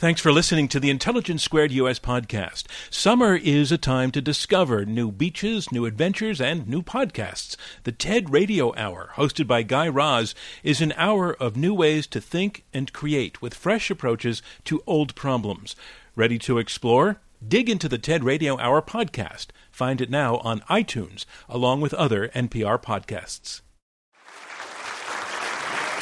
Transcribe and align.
Thanks 0.00 0.22
for 0.22 0.32
listening 0.32 0.66
to 0.68 0.80
the 0.80 0.88
Intelligence 0.88 1.42
Squared 1.42 1.72
US 1.72 1.98
podcast. 1.98 2.64
Summer 2.88 3.36
is 3.36 3.70
a 3.70 3.76
time 3.76 4.10
to 4.12 4.22
discover 4.22 4.86
new 4.86 5.12
beaches, 5.12 5.70
new 5.70 5.84
adventures, 5.84 6.40
and 6.40 6.66
new 6.66 6.80
podcasts. 6.80 7.54
The 7.84 7.92
TED 7.92 8.30
Radio 8.30 8.74
Hour, 8.76 9.10
hosted 9.16 9.46
by 9.46 9.62
Guy 9.62 9.88
Raz, 9.88 10.34
is 10.62 10.80
an 10.80 10.94
hour 10.96 11.34
of 11.34 11.54
new 11.54 11.74
ways 11.74 12.06
to 12.06 12.18
think 12.22 12.64
and 12.72 12.94
create 12.94 13.42
with 13.42 13.52
fresh 13.52 13.90
approaches 13.90 14.40
to 14.64 14.82
old 14.86 15.14
problems. 15.14 15.76
Ready 16.16 16.38
to 16.38 16.56
explore? 16.56 17.20
Dig 17.46 17.68
into 17.68 17.86
the 17.86 17.98
TED 17.98 18.24
Radio 18.24 18.58
Hour 18.58 18.80
podcast. 18.80 19.48
Find 19.70 20.00
it 20.00 20.08
now 20.08 20.38
on 20.38 20.60
iTunes, 20.60 21.26
along 21.46 21.82
with 21.82 21.92
other 21.92 22.28
NPR 22.28 22.82
podcasts. 22.82 23.60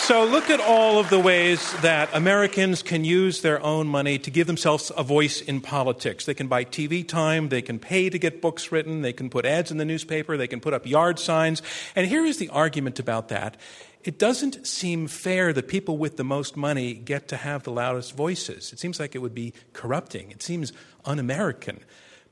So, 0.08 0.24
look 0.24 0.48
at 0.48 0.58
all 0.58 0.98
of 0.98 1.10
the 1.10 1.18
ways 1.18 1.70
that 1.82 2.08
Americans 2.14 2.82
can 2.82 3.04
use 3.04 3.42
their 3.42 3.62
own 3.62 3.86
money 3.86 4.18
to 4.20 4.30
give 4.30 4.46
themselves 4.46 4.90
a 4.96 5.02
voice 5.02 5.42
in 5.42 5.60
politics. 5.60 6.24
They 6.24 6.32
can 6.32 6.48
buy 6.48 6.64
TV 6.64 7.06
time, 7.06 7.50
they 7.50 7.60
can 7.60 7.78
pay 7.78 8.08
to 8.08 8.18
get 8.18 8.40
books 8.40 8.72
written, 8.72 9.02
they 9.02 9.12
can 9.12 9.28
put 9.28 9.44
ads 9.44 9.70
in 9.70 9.76
the 9.76 9.84
newspaper, 9.84 10.38
they 10.38 10.46
can 10.46 10.60
put 10.60 10.72
up 10.72 10.86
yard 10.86 11.18
signs. 11.18 11.60
And 11.94 12.06
here 12.06 12.24
is 12.24 12.38
the 12.38 12.48
argument 12.48 12.98
about 12.98 13.28
that 13.28 13.58
it 14.02 14.18
doesn't 14.18 14.66
seem 14.66 15.08
fair 15.08 15.52
that 15.52 15.68
people 15.68 15.98
with 15.98 16.16
the 16.16 16.24
most 16.24 16.56
money 16.56 16.94
get 16.94 17.28
to 17.28 17.36
have 17.36 17.64
the 17.64 17.72
loudest 17.72 18.16
voices. 18.16 18.72
It 18.72 18.78
seems 18.78 18.98
like 18.98 19.14
it 19.14 19.18
would 19.18 19.34
be 19.34 19.52
corrupting, 19.74 20.30
it 20.30 20.42
seems 20.42 20.72
un 21.04 21.18
American. 21.18 21.80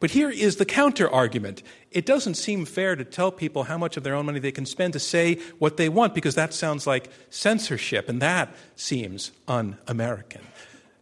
But 0.06 0.12
here 0.12 0.30
is 0.30 0.54
the 0.54 0.64
counter 0.64 1.10
argument. 1.10 1.64
It 1.90 2.06
doesn't 2.06 2.34
seem 2.34 2.64
fair 2.64 2.94
to 2.94 3.04
tell 3.04 3.32
people 3.32 3.64
how 3.64 3.76
much 3.76 3.96
of 3.96 4.04
their 4.04 4.14
own 4.14 4.26
money 4.26 4.38
they 4.38 4.52
can 4.52 4.64
spend 4.64 4.92
to 4.92 5.00
say 5.00 5.40
what 5.58 5.78
they 5.78 5.88
want 5.88 6.14
because 6.14 6.36
that 6.36 6.54
sounds 6.54 6.86
like 6.86 7.10
censorship, 7.28 8.08
and 8.08 8.22
that 8.22 8.54
seems 8.76 9.32
un 9.48 9.78
American. 9.88 10.42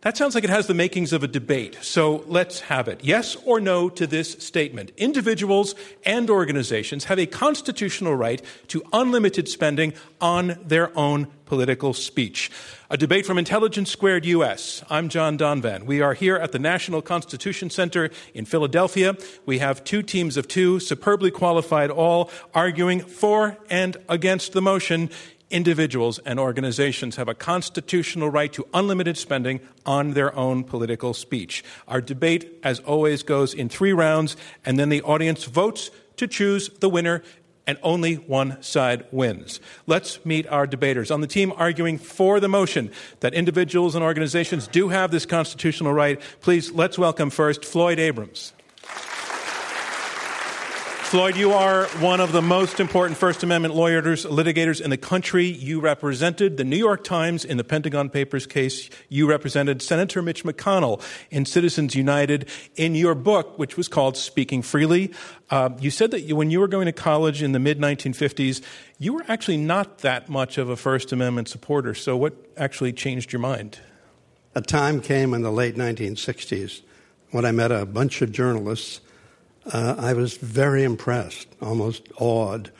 That 0.04 0.18
sounds 0.18 0.34
like 0.34 0.44
it 0.44 0.50
has 0.50 0.66
the 0.66 0.74
makings 0.74 1.14
of 1.14 1.22
a 1.22 1.26
debate. 1.26 1.78
So 1.80 2.24
let's 2.26 2.60
have 2.60 2.88
it. 2.88 3.00
Yes 3.02 3.36
or 3.46 3.58
no 3.58 3.88
to 3.88 4.06
this 4.06 4.32
statement. 4.32 4.92
Individuals 4.98 5.74
and 6.04 6.28
organizations 6.28 7.04
have 7.04 7.18
a 7.18 7.24
constitutional 7.24 8.14
right 8.14 8.42
to 8.68 8.82
unlimited 8.92 9.48
spending 9.48 9.94
on 10.20 10.58
their 10.62 10.94
own 10.94 11.28
political 11.46 11.94
speech. 11.94 12.50
A 12.90 12.98
debate 12.98 13.24
from 13.24 13.38
Intelligence 13.38 13.90
Squared 13.90 14.26
US. 14.26 14.82
I'm 14.90 15.08
John 15.08 15.38
Donvan. 15.38 15.84
We 15.84 16.02
are 16.02 16.12
here 16.12 16.36
at 16.36 16.52
the 16.52 16.58
National 16.58 17.00
Constitution 17.00 17.70
Center 17.70 18.10
in 18.34 18.44
Philadelphia. 18.44 19.16
We 19.46 19.58
have 19.60 19.84
two 19.84 20.02
teams 20.02 20.36
of 20.36 20.48
two, 20.48 20.80
superbly 20.80 21.30
qualified 21.30 21.90
all, 21.90 22.30
arguing 22.52 23.00
for 23.00 23.56
and 23.70 23.96
against 24.08 24.52
the 24.52 24.60
motion 24.60 25.08
individuals 25.54 26.18
and 26.26 26.40
organizations 26.40 27.14
have 27.14 27.28
a 27.28 27.34
constitutional 27.34 28.28
right 28.28 28.52
to 28.52 28.66
unlimited 28.74 29.16
spending 29.16 29.60
on 29.86 30.10
their 30.10 30.34
own 30.34 30.64
political 30.64 31.14
speech. 31.14 31.62
Our 31.86 32.00
debate, 32.00 32.58
as 32.64 32.80
always, 32.80 33.22
goes 33.22 33.54
in 33.54 33.68
three 33.68 33.92
rounds, 33.92 34.36
and 34.66 34.78
then 34.78 34.88
the 34.88 35.00
audience 35.02 35.44
votes 35.44 35.92
to 36.16 36.26
choose 36.26 36.68
the 36.80 36.88
winner 36.88 37.22
and 37.68 37.78
only 37.82 38.16
one 38.16 38.60
side 38.62 39.06
wins. 39.12 39.60
Let's 39.86 40.22
meet 40.26 40.46
our 40.48 40.66
debaters. 40.66 41.12
On 41.12 41.20
the 41.20 41.26
team 41.28 41.52
arguing 41.56 41.98
for 41.98 42.40
the 42.40 42.48
motion 42.48 42.90
that 43.20 43.32
individuals 43.32 43.94
and 43.94 44.04
organizations 44.04 44.66
do 44.66 44.88
have 44.88 45.12
this 45.12 45.24
constitutional 45.24 45.92
right, 45.92 46.20
please 46.40 46.72
let's 46.72 46.98
welcome 46.98 47.30
first 47.30 47.64
Floyd 47.64 48.00
Abrams. 48.00 48.52
Floyd, 51.14 51.36
you 51.36 51.52
are 51.52 51.84
one 52.00 52.20
of 52.20 52.32
the 52.32 52.42
most 52.42 52.80
important 52.80 53.16
First 53.16 53.44
Amendment 53.44 53.72
lawyers, 53.72 54.26
litigators 54.26 54.80
in 54.80 54.90
the 54.90 54.96
country. 54.96 55.46
You 55.46 55.78
represented 55.78 56.56
the 56.56 56.64
New 56.64 56.76
York 56.76 57.04
Times 57.04 57.44
in 57.44 57.56
the 57.56 57.62
Pentagon 57.62 58.10
Papers 58.10 58.48
case. 58.48 58.90
You 59.08 59.28
represented 59.28 59.80
Senator 59.80 60.22
Mitch 60.22 60.42
McConnell 60.42 61.00
in 61.30 61.44
Citizens 61.44 61.94
United. 61.94 62.48
In 62.74 62.96
your 62.96 63.14
book, 63.14 63.60
which 63.60 63.76
was 63.76 63.86
called 63.86 64.16
Speaking 64.16 64.60
Freely, 64.60 65.12
uh, 65.50 65.70
you 65.78 65.88
said 65.88 66.10
that 66.10 66.28
when 66.32 66.50
you 66.50 66.58
were 66.58 66.66
going 66.66 66.86
to 66.86 66.92
college 66.92 67.44
in 67.44 67.52
the 67.52 67.60
mid 67.60 67.78
1950s, 67.78 68.60
you 68.98 69.12
were 69.12 69.24
actually 69.28 69.58
not 69.58 69.98
that 69.98 70.28
much 70.28 70.58
of 70.58 70.68
a 70.68 70.76
First 70.76 71.12
Amendment 71.12 71.46
supporter. 71.46 71.94
So, 71.94 72.16
what 72.16 72.34
actually 72.56 72.92
changed 72.92 73.32
your 73.32 73.38
mind? 73.38 73.78
A 74.56 74.60
time 74.60 75.00
came 75.00 75.32
in 75.32 75.42
the 75.42 75.52
late 75.52 75.76
1960s 75.76 76.80
when 77.30 77.44
I 77.44 77.52
met 77.52 77.70
a 77.70 77.86
bunch 77.86 78.20
of 78.20 78.32
journalists 78.32 79.00
uh, 79.72 79.96
I 79.98 80.12
was 80.12 80.36
very 80.36 80.84
impressed, 80.84 81.48
almost 81.60 82.08
awed 82.18 82.70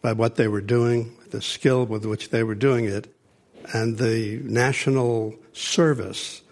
by 0.00 0.12
what 0.12 0.36
they 0.36 0.48
were 0.48 0.60
doing, 0.60 1.16
the 1.30 1.40
skill 1.40 1.86
with 1.86 2.04
which 2.04 2.30
they 2.30 2.42
were 2.42 2.54
doing 2.54 2.84
it, 2.84 3.14
and 3.72 3.98
the 3.98 4.40
national 4.44 5.34
service 5.52 6.42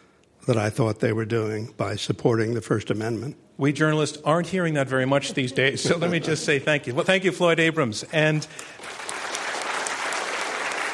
that 0.46 0.56
I 0.56 0.70
thought 0.70 1.00
they 1.00 1.12
were 1.12 1.24
doing 1.24 1.74
by 1.76 1.96
supporting 1.96 2.54
the 2.54 2.60
First 2.60 2.90
Amendment. 2.90 3.36
We 3.58 3.72
journalists 3.72 4.18
aren't 4.24 4.46
hearing 4.46 4.74
that 4.74 4.88
very 4.88 5.04
much 5.04 5.34
these 5.34 5.52
days, 5.52 5.82
so 5.82 5.96
let 5.98 6.10
me 6.10 6.20
just 6.20 6.44
say 6.44 6.58
thank 6.58 6.86
you. 6.86 6.94
Well, 6.94 7.04
thank 7.04 7.24
you, 7.24 7.32
Floyd 7.32 7.60
Abrams. 7.60 8.04
And, 8.04 8.46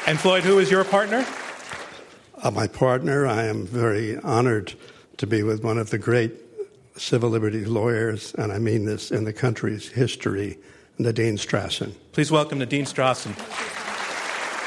and 0.05 0.19
Floyd, 0.19 0.43
who 0.43 0.59
is 0.59 0.69
your 0.69 0.83
partner? 0.83 1.25
Uh, 2.41 2.51
my 2.51 2.67
partner, 2.67 3.25
I 3.25 3.45
am 3.45 3.65
very 3.65 4.17
honored 4.17 4.73
to 5.17 5.27
be 5.27 5.43
with 5.43 5.63
one 5.63 5.77
of 5.77 5.91
the 5.91 5.97
great 5.97 6.46
civil 6.97 7.29
liberties 7.29 7.67
lawyers, 7.67 8.33
and 8.35 8.51
I 8.51 8.59
mean 8.59 8.85
this 8.85 9.11
in 9.11 9.23
the 9.23 9.33
country's 9.33 9.87
history, 9.87 10.57
Nadine 10.97 11.37
Strossen. 11.37 11.93
Please 12.11 12.31
welcome 12.31 12.59
Nadine 12.59 12.85
Strossen. 12.85 13.35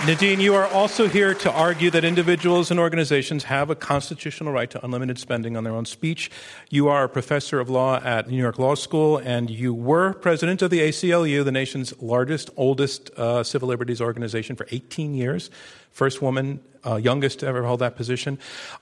Nadine, 0.06 0.40
you 0.40 0.54
are 0.54 0.66
also 0.68 1.08
here 1.08 1.34
to 1.34 1.52
argue 1.52 1.90
that 1.90 2.06
individuals 2.06 2.70
and 2.70 2.80
organizations 2.80 3.44
have 3.44 3.68
a 3.68 3.74
constitutional 3.74 4.50
right 4.50 4.70
to 4.70 4.82
unlimited 4.82 5.18
spending 5.18 5.58
on 5.58 5.64
their 5.64 5.74
own 5.74 5.84
speech. 5.84 6.30
You 6.70 6.88
are 6.88 7.04
a 7.04 7.08
professor 7.08 7.60
of 7.60 7.68
law 7.68 7.96
at 7.96 8.26
New 8.26 8.38
York 8.38 8.58
Law 8.58 8.76
School, 8.76 9.18
and 9.18 9.50
you 9.50 9.74
were 9.74 10.14
president 10.14 10.62
of 10.62 10.70
the 10.70 10.80
ACLU, 10.80 11.44
the 11.44 11.52
nation's 11.52 11.92
largest, 12.00 12.48
oldest 12.56 13.10
uh, 13.18 13.44
civil 13.44 13.68
liberties 13.68 14.00
organization, 14.00 14.56
for 14.56 14.66
18 14.70 15.12
years. 15.12 15.50
First 15.92 16.22
woman, 16.22 16.60
uh, 16.86 16.96
youngest 16.96 17.40
to 17.40 17.46
ever 17.46 17.64
hold 17.64 17.80
that 17.80 17.94
position. 17.94 18.38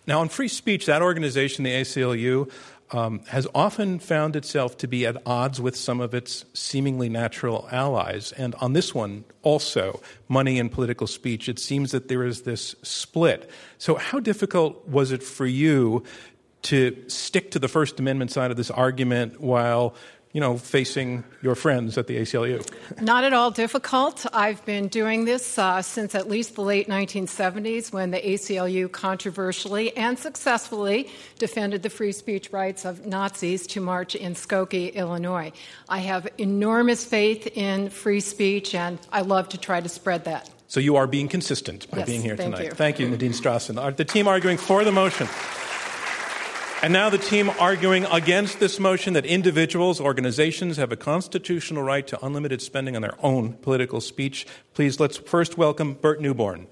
Now, 0.06 0.20
on 0.20 0.28
free 0.28 0.46
speech, 0.46 0.86
that 0.86 1.02
organization, 1.02 1.64
the 1.64 1.72
ACLU, 1.72 2.48
um, 2.90 3.20
has 3.28 3.46
often 3.54 3.98
found 3.98 4.36
itself 4.36 4.76
to 4.78 4.88
be 4.88 5.06
at 5.06 5.20
odds 5.26 5.60
with 5.60 5.76
some 5.76 6.00
of 6.00 6.14
its 6.14 6.44
seemingly 6.54 7.08
natural 7.08 7.68
allies. 7.70 8.32
And 8.32 8.54
on 8.56 8.72
this 8.72 8.94
one, 8.94 9.24
also, 9.42 10.00
money 10.28 10.58
and 10.58 10.70
political 10.70 11.06
speech, 11.06 11.48
it 11.48 11.58
seems 11.58 11.90
that 11.90 12.08
there 12.08 12.24
is 12.24 12.42
this 12.42 12.74
split. 12.82 13.50
So, 13.78 13.96
how 13.96 14.20
difficult 14.20 14.86
was 14.88 15.12
it 15.12 15.22
for 15.22 15.46
you 15.46 16.04
to 16.62 17.04
stick 17.08 17.52
to 17.52 17.58
the 17.58 17.68
First 17.68 18.00
Amendment 18.00 18.32
side 18.32 18.50
of 18.50 18.56
this 18.56 18.70
argument 18.70 19.40
while 19.40 19.94
you 20.38 20.40
know, 20.40 20.56
facing 20.56 21.24
your 21.42 21.56
friends 21.56 21.98
at 21.98 22.06
the 22.06 22.16
ACLU? 22.16 22.64
Not 23.02 23.24
at 23.24 23.32
all 23.32 23.50
difficult. 23.50 24.24
I've 24.32 24.64
been 24.64 24.86
doing 24.86 25.24
this 25.24 25.58
uh, 25.58 25.82
since 25.82 26.14
at 26.14 26.28
least 26.28 26.54
the 26.54 26.60
late 26.60 26.86
1970s 26.86 27.92
when 27.92 28.12
the 28.12 28.20
ACLU 28.20 28.92
controversially 28.92 29.96
and 29.96 30.16
successfully 30.16 31.10
defended 31.40 31.82
the 31.82 31.90
free 31.90 32.12
speech 32.12 32.52
rights 32.52 32.84
of 32.84 33.04
Nazis 33.04 33.66
to 33.66 33.80
march 33.80 34.14
in 34.14 34.34
Skokie, 34.34 34.94
Illinois. 34.94 35.50
I 35.88 35.98
have 35.98 36.28
enormous 36.38 37.04
faith 37.04 37.48
in 37.56 37.90
free 37.90 38.20
speech, 38.20 38.76
and 38.76 38.96
I 39.10 39.22
love 39.22 39.48
to 39.48 39.58
try 39.58 39.80
to 39.80 39.88
spread 39.88 40.26
that. 40.26 40.48
So 40.68 40.78
you 40.78 40.94
are 40.94 41.08
being 41.08 41.26
consistent 41.26 41.90
by 41.90 41.98
yes, 41.98 42.06
being 42.06 42.22
here 42.22 42.36
thank 42.36 42.54
tonight. 42.54 42.66
You. 42.66 42.74
Thank 42.76 43.00
you, 43.00 43.08
Nadine 43.08 43.32
Strossen. 43.32 43.96
The 43.96 44.04
team 44.04 44.28
arguing 44.28 44.58
for 44.58 44.84
the 44.84 44.92
motion. 44.92 45.26
And 46.80 46.92
now 46.92 47.10
the 47.10 47.18
team 47.18 47.50
arguing 47.58 48.04
against 48.04 48.60
this 48.60 48.78
motion 48.78 49.14
that 49.14 49.26
individuals, 49.26 50.00
organizations 50.00 50.76
have 50.76 50.92
a 50.92 50.96
constitutional 50.96 51.82
right 51.82 52.06
to 52.06 52.24
unlimited 52.24 52.62
spending 52.62 52.94
on 52.94 53.02
their 53.02 53.16
own 53.20 53.54
political 53.54 54.00
speech. 54.00 54.46
Please 54.74 55.00
let's 55.00 55.16
first 55.16 55.58
welcome 55.58 55.94
Burt 55.94 56.20
Neuborne. 56.20 56.68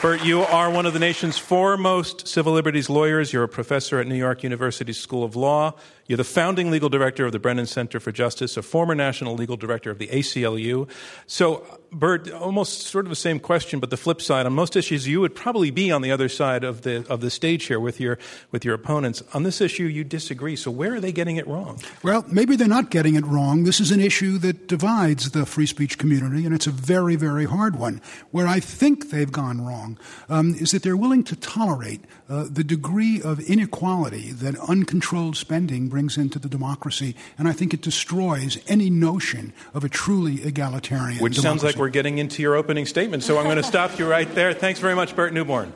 Burt, 0.00 0.24
you 0.24 0.42
are 0.42 0.70
one 0.70 0.86
of 0.86 0.92
the 0.92 1.00
nation's 1.00 1.36
foremost 1.36 2.28
civil 2.28 2.52
liberties 2.52 2.88
lawyers. 2.88 3.32
You're 3.32 3.42
a 3.42 3.48
professor 3.48 3.98
at 3.98 4.06
New 4.06 4.14
York 4.14 4.44
University 4.44 4.92
School 4.92 5.24
of 5.24 5.34
Law. 5.34 5.74
You're 6.06 6.16
the 6.16 6.22
founding 6.24 6.70
legal 6.70 6.88
director 6.88 7.26
of 7.26 7.32
the 7.32 7.40
Brennan 7.40 7.66
Center 7.66 7.98
for 7.98 8.12
Justice, 8.12 8.56
a 8.56 8.62
former 8.62 8.94
national 8.94 9.34
legal 9.34 9.56
director 9.56 9.90
of 9.90 9.98
the 9.98 10.06
ACLU. 10.06 10.88
So, 11.26 11.79
Burt, 11.92 12.30
almost 12.32 12.82
sort 12.82 13.04
of 13.04 13.10
the 13.10 13.16
same 13.16 13.40
question, 13.40 13.80
but 13.80 13.90
the 13.90 13.96
flip 13.96 14.22
side. 14.22 14.46
On 14.46 14.52
most 14.52 14.76
issues, 14.76 15.08
you 15.08 15.20
would 15.20 15.34
probably 15.34 15.70
be 15.70 15.90
on 15.90 16.02
the 16.02 16.12
other 16.12 16.28
side 16.28 16.62
of 16.62 16.82
the 16.82 17.04
of 17.08 17.20
the 17.20 17.30
stage 17.30 17.64
here 17.64 17.80
with 17.80 17.98
your 17.98 18.18
with 18.52 18.64
your 18.64 18.74
opponents. 18.74 19.22
On 19.34 19.42
this 19.42 19.60
issue, 19.60 19.84
you 19.84 20.04
disagree. 20.04 20.54
So, 20.54 20.70
where 20.70 20.94
are 20.94 21.00
they 21.00 21.10
getting 21.10 21.36
it 21.36 21.46
wrong? 21.48 21.80
Well, 22.02 22.24
maybe 22.28 22.54
they're 22.54 22.68
not 22.68 22.90
getting 22.90 23.16
it 23.16 23.26
wrong. 23.26 23.64
This 23.64 23.80
is 23.80 23.90
an 23.90 24.00
issue 24.00 24.38
that 24.38 24.68
divides 24.68 25.32
the 25.32 25.44
free 25.44 25.66
speech 25.66 25.98
community, 25.98 26.46
and 26.46 26.54
it's 26.54 26.68
a 26.68 26.70
very, 26.70 27.16
very 27.16 27.44
hard 27.44 27.76
one. 27.76 28.00
Where 28.30 28.46
I 28.46 28.60
think 28.60 29.10
they've 29.10 29.30
gone 29.30 29.64
wrong 29.64 29.98
um, 30.28 30.54
is 30.54 30.70
that 30.70 30.84
they're 30.84 30.96
willing 30.96 31.24
to 31.24 31.36
tolerate 31.36 32.02
uh, 32.30 32.44
the 32.48 32.62
degree 32.62 33.20
of 33.20 33.40
inequality 33.40 34.30
that 34.30 34.56
uncontrolled 34.60 35.36
spending 35.36 35.88
brings 35.88 36.16
into 36.16 36.38
the 36.38 36.48
democracy, 36.48 37.16
and 37.36 37.48
I 37.48 37.52
think 37.52 37.74
it 37.74 37.82
destroys 37.82 38.58
any 38.68 38.88
notion 38.88 39.52
of 39.74 39.82
a 39.82 39.88
truly 39.88 40.42
egalitarian. 40.44 41.18
Which 41.18 41.34
democracy. 41.34 41.42
sounds 41.42 41.64
like 41.64 41.74
we're 41.74 41.88
getting 41.88 42.18
into 42.18 42.40
your 42.40 42.54
opening 42.54 42.86
statement, 42.86 43.24
so 43.24 43.36
I'm 43.38 43.44
going 43.44 43.56
to 43.64 43.64
stop 43.64 43.98
you 43.98 44.08
right 44.08 44.32
there. 44.32 44.54
Thanks 44.54 44.78
very 44.78 44.94
much, 44.94 45.16
Burt 45.16 45.32
Neuborne. 45.32 45.72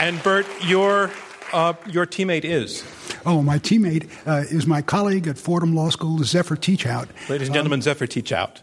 And 0.00 0.20
Burt, 0.24 0.46
your 0.64 1.12
uh, 1.52 1.74
your 1.86 2.06
teammate 2.06 2.44
is? 2.44 2.82
Oh, 3.24 3.42
my 3.42 3.60
teammate 3.60 4.08
uh, 4.26 4.44
is 4.50 4.66
my 4.66 4.82
colleague 4.82 5.28
at 5.28 5.38
Fordham 5.38 5.76
Law 5.76 5.90
School, 5.90 6.18
Zephyr 6.24 6.56
Teachout. 6.56 7.08
Ladies 7.28 7.46
and 7.46 7.54
gentlemen, 7.54 7.78
um, 7.78 7.82
Zephyr 7.82 8.08
Teachout. 8.08 8.62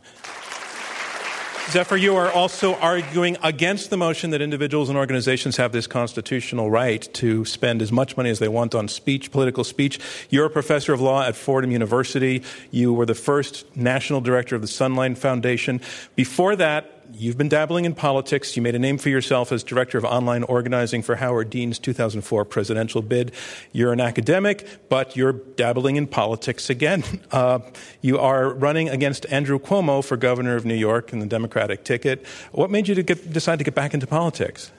Zephyr, 1.71 1.97
you 1.97 2.15
are 2.15 2.31
also 2.31 2.73
arguing 2.77 3.37
against 3.43 3.91
the 3.91 3.97
motion 3.97 4.31
that 4.31 4.41
individuals 4.41 4.89
and 4.89 4.97
organizations 4.97 5.57
have 5.57 5.71
this 5.71 5.85
constitutional 5.85 6.71
right 6.71 7.01
to 7.13 7.45
spend 7.45 7.83
as 7.83 7.91
much 7.91 8.17
money 8.17 8.31
as 8.31 8.39
they 8.39 8.47
want 8.47 8.73
on 8.73 8.87
speech, 8.87 9.29
political 9.29 9.63
speech. 9.63 9.99
You're 10.31 10.47
a 10.47 10.49
professor 10.49 10.93
of 10.93 11.01
law 11.01 11.23
at 11.23 11.35
Fordham 11.35 11.69
University. 11.69 12.41
You 12.71 12.91
were 12.91 13.05
the 13.05 13.13
first 13.13 13.65
national 13.77 14.19
director 14.21 14.55
of 14.55 14.63
the 14.63 14.67
Sunlight 14.67 15.19
Foundation. 15.19 15.79
Before 16.15 16.55
that, 16.55 16.98
you've 17.13 17.37
been 17.37 17.49
dabbling 17.49 17.85
in 17.85 17.93
politics. 17.93 18.55
You 18.55 18.61
made 18.61 18.75
a 18.75 18.79
name 18.79 18.97
for 18.97 19.09
yourself 19.09 19.51
as 19.51 19.63
director 19.63 19.97
of 19.97 20.05
online 20.05 20.43
organizing 20.43 21.01
for 21.01 21.15
Howard 21.15 21.49
Dean's 21.49 21.79
2004 21.79 22.45
presidential 22.45 23.01
bid. 23.01 23.31
You're 23.71 23.93
an 23.93 24.01
academic, 24.01 24.89
but 24.89 25.15
you're 25.15 25.33
dabbling 25.33 25.95
in 25.95 26.07
politics 26.07 26.69
again. 26.69 27.03
Uh, 27.31 27.59
you 28.01 28.17
are 28.17 28.49
running 28.49 28.89
against 28.89 29.25
Andrew 29.31 29.59
Cuomo 29.59 30.03
for 30.03 30.17
governor 30.17 30.55
of 30.55 30.65
New 30.65 30.75
York 30.75 31.13
in 31.13 31.19
the 31.19 31.25
Democratic 31.27 31.83
ticket. 31.83 32.25
What 32.51 32.71
made 32.71 32.87
you 32.87 32.95
to 32.95 33.03
get, 33.03 33.31
decide 33.31 33.59
to 33.59 33.63
get 33.63 33.75
back 33.75 33.93
into 33.93 34.07
politics? 34.07 34.71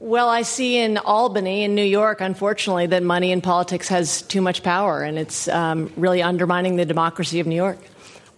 Well, 0.00 0.28
I 0.28 0.42
see 0.42 0.78
in 0.78 0.98
Albany, 0.98 1.62
in 1.62 1.76
New 1.76 1.84
York, 1.84 2.20
unfortunately, 2.20 2.86
that 2.88 3.04
money 3.04 3.30
in 3.30 3.40
politics 3.40 3.86
has 3.88 4.22
too 4.22 4.40
much 4.40 4.64
power, 4.64 5.02
and 5.02 5.16
it's 5.16 5.46
um, 5.48 5.92
really 5.96 6.22
undermining 6.22 6.74
the 6.74 6.84
democracy 6.84 7.38
of 7.38 7.46
New 7.46 7.56
York 7.56 7.78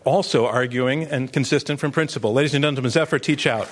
also 0.04 0.46
arguing 0.46 1.04
and 1.04 1.32
consistent 1.32 1.80
from 1.80 1.92
principle. 1.92 2.32
Ladies 2.32 2.54
and 2.54 2.62
gentlemen, 2.62 2.90
Zephyr 2.90 3.18
Teachout. 3.18 3.68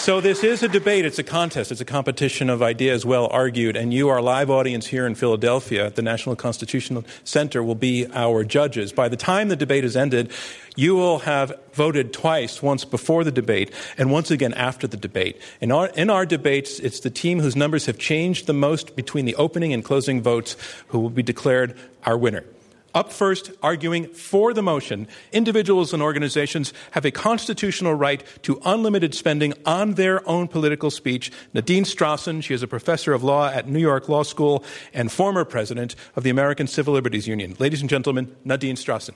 So 0.00 0.22
this 0.22 0.42
is 0.42 0.62
a 0.62 0.68
debate. 0.68 1.04
It's 1.04 1.18
a 1.18 1.22
contest. 1.22 1.70
It's 1.70 1.82
a 1.82 1.84
competition 1.84 2.48
of 2.48 2.62
ideas 2.62 3.04
well 3.04 3.28
argued. 3.30 3.76
And 3.76 3.92
you, 3.92 4.08
our 4.08 4.22
live 4.22 4.48
audience 4.48 4.86
here 4.86 5.06
in 5.06 5.14
Philadelphia 5.14 5.84
at 5.84 5.96
the 5.96 6.00
National 6.00 6.34
Constitutional 6.36 7.04
Center, 7.22 7.62
will 7.62 7.74
be 7.74 8.06
our 8.14 8.42
judges. 8.42 8.94
By 8.94 9.10
the 9.10 9.18
time 9.18 9.50
the 9.50 9.56
debate 9.56 9.84
is 9.84 9.98
ended, 9.98 10.32
you 10.74 10.94
will 10.94 11.18
have 11.18 11.52
voted 11.74 12.14
twice, 12.14 12.62
once 12.62 12.86
before 12.86 13.24
the 13.24 13.30
debate 13.30 13.74
and 13.98 14.10
once 14.10 14.30
again 14.30 14.54
after 14.54 14.86
the 14.86 14.96
debate. 14.96 15.38
In 15.60 15.70
our, 15.70 15.88
in 15.88 16.08
our 16.08 16.24
debates, 16.24 16.78
it's 16.78 17.00
the 17.00 17.10
team 17.10 17.38
whose 17.38 17.54
numbers 17.54 17.84
have 17.84 17.98
changed 17.98 18.46
the 18.46 18.54
most 18.54 18.96
between 18.96 19.26
the 19.26 19.34
opening 19.34 19.74
and 19.74 19.84
closing 19.84 20.22
votes 20.22 20.56
who 20.88 20.98
will 20.98 21.10
be 21.10 21.22
declared 21.22 21.76
our 22.06 22.16
winner. 22.16 22.44
Up 22.94 23.12
first, 23.12 23.52
arguing 23.62 24.08
for 24.08 24.52
the 24.52 24.62
motion, 24.62 25.06
individuals 25.32 25.92
and 25.92 26.02
organizations 26.02 26.72
have 26.90 27.04
a 27.04 27.10
constitutional 27.10 27.94
right 27.94 28.24
to 28.42 28.60
unlimited 28.64 29.14
spending 29.14 29.54
on 29.64 29.94
their 29.94 30.28
own 30.28 30.48
political 30.48 30.90
speech. 30.90 31.30
Nadine 31.54 31.84
Strossen, 31.84 32.42
she 32.42 32.52
is 32.52 32.62
a 32.62 32.66
professor 32.66 33.12
of 33.12 33.22
law 33.22 33.48
at 33.48 33.68
New 33.68 33.78
York 33.78 34.08
Law 34.08 34.24
School 34.24 34.64
and 34.92 35.12
former 35.12 35.44
president 35.44 35.94
of 36.16 36.24
the 36.24 36.30
American 36.30 36.66
Civil 36.66 36.94
Liberties 36.94 37.28
Union. 37.28 37.54
Ladies 37.60 37.80
and 37.80 37.88
gentlemen, 37.88 38.34
Nadine 38.44 38.76
Strossen. 38.76 39.14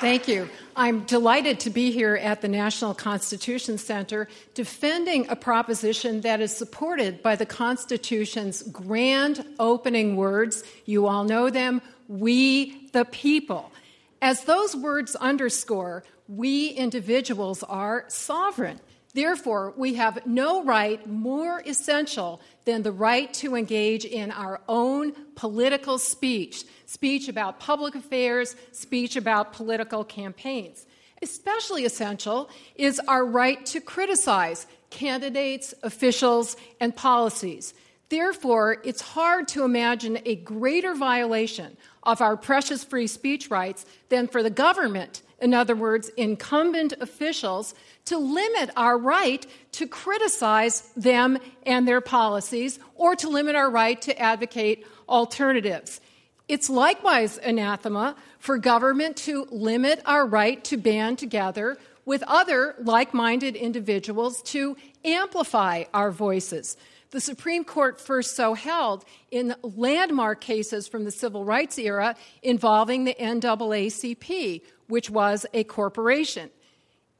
Thank 0.00 0.28
you. 0.28 0.48
I'm 0.78 1.04
delighted 1.04 1.58
to 1.60 1.70
be 1.70 1.90
here 1.90 2.16
at 2.16 2.42
the 2.42 2.48
National 2.48 2.92
Constitution 2.92 3.78
Center 3.78 4.28
defending 4.52 5.26
a 5.30 5.34
proposition 5.34 6.20
that 6.20 6.42
is 6.42 6.54
supported 6.54 7.22
by 7.22 7.34
the 7.34 7.46
Constitution's 7.46 8.62
grand 8.62 9.42
opening 9.58 10.16
words. 10.16 10.64
You 10.84 11.06
all 11.06 11.24
know 11.24 11.48
them 11.48 11.80
we 12.08 12.90
the 12.92 13.06
people. 13.06 13.72
As 14.20 14.44
those 14.44 14.76
words 14.76 15.16
underscore, 15.16 16.04
we 16.28 16.68
individuals 16.68 17.62
are 17.62 18.04
sovereign. 18.08 18.78
Therefore, 19.16 19.72
we 19.78 19.94
have 19.94 20.26
no 20.26 20.62
right 20.62 21.06
more 21.06 21.62
essential 21.64 22.38
than 22.66 22.82
the 22.82 22.92
right 22.92 23.32
to 23.32 23.56
engage 23.56 24.04
in 24.04 24.30
our 24.30 24.60
own 24.68 25.12
political 25.36 25.96
speech, 25.96 26.66
speech 26.84 27.26
about 27.26 27.58
public 27.58 27.94
affairs, 27.94 28.54
speech 28.72 29.16
about 29.16 29.54
political 29.54 30.04
campaigns. 30.04 30.84
Especially 31.22 31.86
essential 31.86 32.50
is 32.74 33.00
our 33.08 33.24
right 33.24 33.64
to 33.64 33.80
criticize 33.80 34.66
candidates, 34.90 35.72
officials, 35.82 36.54
and 36.78 36.94
policies. 36.94 37.72
Therefore, 38.10 38.82
it's 38.84 39.00
hard 39.00 39.48
to 39.48 39.64
imagine 39.64 40.18
a 40.26 40.36
greater 40.36 40.94
violation 40.94 41.78
of 42.02 42.20
our 42.20 42.36
precious 42.36 42.84
free 42.84 43.06
speech 43.06 43.48
rights 43.48 43.86
than 44.10 44.28
for 44.28 44.42
the 44.42 44.50
government, 44.50 45.22
in 45.40 45.52
other 45.52 45.76
words, 45.76 46.08
incumbent 46.16 46.94
officials, 47.00 47.74
to 48.06 48.18
limit 48.18 48.70
our 48.76 48.96
right 48.96 49.46
to 49.72 49.86
criticize 49.86 50.82
them 50.96 51.38
and 51.64 51.86
their 51.86 52.00
policies 52.00 52.78
or 52.94 53.14
to 53.16 53.28
limit 53.28 53.54
our 53.54 53.70
right 53.70 54.00
to 54.02 54.18
advocate 54.18 54.86
alternatives. 55.08 56.00
It's 56.48 56.70
likewise 56.70 57.38
anathema 57.38 58.16
for 58.38 58.56
government 58.56 59.16
to 59.18 59.46
limit 59.50 60.00
our 60.06 60.24
right 60.24 60.62
to 60.64 60.76
band 60.76 61.18
together 61.18 61.76
with 62.04 62.22
other 62.28 62.76
like 62.78 63.12
minded 63.12 63.56
individuals 63.56 64.40
to 64.42 64.76
amplify 65.04 65.84
our 65.92 66.12
voices. 66.12 66.76
The 67.10 67.20
Supreme 67.20 67.64
Court 67.64 68.00
first 68.00 68.36
so 68.36 68.54
held 68.54 69.04
in 69.30 69.54
landmark 69.62 70.40
cases 70.40 70.88
from 70.88 71.04
the 71.04 71.10
civil 71.10 71.44
rights 71.44 71.78
era 71.78 72.16
involving 72.42 73.04
the 73.04 73.14
NAACP, 73.14 74.62
which 74.88 75.10
was 75.10 75.46
a 75.52 75.64
corporation. 75.64 76.50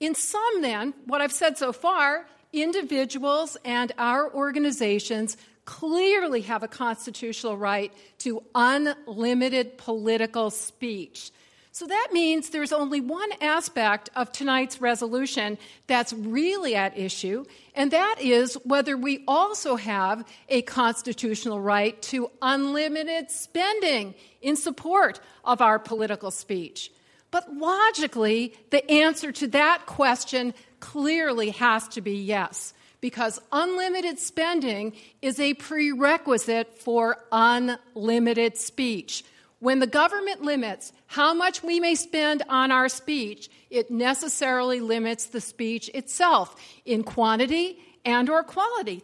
In 0.01 0.15
sum, 0.15 0.63
then, 0.63 0.95
what 1.07 1.21
I've 1.21 1.33
said 1.33 1.57
so 1.57 1.73
far, 1.73 2.27
individuals 2.53 3.57
and 3.65 3.93
our 3.99 4.33
organizations 4.33 5.37
clearly 5.65 6.43
have 6.43 6.63
a 6.63 6.69
constitutional 6.69 7.57
right 7.57 7.93
to 8.19 8.43
unlimited 8.55 9.79
political 9.79 10.51
speech. 10.51 11.33
So 11.73 11.87
that 11.87 12.09
means 12.11 12.49
there's 12.49 12.73
only 12.73 13.03
one 13.03 13.29
aspect 13.43 14.09
of 14.17 14.33
tonight's 14.33 14.81
resolution 14.81 15.59
that's 15.87 16.11
really 16.15 16.75
at 16.75 16.97
issue, 16.97 17.45
and 17.75 17.91
that 17.91 18.17
is 18.19 18.55
whether 18.65 18.97
we 18.97 19.25
also 19.29 19.77
have 19.77 20.25
a 20.49 20.63
constitutional 20.63 21.61
right 21.61 22.01
to 22.03 22.31
unlimited 22.41 23.31
spending 23.31 24.15
in 24.41 24.57
support 24.57 25.21
of 25.45 25.61
our 25.61 25.79
political 25.79 26.31
speech. 26.31 26.91
But 27.31 27.55
logically, 27.55 28.55
the 28.71 28.89
answer 28.91 29.33
to 29.33 29.47
that 29.49 29.87
question 29.87 30.55
clearly 30.81 31.51
has 31.51 31.89
to 31.89 32.01
be 32.01 32.17
yes, 32.17 32.73
because 33.01 33.41
unlimited 33.53 34.19
spending 34.19 34.93
is 35.21 35.39
a 35.41 35.55
prerequisite 35.55 36.79
for 36.79 37.19
unlimited 37.33 38.57
speech. 38.57 39.25
When 39.59 39.81
the 39.81 39.87
government 39.87 40.43
limits 40.43 40.93
how 41.07 41.35
much 41.35 41.63
we 41.63 41.81
may 41.81 41.95
spend 41.95 42.43
on 42.49 42.71
our 42.71 42.89
speech, 42.89 43.49
it 43.71 43.91
necessarily 43.91 44.81
limits 44.81 45.27
the 45.27 45.41
speech 45.41 45.89
itself 45.95 46.55
in 46.85 47.03
quantity 47.03 47.79
and 48.05 48.29
or 48.29 48.43
quality. 48.43 49.03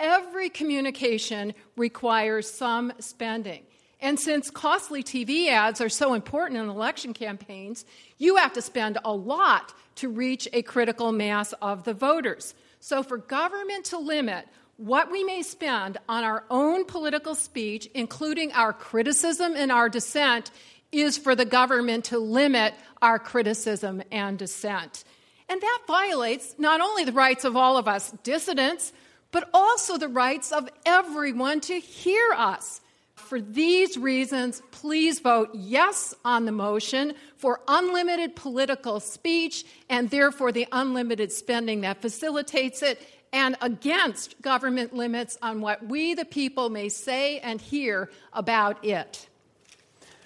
Every 0.00 0.48
communication 0.48 1.52
requires 1.76 2.48
some 2.50 2.92
spending. 3.00 3.64
And 4.00 4.18
since 4.18 4.50
costly 4.50 5.02
TV 5.02 5.48
ads 5.48 5.80
are 5.80 5.88
so 5.88 6.14
important 6.14 6.60
in 6.60 6.68
election 6.68 7.12
campaigns, 7.12 7.84
you 8.16 8.36
have 8.36 8.52
to 8.52 8.62
spend 8.62 8.98
a 9.04 9.12
lot 9.12 9.74
to 9.96 10.08
reach 10.08 10.48
a 10.52 10.62
critical 10.62 11.10
mass 11.10 11.52
of 11.54 11.84
the 11.84 11.94
voters. 11.94 12.54
So, 12.80 13.02
for 13.02 13.18
government 13.18 13.86
to 13.86 13.98
limit 13.98 14.46
what 14.76 15.10
we 15.10 15.24
may 15.24 15.42
spend 15.42 15.98
on 16.08 16.22
our 16.22 16.44
own 16.48 16.84
political 16.84 17.34
speech, 17.34 17.90
including 17.94 18.52
our 18.52 18.72
criticism 18.72 19.54
and 19.56 19.72
our 19.72 19.88
dissent, 19.88 20.52
is 20.92 21.18
for 21.18 21.34
the 21.34 21.44
government 21.44 22.04
to 22.06 22.18
limit 22.20 22.74
our 23.02 23.18
criticism 23.18 24.02
and 24.12 24.38
dissent. 24.38 25.02
And 25.48 25.60
that 25.60 25.80
violates 25.88 26.54
not 26.58 26.80
only 26.80 27.04
the 27.04 27.12
rights 27.12 27.44
of 27.44 27.56
all 27.56 27.76
of 27.76 27.88
us 27.88 28.12
dissidents, 28.22 28.92
but 29.32 29.48
also 29.52 29.98
the 29.98 30.08
rights 30.08 30.52
of 30.52 30.68
everyone 30.86 31.60
to 31.62 31.80
hear 31.80 32.32
us. 32.36 32.80
For 33.18 33.40
these 33.40 33.98
reasons, 33.98 34.62
please 34.70 35.20
vote 35.20 35.50
yes 35.52 36.14
on 36.24 36.44
the 36.44 36.52
motion 36.52 37.14
for 37.36 37.60
unlimited 37.68 38.36
political 38.36 39.00
speech 39.00 39.64
and 39.90 40.08
therefore 40.10 40.52
the 40.52 40.66
unlimited 40.72 41.32
spending 41.32 41.82
that 41.82 42.00
facilitates 42.00 42.82
it, 42.82 43.00
and 43.32 43.56
against 43.60 44.40
government 44.40 44.94
limits 44.94 45.36
on 45.42 45.60
what 45.60 45.86
we, 45.86 46.14
the 46.14 46.24
people, 46.24 46.70
may 46.70 46.88
say 46.88 47.38
and 47.40 47.60
hear 47.60 48.10
about 48.32 48.82
it. 48.84 49.28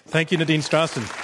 Thank 0.07 0.31
you, 0.31 0.37
Nadine 0.37 0.61
Strossen. 0.61 1.22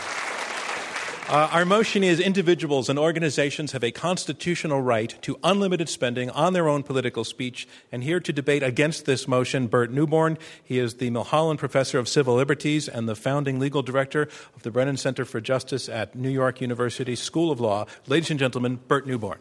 Uh, 1.29 1.48
our 1.51 1.63
motion 1.63 2.03
is 2.03 2.19
individuals 2.19 2.89
and 2.89 2.98
organizations 2.98 3.71
have 3.74 3.83
a 3.83 3.91
constitutional 3.91 4.81
right 4.81 5.15
to 5.21 5.38
unlimited 5.43 5.88
spending 5.88 6.27
on 6.31 6.53
their 6.53 6.67
own 6.67 6.81
political 6.81 7.24
speech. 7.24 7.67
And 7.91 8.03
here 8.03 8.19
to 8.19 8.33
debate 8.33 8.63
against 8.63 9.05
this 9.05 9.27
motion, 9.27 9.67
Burt 9.67 9.91
Neuborne. 9.91 10.39
He 10.63 10.79
is 10.79 10.95
the 10.95 11.12
Milholland 11.12 11.59
Professor 11.59 12.00
of 12.00 12.09
Civil 12.09 12.33
Liberties 12.33 12.89
and 12.89 13.07
the 13.07 13.15
founding 13.15 13.59
legal 13.59 13.83
director 13.83 14.24
of 14.55 14.63
the 14.63 14.71
Brennan 14.71 14.98
Center 14.98 15.24
for 15.24 15.39
Justice 15.39 15.88
at 15.88 16.15
New 16.15 16.31
York 16.31 16.62
University 16.62 17.15
School 17.15 17.51
of 17.51 17.59
Law. 17.59 17.86
Ladies 18.07 18.31
and 18.31 18.39
gentlemen, 18.39 18.79
Burt 18.88 19.05
Neuborne. 19.05 19.38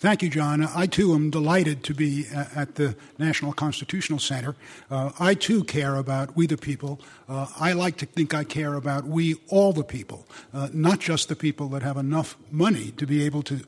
Thank 0.00 0.22
you, 0.22 0.30
John. 0.30 0.66
I 0.66 0.86
too 0.86 1.12
am 1.12 1.28
delighted 1.28 1.84
to 1.84 1.92
be 1.92 2.24
at 2.32 2.76
the 2.76 2.96
National 3.18 3.52
Constitutional 3.52 4.18
Center. 4.18 4.56
Uh, 4.90 5.10
I 5.20 5.34
too 5.34 5.62
care 5.62 5.96
about 5.96 6.34
we 6.34 6.46
the 6.46 6.56
people. 6.56 7.02
Uh, 7.28 7.48
I 7.60 7.74
like 7.74 7.98
to 7.98 8.06
think 8.06 8.32
I 8.32 8.44
care 8.44 8.76
about 8.76 9.04
we 9.04 9.34
all 9.48 9.74
the 9.74 9.84
people, 9.84 10.26
uh, 10.54 10.68
not 10.72 11.00
just 11.00 11.28
the 11.28 11.36
people 11.36 11.68
that 11.68 11.82
have 11.82 11.98
enough 11.98 12.38
money 12.50 12.92
to 12.92 13.06
be 13.06 13.26
able 13.26 13.42
to 13.42 13.60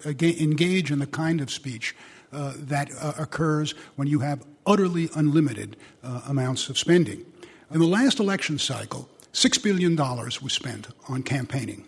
engage 0.42 0.90
in 0.90 1.00
the 1.00 1.06
kind 1.06 1.42
of 1.42 1.50
speech 1.50 1.94
uh, 2.32 2.54
that 2.56 2.90
uh, 2.98 3.12
occurs 3.18 3.74
when 3.96 4.08
you 4.08 4.20
have 4.20 4.42
utterly 4.64 5.10
unlimited 5.14 5.76
uh, 6.02 6.22
amounts 6.26 6.70
of 6.70 6.78
spending. 6.78 7.26
In 7.70 7.78
the 7.78 7.86
last 7.86 8.20
election 8.20 8.58
cycle, 8.58 9.06
$6 9.34 9.62
billion 9.62 9.96
was 9.96 10.52
spent 10.54 10.88
on 11.10 11.24
campaigning. 11.24 11.86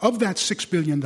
Of 0.00 0.18
that 0.20 0.36
$6 0.36 0.70
billion, 0.70 1.04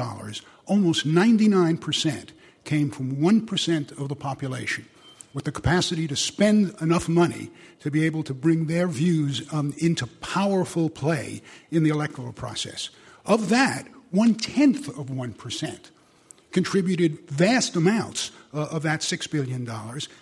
almost 0.67 1.05
99 1.05 1.79
percent 1.79 2.33
came 2.67 2.91
from 2.91 3.17
1% 3.17 3.99
of 3.99 4.09
the 4.11 4.17
population 4.17 4.85
with 5.33 5.45
the 5.45 5.53
capacity 5.53 6.07
to 6.09 6.17
spend 6.17 6.75
enough 6.81 7.09
money 7.09 7.51
to 7.81 7.91
be 7.91 8.05
able 8.05 8.23
to 8.23 8.35
bring 8.35 8.67
their 8.67 8.89
views 8.89 9.43
um, 9.53 9.73
into 9.79 10.07
powerful 10.07 10.91
play 10.91 11.43
in 11.71 11.83
the 11.83 11.91
electoral 11.91 12.33
process. 12.33 12.91
Of 13.25 13.49
that, 13.49 13.87
one 14.11 14.35
tenth 14.35 14.89
of 14.89 15.07
1% 15.07 15.91
contributed 16.53 17.29
vast 17.29 17.77
amounts 17.77 18.31
uh, 18.55 18.69
of 18.71 18.83
that 18.83 19.01
$6 19.01 19.31
billion, 19.31 19.69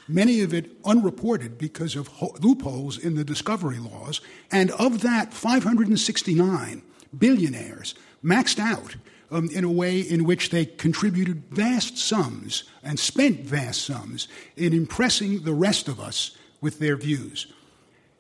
many 0.09 0.41
of 0.41 0.53
it 0.53 0.73
unreported 0.85 1.57
because 1.57 1.95
of 1.95 2.09
ho- 2.09 2.35
loopholes 2.41 2.99
in 2.99 3.15
the 3.15 3.25
discovery 3.25 3.79
laws. 3.79 4.21
And 4.51 4.73
of 4.73 5.03
that, 5.03 5.33
569 5.33 6.83
billionaires 7.17 7.95
maxed 8.25 8.59
out 8.59 8.97
um, 9.31 9.49
in 9.51 9.65
a 9.65 9.71
way 9.71 10.01
in 10.01 10.25
which 10.25 10.51
they 10.51 10.65
contributed 10.65 11.45
vast 11.51 11.99
sums 11.99 12.65
and 12.83 12.99
spent 12.99 13.41
vast 13.41 13.83
sums 13.83 14.29
in 14.57 14.73
impressing 14.73 15.43
the 15.43 15.55
rest 15.55 15.89
of 15.89 16.01
us 16.01 16.37
with 16.61 16.79
their 16.79 16.97
views. 16.97 17.47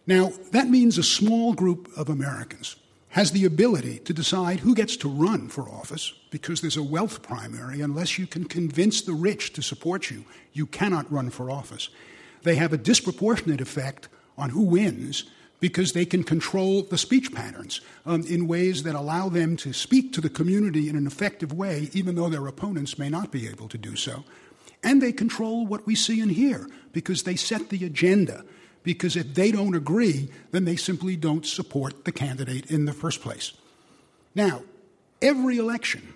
Now, 0.07 0.33
that 0.53 0.69
means 0.69 0.99
a 0.99 1.03
small 1.03 1.55
group 1.55 1.89
of 1.97 2.09
Americans 2.09 2.77
has 3.11 3.31
the 3.31 3.45
ability 3.45 4.01
to 4.01 4.13
decide 4.13 4.61
who 4.61 4.75
gets 4.75 4.97
to 4.97 5.09
run 5.09 5.49
for 5.49 5.69
office 5.69 6.13
because 6.31 6.61
there's 6.61 6.77
a 6.77 6.83
wealth 6.83 7.23
primary. 7.23 7.81
Unless 7.81 8.19
you 8.19 8.27
can 8.27 8.45
convince 8.45 9.03
the 9.03 9.13
rich 9.13 9.53
to 9.53 9.63
support 9.63 10.11
you, 10.11 10.25
you 10.53 10.67
cannot 10.67 11.11
run 11.13 11.31
for 11.31 11.49
office. 11.49 11.91
They 12.43 12.57
have 12.57 12.73
a 12.73 12.77
disproportionate 12.77 13.61
effect 13.61 14.09
on 14.37 14.51
who 14.51 14.63
wins 14.63 15.25
because 15.65 15.95
they 15.95 16.05
can 16.05 16.23
control 16.23 16.83
the 16.83 16.99
speech 16.99 17.33
patterns 17.33 17.81
um, 18.05 18.23
in 18.27 18.47
ways 18.47 18.83
that 18.83 18.95
allow 18.95 19.31
them 19.31 19.57
to 19.57 19.73
speak 19.73 20.13
to 20.13 20.21
the 20.21 20.29
community 20.29 20.91
in 20.91 20.95
an 20.95 21.07
effective 21.07 21.55
way, 21.55 21.89
even 21.95 22.17
though 22.17 22.29
their 22.29 22.47
opponents 22.47 22.99
may 22.99 23.09
not 23.09 23.31
be 23.31 23.49
able 23.49 23.67
to 23.67 23.79
do 23.79 23.97
so. 23.97 24.25
And 24.83 25.01
they 25.01 25.11
control 25.11 25.67
what 25.67 25.87
we 25.87 25.95
see 25.95 26.21
and 26.21 26.31
hear 26.31 26.69
because 26.93 27.23
they 27.23 27.35
set 27.35 27.71
the 27.71 27.83
agenda. 27.87 28.45
Because 28.83 29.17
if 29.17 29.33
they 29.33 29.51
don't 29.51 29.75
agree, 29.75 30.29
then 30.51 30.67
they 30.67 30.77
simply 30.77 31.17
don't 31.17 31.47
support 31.47 32.05
the 32.05 32.13
candidate 32.13 32.71
in 32.71 32.85
the 32.85 32.93
first 32.93 33.23
place. 33.23 33.55
Now, 34.35 34.65
every 35.23 35.57
election 35.57 36.13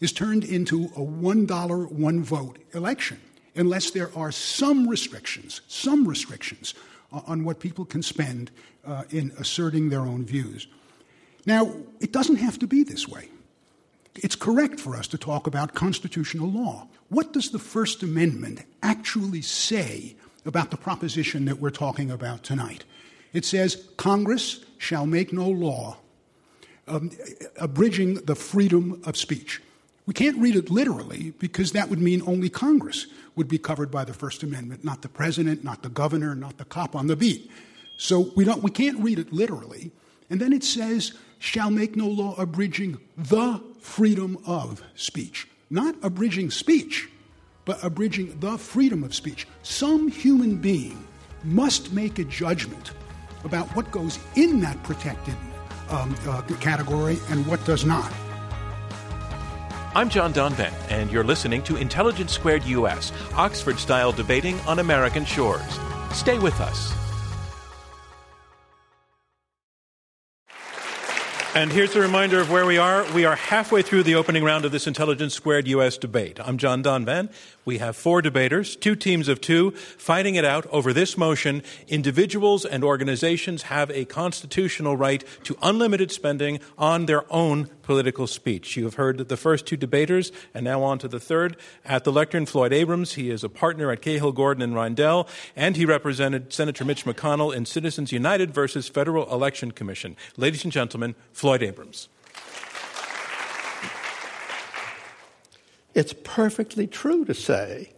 is 0.00 0.12
turned 0.12 0.44
into 0.44 0.86
a 0.96 1.04
$1 1.04 1.92
one 1.92 2.22
vote 2.22 2.58
election 2.72 3.20
unless 3.54 3.90
there 3.90 4.10
are 4.16 4.32
some 4.32 4.88
restrictions, 4.88 5.60
some 5.68 6.08
restrictions 6.08 6.72
on 7.10 7.44
what 7.44 7.60
people 7.60 7.84
can 7.84 8.02
spend 8.02 8.50
uh, 8.88 9.04
in 9.10 9.32
asserting 9.38 9.90
their 9.90 10.00
own 10.00 10.24
views. 10.24 10.66
Now, 11.46 11.72
it 12.00 12.12
doesn't 12.12 12.36
have 12.36 12.58
to 12.60 12.66
be 12.66 12.82
this 12.82 13.06
way. 13.06 13.28
It's 14.16 14.34
correct 14.34 14.80
for 14.80 14.96
us 14.96 15.06
to 15.08 15.18
talk 15.18 15.46
about 15.46 15.74
constitutional 15.74 16.48
law. 16.48 16.88
What 17.08 17.32
does 17.32 17.50
the 17.50 17.58
First 17.58 18.02
Amendment 18.02 18.62
actually 18.82 19.42
say 19.42 20.16
about 20.44 20.70
the 20.70 20.76
proposition 20.76 21.44
that 21.44 21.60
we're 21.60 21.70
talking 21.70 22.10
about 22.10 22.42
tonight? 22.42 22.84
It 23.32 23.44
says 23.44 23.84
Congress 23.96 24.64
shall 24.78 25.06
make 25.06 25.32
no 25.32 25.48
law 25.48 25.98
um, 26.88 27.10
abridging 27.60 28.14
the 28.14 28.34
freedom 28.34 29.00
of 29.04 29.16
speech. 29.16 29.62
We 30.06 30.14
can't 30.14 30.38
read 30.38 30.56
it 30.56 30.70
literally 30.70 31.34
because 31.38 31.72
that 31.72 31.90
would 31.90 32.00
mean 32.00 32.22
only 32.26 32.48
Congress 32.48 33.06
would 33.36 33.46
be 33.46 33.58
covered 33.58 33.90
by 33.90 34.04
the 34.04 34.14
First 34.14 34.42
Amendment, 34.42 34.82
not 34.82 35.02
the 35.02 35.08
president, 35.08 35.62
not 35.62 35.82
the 35.82 35.90
governor, 35.90 36.34
not 36.34 36.56
the 36.56 36.64
cop 36.64 36.96
on 36.96 37.06
the 37.06 37.16
beat. 37.16 37.50
So 37.98 38.30
we, 38.36 38.44
don't, 38.44 38.62
we 38.62 38.70
can't 38.70 38.98
read 39.00 39.18
it 39.18 39.32
literally. 39.32 39.90
And 40.30 40.40
then 40.40 40.52
it 40.52 40.64
says, 40.64 41.12
shall 41.38 41.70
make 41.70 41.96
no 41.96 42.06
law 42.06 42.34
abridging 42.38 42.98
the 43.16 43.60
freedom 43.80 44.38
of 44.46 44.82
speech. 44.94 45.48
Not 45.68 45.96
abridging 46.02 46.50
speech, 46.50 47.10
but 47.64 47.82
abridging 47.84 48.38
the 48.38 48.56
freedom 48.56 49.02
of 49.02 49.14
speech. 49.14 49.46
Some 49.62 50.08
human 50.08 50.56
being 50.56 51.04
must 51.42 51.92
make 51.92 52.18
a 52.18 52.24
judgment 52.24 52.92
about 53.44 53.66
what 53.74 53.90
goes 53.90 54.18
in 54.36 54.60
that 54.60 54.80
protected 54.84 55.34
um, 55.90 56.14
uh, 56.26 56.42
category 56.60 57.18
and 57.30 57.46
what 57.46 57.62
does 57.64 57.84
not. 57.84 58.12
I'm 59.94 60.08
John 60.08 60.32
Donvan, 60.32 60.72
and 60.90 61.10
you're 61.10 61.24
listening 61.24 61.62
to 61.64 61.76
Intelligence 61.76 62.32
Squared 62.32 62.64
US, 62.64 63.12
Oxford 63.34 63.78
style 63.78 64.12
debating 64.12 64.58
on 64.60 64.78
American 64.78 65.24
shores. 65.24 65.80
Stay 66.12 66.38
with 66.38 66.60
us. 66.60 67.07
And 71.58 71.72
here's 71.72 71.96
a 71.96 72.00
reminder 72.00 72.38
of 72.38 72.52
where 72.52 72.64
we 72.64 72.78
are. 72.78 73.04
We 73.12 73.24
are 73.24 73.34
halfway 73.34 73.82
through 73.82 74.04
the 74.04 74.14
opening 74.14 74.44
round 74.44 74.64
of 74.64 74.70
this 74.70 74.86
Intelligence 74.86 75.34
Squared 75.34 75.66
U.S. 75.66 75.98
debate. 75.98 76.38
I'm 76.38 76.56
John 76.56 76.84
Donvan. 76.84 77.32
We 77.64 77.78
have 77.78 77.96
four 77.96 78.22
debaters, 78.22 78.76
two 78.76 78.94
teams 78.94 79.28
of 79.28 79.40
two, 79.40 79.72
fighting 79.72 80.36
it 80.36 80.44
out 80.44 80.66
over 80.68 80.92
this 80.92 81.18
motion. 81.18 81.64
Individuals 81.88 82.64
and 82.64 82.82
organizations 82.84 83.64
have 83.64 83.90
a 83.90 84.04
constitutional 84.04 84.96
right 84.96 85.22
to 85.44 85.56
unlimited 85.60 86.12
spending 86.12 86.60
on 86.78 87.06
their 87.06 87.24
own 87.30 87.68
political 87.82 88.26
speech. 88.26 88.76
You 88.76 88.84
have 88.84 88.94
heard 88.94 89.28
the 89.28 89.36
first 89.36 89.66
two 89.66 89.76
debaters, 89.76 90.30
and 90.54 90.64
now 90.64 90.82
on 90.82 90.98
to 91.00 91.08
the 91.08 91.20
third. 91.20 91.56
At 91.84 92.04
the 92.04 92.12
lectern, 92.12 92.46
Floyd 92.46 92.72
Abrams. 92.72 93.14
He 93.14 93.30
is 93.30 93.42
a 93.44 93.48
partner 93.48 93.90
at 93.90 94.00
Cahill, 94.00 94.32
Gordon, 94.32 94.62
and 94.62 94.74
Reindel, 94.74 95.28
and 95.56 95.76
he 95.76 95.84
represented 95.84 96.52
Senator 96.52 96.84
Mitch 96.84 97.04
McConnell 97.04 97.54
in 97.54 97.66
Citizens 97.66 98.12
United 98.12 98.54
versus 98.54 98.88
Federal 98.88 99.30
Election 99.32 99.72
Commission. 99.72 100.16
Ladies 100.38 100.64
and 100.64 100.72
gentlemen, 100.72 101.14
Floyd 101.32 101.47
Abrams. 101.54 102.08
It's 105.94 106.14
perfectly 106.24 106.86
true 106.86 107.24
to 107.24 107.34
say 107.34 107.92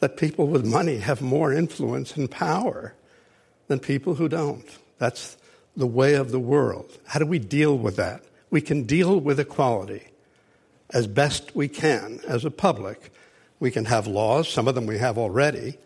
that 0.00 0.16
people 0.16 0.46
with 0.46 0.64
money 0.64 0.98
have 0.98 1.22
more 1.22 1.52
influence 1.52 2.16
and 2.16 2.30
power 2.30 2.94
than 3.68 3.78
people 3.78 4.14
who 4.14 4.28
don't. 4.28 4.66
That's 4.98 5.36
the 5.76 5.86
way 5.86 6.14
of 6.14 6.30
the 6.30 6.40
world. 6.40 6.90
How 7.06 7.18
do 7.18 7.26
we 7.26 7.38
deal 7.38 7.76
with 7.76 7.96
that? 7.96 8.22
we 8.50 8.60
can 8.60 8.84
deal 8.84 9.18
with 9.18 9.40
equality 9.40 10.02
as 10.90 11.06
best 11.06 11.54
we 11.54 11.68
can 11.68 12.20
as 12.26 12.44
a 12.44 12.50
public. 12.50 13.12
We 13.58 13.70
can 13.70 13.86
have 13.86 14.06
laws, 14.06 14.48
some 14.48 14.68
of 14.68 14.74
them 14.74 14.86
we 14.86 14.98
have 14.98 15.18
already. 15.18 15.78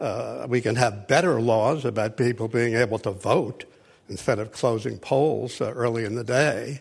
Uh, 0.00 0.46
we 0.48 0.60
can 0.60 0.76
have 0.76 1.08
better 1.08 1.40
laws 1.40 1.84
about 1.84 2.16
people 2.16 2.48
being 2.48 2.74
able 2.74 2.98
to 3.00 3.10
vote 3.10 3.64
instead 4.08 4.38
of 4.38 4.52
closing 4.52 4.98
polls 4.98 5.60
uh, 5.60 5.72
early 5.72 6.04
in 6.04 6.14
the 6.14 6.24
day. 6.24 6.80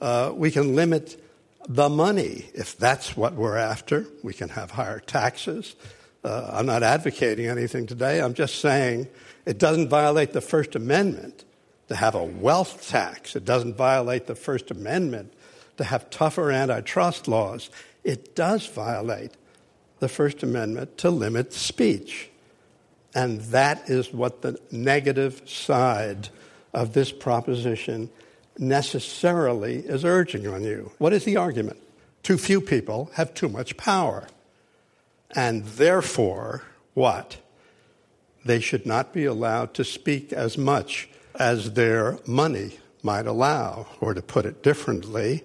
Uh, 0.00 0.32
we 0.34 0.50
can 0.50 0.74
limit 0.74 1.20
the 1.68 1.88
money 1.88 2.46
if 2.54 2.76
that's 2.76 3.16
what 3.16 3.34
we're 3.34 3.56
after. 3.56 4.06
We 4.22 4.34
can 4.34 4.50
have 4.50 4.72
higher 4.72 5.00
taxes. 5.00 5.76
Uh, 6.22 6.50
I'm 6.52 6.66
not 6.66 6.82
advocating 6.82 7.46
anything 7.46 7.86
today. 7.86 8.20
I'm 8.20 8.34
just 8.34 8.60
saying 8.60 9.08
it 9.46 9.58
doesn't 9.58 9.88
violate 9.88 10.32
the 10.32 10.40
First 10.40 10.74
Amendment 10.74 11.44
to 11.88 11.96
have 11.96 12.14
a 12.14 12.24
wealth 12.24 12.88
tax. 12.88 13.36
It 13.36 13.44
doesn't 13.44 13.76
violate 13.76 14.26
the 14.26 14.34
First 14.34 14.70
Amendment 14.70 15.32
to 15.76 15.84
have 15.84 16.08
tougher 16.10 16.50
antitrust 16.50 17.28
laws. 17.28 17.70
It 18.04 18.34
does 18.34 18.66
violate 18.66 19.32
the 19.98 20.08
First 20.08 20.42
Amendment 20.42 20.98
to 20.98 21.10
limit 21.10 21.52
speech. 21.52 22.30
And 23.14 23.40
that 23.42 23.88
is 23.88 24.12
what 24.12 24.42
the 24.42 24.58
negative 24.70 25.42
side 25.46 26.30
of 26.74 26.92
this 26.92 27.12
proposition 27.12 28.10
necessarily 28.58 29.76
is 29.76 30.04
urging 30.04 30.46
on 30.46 30.62
you. 30.62 30.92
What 30.98 31.12
is 31.12 31.24
the 31.24 31.36
argument? 31.36 31.78
Too 32.22 32.38
few 32.38 32.60
people 32.60 33.10
have 33.14 33.34
too 33.34 33.48
much 33.48 33.76
power. 33.76 34.26
And 35.34 35.64
therefore, 35.64 36.62
what? 36.94 37.38
They 38.44 38.60
should 38.60 38.86
not 38.86 39.12
be 39.12 39.24
allowed 39.24 39.74
to 39.74 39.84
speak 39.84 40.32
as 40.32 40.58
much 40.58 41.08
as 41.34 41.72
their 41.72 42.18
money 42.26 42.78
might 43.02 43.26
allow, 43.26 43.86
or 44.00 44.14
to 44.14 44.22
put 44.22 44.46
it 44.46 44.62
differently, 44.62 45.42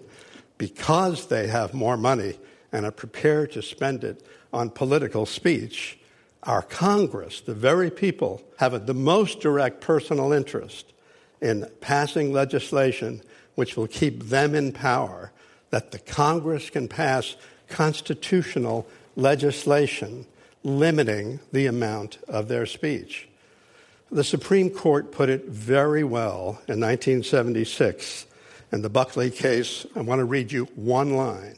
because 0.57 1.27
they 1.27 1.47
have 1.47 1.73
more 1.73 1.97
money 1.97 2.37
and 2.71 2.85
are 2.85 2.91
prepared 2.91 3.51
to 3.51 3.61
spend 3.61 4.03
it 4.03 4.23
on 4.53 4.69
political 4.69 5.25
speech, 5.25 5.97
our 6.43 6.61
Congress, 6.61 7.41
the 7.41 7.53
very 7.53 7.89
people, 7.89 8.41
have 8.57 8.85
the 8.85 8.93
most 8.93 9.39
direct 9.39 9.81
personal 9.81 10.31
interest 10.31 10.93
in 11.41 11.69
passing 11.81 12.33
legislation 12.33 13.21
which 13.55 13.75
will 13.75 13.87
keep 13.87 14.23
them 14.23 14.55
in 14.55 14.71
power, 14.71 15.31
that 15.69 15.91
the 15.91 15.99
Congress 15.99 16.69
can 16.69 16.87
pass 16.87 17.35
constitutional 17.67 18.87
legislation 19.15 20.25
limiting 20.63 21.39
the 21.51 21.65
amount 21.65 22.17
of 22.27 22.47
their 22.47 22.65
speech. 22.65 23.27
The 24.11 24.23
Supreme 24.23 24.69
Court 24.69 25.11
put 25.11 25.29
it 25.29 25.45
very 25.45 26.03
well 26.03 26.61
in 26.67 26.79
1976 26.79 28.25
in 28.71 28.81
the 28.81 28.89
Buckley 28.89 29.29
case. 29.29 29.85
I 29.95 30.01
want 30.01 30.19
to 30.19 30.25
read 30.25 30.51
you 30.51 30.65
one 30.75 31.15
line. 31.15 31.57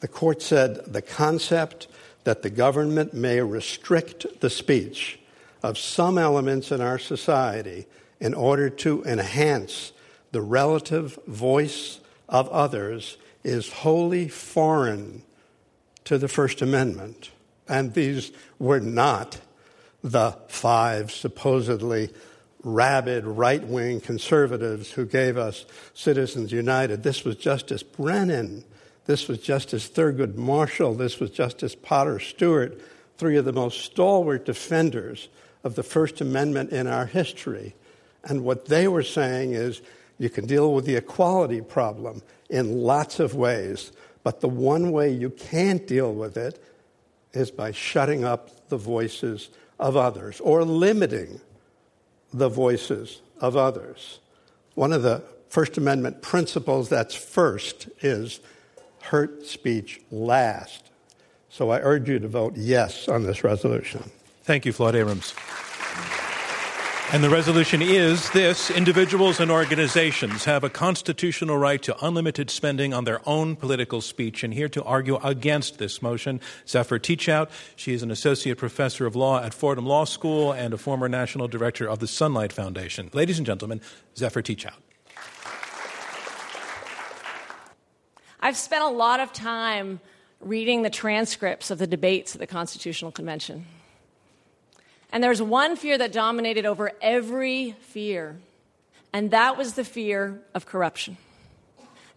The 0.00 0.08
court 0.08 0.40
said 0.40 0.92
the 0.92 1.02
concept 1.02 1.88
that 2.24 2.42
the 2.42 2.50
government 2.50 3.14
may 3.14 3.40
restrict 3.40 4.40
the 4.40 4.50
speech 4.50 5.18
of 5.62 5.76
some 5.76 6.18
elements 6.18 6.70
in 6.70 6.80
our 6.80 6.98
society 6.98 7.86
in 8.20 8.34
order 8.34 8.68
to 8.68 9.02
enhance 9.04 9.92
the 10.32 10.40
relative 10.40 11.18
voice 11.26 12.00
of 12.28 12.48
others 12.48 13.16
is 13.44 13.72
wholly 13.72 14.28
foreign 14.28 15.22
to 16.04 16.18
the 16.18 16.28
First 16.28 16.60
Amendment. 16.60 17.30
And 17.68 17.94
these 17.94 18.32
were 18.58 18.80
not 18.80 19.38
the 20.02 20.36
five 20.48 21.10
supposedly 21.10 22.10
rabid 22.62 23.24
right 23.24 23.62
wing 23.64 24.00
conservatives 24.00 24.92
who 24.92 25.04
gave 25.04 25.36
us 25.36 25.64
Citizens 25.94 26.52
United. 26.52 27.02
This 27.02 27.24
was 27.24 27.36
Justice 27.36 27.82
Brennan. 27.82 28.64
This 29.06 29.28
was 29.28 29.38
Justice 29.38 29.88
Thurgood 29.88 30.36
Marshall. 30.36 30.94
This 30.94 31.20
was 31.20 31.30
Justice 31.30 31.74
Potter 31.74 32.18
Stewart, 32.18 32.80
three 33.16 33.36
of 33.36 33.44
the 33.44 33.52
most 33.52 33.80
stalwart 33.80 34.44
defenders 34.44 35.28
of 35.64 35.74
the 35.74 35.82
First 35.82 36.20
Amendment 36.20 36.70
in 36.70 36.86
our 36.86 37.06
history. 37.06 37.74
And 38.24 38.44
what 38.44 38.66
they 38.66 38.88
were 38.88 39.02
saying 39.02 39.54
is 39.54 39.80
you 40.18 40.30
can 40.30 40.46
deal 40.46 40.74
with 40.74 40.84
the 40.84 40.96
equality 40.96 41.60
problem 41.60 42.22
in 42.50 42.82
lots 42.82 43.20
of 43.20 43.34
ways, 43.34 43.92
but 44.22 44.40
the 44.40 44.48
one 44.48 44.90
way 44.90 45.10
you 45.10 45.30
can't 45.30 45.86
deal 45.86 46.12
with 46.12 46.36
it 46.36 46.62
is 47.32 47.50
by 47.50 47.72
shutting 47.72 48.24
up 48.24 48.68
the 48.68 48.76
voices 48.76 49.50
of 49.78 49.96
others 49.96 50.40
or 50.40 50.64
limiting 50.64 51.40
the 52.32 52.48
voices 52.48 53.20
of 53.40 53.56
others. 53.56 54.18
One 54.74 54.92
of 54.92 55.02
the 55.02 55.22
First 55.48 55.78
Amendment 55.78 56.20
principles 56.20 56.88
that's 56.88 57.14
first 57.14 57.88
is 58.02 58.40
hurt 59.02 59.46
speech 59.46 60.00
last. 60.10 60.90
So 61.48 61.70
I 61.70 61.80
urge 61.80 62.08
you 62.08 62.18
to 62.18 62.28
vote 62.28 62.54
yes 62.56 63.08
on 63.08 63.22
this 63.22 63.42
resolution. 63.42 64.10
Thank 64.42 64.66
you, 64.66 64.72
Floyd 64.72 64.94
Abrams. 64.94 65.34
And 67.10 67.24
the 67.24 67.30
resolution 67.30 67.80
is 67.80 68.28
this 68.32 68.70
individuals 68.70 69.40
and 69.40 69.50
organizations 69.50 70.44
have 70.44 70.62
a 70.62 70.68
constitutional 70.68 71.56
right 71.56 71.80
to 71.80 71.96
unlimited 72.04 72.50
spending 72.50 72.92
on 72.92 73.04
their 73.04 73.26
own 73.26 73.56
political 73.56 74.02
speech. 74.02 74.44
And 74.44 74.52
here 74.52 74.68
to 74.68 74.84
argue 74.84 75.16
against 75.16 75.78
this 75.78 76.02
motion, 76.02 76.38
Zephyr 76.68 76.98
Teachout. 76.98 77.48
She 77.76 77.94
is 77.94 78.02
an 78.02 78.10
associate 78.10 78.58
professor 78.58 79.06
of 79.06 79.16
law 79.16 79.42
at 79.42 79.54
Fordham 79.54 79.86
Law 79.86 80.04
School 80.04 80.52
and 80.52 80.74
a 80.74 80.76
former 80.76 81.08
national 81.08 81.48
director 81.48 81.88
of 81.88 82.00
the 82.00 82.06
Sunlight 82.06 82.52
Foundation. 82.52 83.08
Ladies 83.14 83.38
and 83.38 83.46
gentlemen, 83.46 83.80
Zephyr 84.14 84.42
Teachout. 84.42 84.76
I've 88.38 88.58
spent 88.58 88.84
a 88.84 88.88
lot 88.88 89.20
of 89.20 89.32
time 89.32 90.00
reading 90.40 90.82
the 90.82 90.90
transcripts 90.90 91.70
of 91.70 91.78
the 91.78 91.86
debates 91.86 92.34
at 92.34 92.38
the 92.38 92.46
Constitutional 92.46 93.12
Convention. 93.12 93.64
And 95.10 95.24
there's 95.24 95.40
one 95.40 95.76
fear 95.76 95.96
that 95.98 96.12
dominated 96.12 96.66
over 96.66 96.92
every 97.00 97.74
fear, 97.80 98.36
and 99.12 99.30
that 99.30 99.56
was 99.56 99.74
the 99.74 99.84
fear 99.84 100.40
of 100.54 100.66
corruption. 100.66 101.16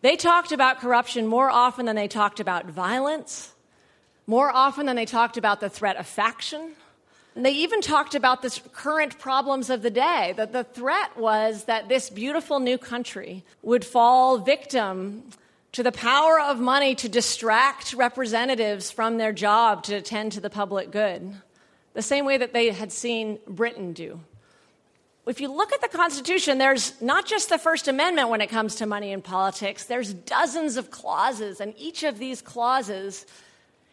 They 0.01 0.17
talked 0.17 0.51
about 0.51 0.79
corruption 0.79 1.27
more 1.27 1.49
often 1.49 1.85
than 1.85 1.95
they 1.95 2.07
talked 2.07 2.39
about 2.39 2.65
violence, 2.65 3.53
more 4.27 4.51
often 4.53 4.87
than 4.87 4.95
they 4.95 5.05
talked 5.05 5.37
about 5.37 5.59
the 5.59 5.69
threat 5.69 5.95
of 5.95 6.07
faction. 6.07 6.71
And 7.35 7.45
they 7.45 7.51
even 7.51 7.81
talked 7.81 8.13
about 8.13 8.41
the 8.41 8.59
current 8.73 9.17
problems 9.19 9.69
of 9.69 9.83
the 9.83 9.89
day. 9.89 10.33
That 10.35 10.51
the 10.51 10.65
threat 10.65 11.17
was 11.17 11.65
that 11.65 11.87
this 11.87 12.09
beautiful 12.09 12.59
new 12.59 12.77
country 12.77 13.45
would 13.61 13.85
fall 13.85 14.37
victim 14.39 15.23
to 15.71 15.83
the 15.83 15.93
power 15.93 16.41
of 16.41 16.59
money 16.59 16.93
to 16.95 17.07
distract 17.07 17.93
representatives 17.93 18.91
from 18.91 19.17
their 19.17 19.31
job 19.31 19.83
to 19.83 19.95
attend 19.95 20.33
to 20.33 20.41
the 20.41 20.49
public 20.49 20.91
good 20.91 21.35
the 21.93 22.01
same 22.01 22.25
way 22.25 22.37
that 22.37 22.53
they 22.53 22.69
had 22.69 22.91
seen 22.91 23.39
Britain 23.47 23.93
do. 23.93 24.19
If 25.27 25.39
you 25.39 25.53
look 25.53 25.71
at 25.71 25.81
the 25.81 25.87
Constitution, 25.87 26.57
there's 26.57 26.99
not 27.01 27.25
just 27.25 27.49
the 27.49 27.59
First 27.59 27.87
Amendment 27.87 28.29
when 28.29 28.41
it 28.41 28.47
comes 28.47 28.75
to 28.75 28.85
money 28.85 29.11
in 29.11 29.21
politics, 29.21 29.85
there's 29.85 30.13
dozens 30.13 30.77
of 30.77 30.89
clauses, 30.89 31.61
and 31.61 31.73
each 31.77 32.03
of 32.03 32.17
these 32.17 32.41
clauses 32.41 33.25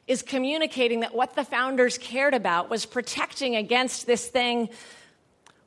is 0.06 0.22
communicating 0.22 1.00
that 1.00 1.14
what 1.14 1.34
the 1.36 1.44
founders 1.44 1.98
cared 1.98 2.32
about 2.32 2.70
was 2.70 2.86
protecting 2.86 3.56
against 3.56 4.06
this 4.06 4.26
thing, 4.26 4.70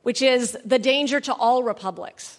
which 0.02 0.20
is 0.20 0.58
the 0.64 0.80
danger 0.80 1.20
to 1.20 1.32
all 1.32 1.62
republics. 1.62 2.38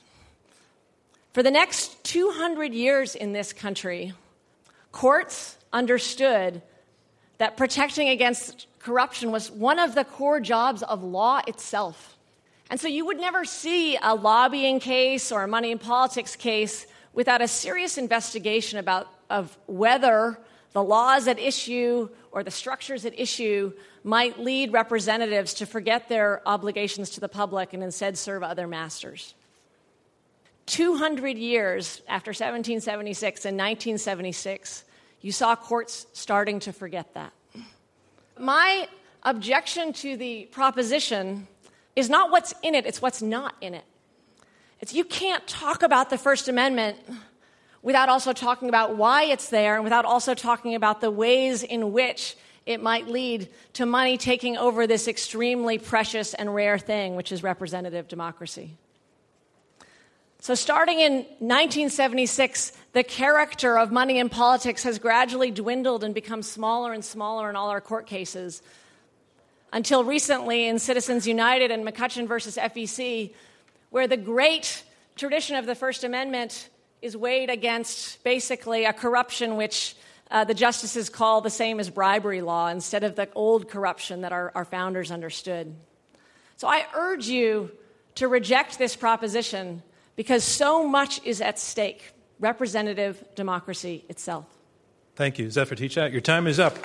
For 1.32 1.42
the 1.42 1.50
next 1.50 2.04
200 2.04 2.74
years 2.74 3.16
in 3.16 3.32
this 3.32 3.54
country, 3.54 4.14
courts 4.92 5.58
understood 5.72 6.62
that 7.38 7.56
protecting 7.56 8.10
against 8.10 8.68
corruption 8.84 9.32
was 9.32 9.50
one 9.50 9.80
of 9.80 9.96
the 9.96 10.04
core 10.04 10.39
jobs 10.39 10.84
of 10.84 11.04
law 11.04 11.41
itself. 11.48 12.17
And 12.69 12.80
so 12.80 12.88
you 12.88 13.06
would 13.06 13.19
never 13.19 13.46
see 13.46 13.98
a 14.02 14.13
lobbying 14.13 14.80
case 14.80 15.32
or 15.32 15.43
a 15.43 15.48
money 15.48 15.72
in 15.72 15.80
politics 15.80 16.36
case 16.36 16.86
without 17.13 17.41
a 17.41 17.48
serious 17.48 17.98
investigation 17.98 18.80
about 18.80 19.08
of 19.30 19.58
whether 19.67 20.38
the 20.74 20.84
laws 20.84 21.28
at 21.28 21.39
issue 21.39 22.10
or 22.32 22.43
the 22.43 22.52
structures 22.52 23.06
at 23.06 23.17
issue 23.17 23.72
might 24.04 24.39
lead 24.39 24.74
representatives 24.74 25.54
to 25.56 25.65
forget 25.65 26.10
their 26.10 26.41
obligations 26.46 27.12
to 27.12 27.19
the 27.19 27.30
public 27.30 27.74
and 27.74 27.84
instead 27.84 28.17
serve 28.17 28.43
other 28.43 28.67
masters. 28.67 29.34
200 30.65 31.38
years 31.38 32.02
after 32.08 32.30
1776 32.30 33.46
and 33.46 33.58
1976, 33.58 34.84
you 35.22 35.32
saw 35.32 35.56
courts 35.56 36.06
starting 36.13 36.60
to 36.60 36.74
forget 36.74 37.13
that. 37.13 37.32
My 38.38 38.88
objection 39.24 39.93
to 39.93 40.17
the 40.17 40.46
proposition 40.46 41.48
is 41.96 42.10
not 42.10 42.32
what's 42.32 42.54
in 42.63 42.76
it, 42.76 42.86
it's 42.86 43.02
what's 43.02 43.22
not 43.22 43.56
in 43.62 43.74
it. 43.74 43.86
It's 44.80 44.93
you 44.93 45.06
can't 45.06 45.46
talk 45.48 45.84
about 45.84 46.10
the 46.10 46.17
First 46.17 46.48
Amendment 46.48 46.98
without 47.82 48.10
also 48.10 48.34
talking 48.34 48.69
about 48.69 48.98
why 48.98 49.24
it's 49.26 49.50
there 49.50 49.76
and 49.76 49.84
without 49.84 50.06
also 50.06 50.34
talking 50.34 50.76
about 50.76 51.02
the 51.02 51.12
ways 51.12 51.63
in 51.63 51.93
which 51.93 52.36
it 52.65 52.82
might 52.82 53.08
lead 53.08 53.50
to 53.74 53.86
money 53.86 54.17
taking 54.17 54.58
over 54.58 54.88
this 54.88 55.08
extremely 55.08 55.78
precious 55.78 56.34
and 56.34 56.54
rare 56.54 56.80
thing, 56.80 57.15
which 57.15 57.32
is 57.32 57.43
representative 57.43 58.08
democracy. 58.08 58.78
So, 60.44 60.56
starting 60.56 61.00
in 61.00 61.14
1976, 61.40 62.74
the 62.92 63.02
character 63.02 63.78
of 63.78 63.94
money 63.94 64.20
in 64.20 64.28
politics 64.28 64.84
has 64.84 65.00
gradually 65.00 65.52
dwindled 65.52 66.04
and 66.04 66.14
become 66.14 66.44
smaller 66.44 66.92
and 66.92 67.06
smaller 67.06 67.50
in 67.50 67.56
all 67.56 67.70
our 67.70 67.80
court 67.80 68.08
cases. 68.08 68.62
Until 69.72 70.04
recently, 70.04 70.68
in 70.68 70.80
Citizens 70.80 71.26
United 71.26 71.72
and 71.72 71.88
McCutcheon 71.88 72.28
versus 72.28 72.58
FEC, 72.58 73.34
where 73.90 74.06
the 74.06 74.18
great 74.18 74.84
tradition 75.16 75.56
of 75.56 75.66
the 75.66 75.76
First 75.76 76.04
Amendment 76.04 76.68
is 77.02 77.16
weighed 77.16 77.50
against 77.50 78.22
basically 78.26 78.84
a 78.84 78.92
corruption 78.92 79.56
which 79.56 79.96
uh, 80.30 80.44
the 80.44 80.54
justices 80.54 81.08
call 81.08 81.40
the 81.40 81.50
same 81.50 81.80
as 81.80 81.90
bribery 81.90 82.42
law 82.42 82.68
instead 82.68 83.06
of 83.06 83.16
the 83.16 83.30
old 83.34 83.70
corruption 83.70 84.24
that 84.24 84.34
our, 84.34 84.52
our 84.56 84.66
founders 84.66 85.10
understood. 85.10 85.74
So 86.58 86.68
I 86.68 86.86
urge 86.94 87.28
you 87.28 87.72
to 88.16 88.28
reject 88.28 88.78
this 88.78 88.98
proposition 88.98 89.82
because 90.15 90.43
so 90.43 90.88
much 90.88 91.21
is 91.26 91.41
at 91.41 91.60
stake 91.60 92.13
representative 92.39 93.23
democracy 93.36 94.06
itself. 94.10 94.45
Thank 95.15 95.38
you, 95.38 95.49
Zephyr 95.49 95.76
Teachout. 95.76 96.12
Your 96.12 96.21
time 96.21 96.47
is 96.47 96.60
up. 96.60 96.78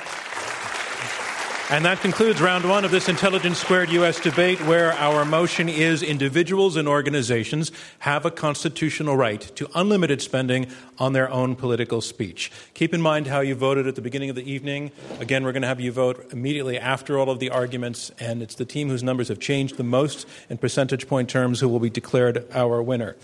And 1.71 1.85
that 1.85 2.01
concludes 2.01 2.41
round 2.41 2.67
one 2.67 2.87
of 2.87 2.91
this 2.91 3.11
Intelligence 3.11 3.59
Squared 3.59 3.91
U.S. 3.91 4.19
debate, 4.19 4.59
where 4.63 4.95
our 4.95 5.27
motion 5.27 5.69
is 5.69 6.03
individuals 6.03 6.77
and 6.77 6.89
organizations 6.89 7.73
have 7.99 8.25
a 8.25 8.31
constitutional 8.31 9.19
right 9.19 9.43
to 9.57 9.69
unlimited 9.75 10.23
spending 10.23 10.69
on 10.99 11.13
their 11.13 11.31
own 11.31 11.55
political 11.55 12.01
speech. 12.01 12.51
Keep 12.73 12.95
in 12.95 13.03
mind 13.03 13.27
how 13.27 13.41
you 13.41 13.55
voted 13.55 13.87
at 13.87 13.97
the 13.97 14.01
beginning 14.01 14.31
of 14.31 14.37
the 14.37 14.51
evening. 14.51 14.93
Again, 15.21 15.45
we're 15.45 15.53
going 15.53 15.61
to 15.61 15.69
have 15.69 15.79
you 15.79 15.93
vote 15.93 16.31
immediately 16.33 16.79
after 16.79 17.19
all 17.19 17.29
of 17.29 17.39
the 17.39 17.51
arguments, 17.51 18.11
and 18.19 18.43
it's 18.43 18.55
the 18.55 18.65
team 18.65 18.89
whose 18.89 19.03
numbers 19.03 19.29
have 19.29 19.39
changed 19.39 19.77
the 19.77 19.85
most 19.85 20.27
in 20.49 20.57
percentage 20.57 21.07
point 21.07 21.29
terms 21.29 21.61
who 21.61 21.69
will 21.69 21.81
be 21.81 21.91
declared 21.91 22.47
our 22.55 22.83
winner. 22.83 23.15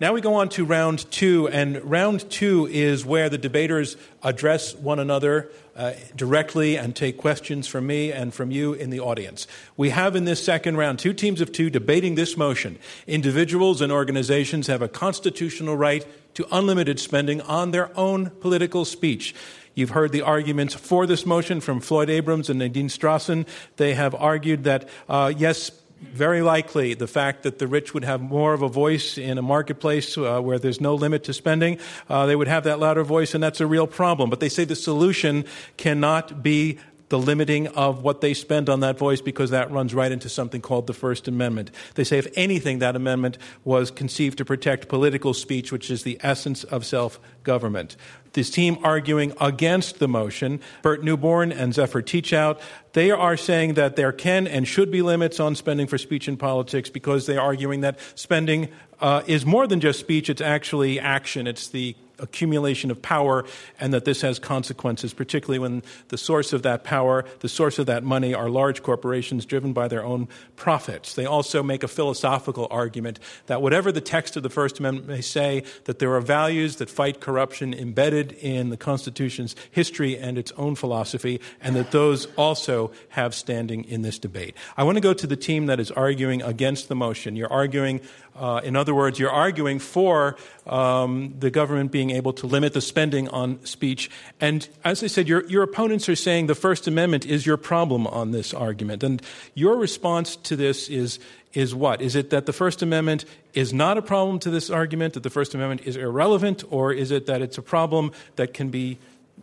Now 0.00 0.12
we 0.12 0.20
go 0.20 0.34
on 0.34 0.48
to 0.50 0.64
round 0.64 1.08
two, 1.12 1.46
and 1.48 1.80
round 1.84 2.28
two 2.28 2.66
is 2.66 3.06
where 3.06 3.28
the 3.28 3.38
debaters 3.38 3.96
address 4.24 4.74
one 4.74 4.98
another 4.98 5.52
uh, 5.76 5.92
directly 6.16 6.76
and 6.76 6.96
take 6.96 7.16
questions 7.16 7.68
from 7.68 7.86
me 7.86 8.10
and 8.10 8.34
from 8.34 8.50
you 8.50 8.72
in 8.72 8.90
the 8.90 8.98
audience. 8.98 9.46
We 9.76 9.90
have 9.90 10.16
in 10.16 10.24
this 10.24 10.44
second 10.44 10.78
round 10.78 10.98
two 10.98 11.12
teams 11.12 11.40
of 11.40 11.52
two 11.52 11.70
debating 11.70 12.16
this 12.16 12.36
motion. 12.36 12.76
Individuals 13.06 13.80
and 13.80 13.92
organizations 13.92 14.66
have 14.66 14.82
a 14.82 14.88
constitutional 14.88 15.76
right 15.76 16.04
to 16.34 16.44
unlimited 16.50 16.98
spending 16.98 17.40
on 17.42 17.70
their 17.70 17.96
own 17.96 18.30
political 18.40 18.84
speech. 18.84 19.32
You've 19.76 19.90
heard 19.90 20.10
the 20.10 20.22
arguments 20.22 20.74
for 20.74 21.06
this 21.06 21.24
motion 21.24 21.60
from 21.60 21.80
Floyd 21.80 22.10
Abrams 22.10 22.50
and 22.50 22.58
Nadine 22.58 22.88
Strossen. 22.88 23.46
They 23.76 23.94
have 23.94 24.14
argued 24.14 24.64
that, 24.64 24.88
uh, 25.08 25.32
yes, 25.36 25.70
very 26.00 26.42
likely 26.42 26.94
the 26.94 27.06
fact 27.06 27.42
that 27.44 27.58
the 27.58 27.66
rich 27.66 27.94
would 27.94 28.04
have 28.04 28.20
more 28.20 28.52
of 28.52 28.62
a 28.62 28.68
voice 28.68 29.18
in 29.18 29.38
a 29.38 29.42
marketplace 29.42 30.16
uh, 30.18 30.40
where 30.40 30.58
there's 30.58 30.80
no 30.80 30.94
limit 30.94 31.24
to 31.24 31.32
spending, 31.32 31.78
uh, 32.08 32.26
they 32.26 32.36
would 32.36 32.48
have 32.48 32.64
that 32.64 32.78
louder 32.78 33.04
voice, 33.04 33.34
and 33.34 33.42
that's 33.42 33.60
a 33.60 33.66
real 33.66 33.86
problem. 33.86 34.30
But 34.30 34.40
they 34.40 34.48
say 34.48 34.64
the 34.64 34.76
solution 34.76 35.44
cannot 35.76 36.42
be 36.42 36.78
the 37.14 37.18
limiting 37.20 37.68
of 37.68 38.02
what 38.02 38.20
they 38.22 38.34
spend 38.34 38.68
on 38.68 38.80
that 38.80 38.98
voice 38.98 39.20
because 39.20 39.50
that 39.50 39.70
runs 39.70 39.94
right 39.94 40.10
into 40.10 40.28
something 40.28 40.60
called 40.60 40.88
the 40.88 40.92
First 40.92 41.28
Amendment. 41.28 41.70
They 41.94 42.02
say, 42.02 42.18
if 42.18 42.26
anything, 42.34 42.80
that 42.80 42.96
amendment 42.96 43.38
was 43.62 43.92
conceived 43.92 44.38
to 44.38 44.44
protect 44.44 44.88
political 44.88 45.32
speech, 45.32 45.70
which 45.70 45.92
is 45.92 46.02
the 46.02 46.18
essence 46.24 46.64
of 46.64 46.84
self 46.84 47.20
government. 47.44 47.96
This 48.32 48.50
team 48.50 48.78
arguing 48.82 49.32
against 49.40 50.00
the 50.00 50.08
motion, 50.08 50.58
Burt 50.82 51.04
Neuborne 51.04 51.52
and 51.52 51.72
Zephyr 51.72 52.02
Teachout, 52.02 52.60
they 52.94 53.12
are 53.12 53.36
saying 53.36 53.74
that 53.74 53.94
there 53.94 54.10
can 54.10 54.48
and 54.48 54.66
should 54.66 54.90
be 54.90 55.00
limits 55.00 55.38
on 55.38 55.54
spending 55.54 55.86
for 55.86 55.98
speech 55.98 56.26
in 56.26 56.36
politics 56.36 56.90
because 56.90 57.26
they're 57.26 57.40
arguing 57.40 57.82
that 57.82 58.00
spending 58.16 58.70
uh, 58.98 59.22
is 59.28 59.46
more 59.46 59.68
than 59.68 59.78
just 59.78 60.00
speech, 60.00 60.28
it's 60.28 60.40
actually 60.40 60.98
action. 60.98 61.46
It's 61.46 61.68
the 61.68 61.94
accumulation 62.18 62.90
of 62.90 63.00
power 63.02 63.44
and 63.80 63.92
that 63.92 64.04
this 64.04 64.20
has 64.20 64.38
consequences, 64.38 65.12
particularly 65.12 65.58
when 65.58 65.82
the 66.08 66.18
source 66.18 66.52
of 66.52 66.62
that 66.62 66.84
power, 66.84 67.24
the 67.40 67.48
source 67.48 67.78
of 67.78 67.86
that 67.86 68.04
money 68.04 68.34
are 68.34 68.48
large 68.48 68.82
corporations 68.82 69.44
driven 69.44 69.72
by 69.72 69.88
their 69.88 70.04
own 70.04 70.28
profits. 70.56 71.14
They 71.14 71.26
also 71.26 71.62
make 71.62 71.82
a 71.82 71.88
philosophical 71.88 72.68
argument 72.70 73.18
that 73.46 73.62
whatever 73.62 73.92
the 73.92 74.00
text 74.00 74.36
of 74.36 74.42
the 74.42 74.50
First 74.50 74.78
Amendment 74.78 75.08
may 75.08 75.20
say, 75.20 75.64
that 75.84 75.98
there 75.98 76.14
are 76.14 76.20
values 76.20 76.76
that 76.76 76.90
fight 76.90 77.20
corruption 77.20 77.74
embedded 77.74 78.32
in 78.32 78.70
the 78.70 78.76
Constitution's 78.76 79.56
history 79.70 80.16
and 80.16 80.38
its 80.38 80.52
own 80.52 80.74
philosophy, 80.74 81.40
and 81.60 81.76
that 81.76 81.90
those 81.90 82.26
also 82.36 82.92
have 83.10 83.34
standing 83.34 83.84
in 83.84 84.02
this 84.02 84.18
debate. 84.18 84.56
I 84.76 84.84
want 84.84 84.96
to 84.96 85.00
go 85.00 85.14
to 85.14 85.26
the 85.26 85.36
team 85.36 85.66
that 85.66 85.80
is 85.80 85.90
arguing 85.90 86.42
against 86.42 86.88
the 86.88 86.94
motion. 86.94 87.36
You're 87.36 87.52
arguing 87.52 88.00
uh, 88.36 88.60
in 88.64 88.74
other 88.74 88.94
words, 88.94 89.18
you're 89.18 89.30
arguing 89.30 89.78
for 89.78 90.36
um, 90.66 91.34
the 91.38 91.50
government 91.50 91.92
being 91.92 92.10
able 92.10 92.32
to 92.32 92.46
limit 92.46 92.72
the 92.72 92.80
spending 92.80 93.28
on 93.28 93.64
speech. 93.64 94.10
And 94.40 94.68
as 94.82 95.04
I 95.04 95.06
said, 95.06 95.28
your, 95.28 95.44
your 95.46 95.62
opponents 95.62 96.08
are 96.08 96.16
saying 96.16 96.46
the 96.46 96.54
First 96.54 96.88
Amendment 96.88 97.26
is 97.26 97.46
your 97.46 97.56
problem 97.56 98.06
on 98.06 98.32
this 98.32 98.52
argument. 98.52 99.04
And 99.04 99.22
your 99.54 99.76
response 99.76 100.36
to 100.36 100.56
this 100.56 100.88
is, 100.88 101.20
is 101.52 101.74
what? 101.74 102.02
Is 102.02 102.16
it 102.16 102.30
that 102.30 102.46
the 102.46 102.52
First 102.52 102.82
Amendment 102.82 103.24
is 103.52 103.72
not 103.72 103.98
a 103.98 104.02
problem 104.02 104.40
to 104.40 104.50
this 104.50 104.68
argument, 104.68 105.14
that 105.14 105.22
the 105.22 105.30
First 105.30 105.54
Amendment 105.54 105.82
is 105.84 105.96
irrelevant, 105.96 106.64
or 106.70 106.92
is 106.92 107.12
it 107.12 107.26
that 107.26 107.40
it's 107.40 107.58
a 107.58 107.62
problem 107.62 108.10
that 108.34 108.52
can 108.52 108.68
be 108.68 108.98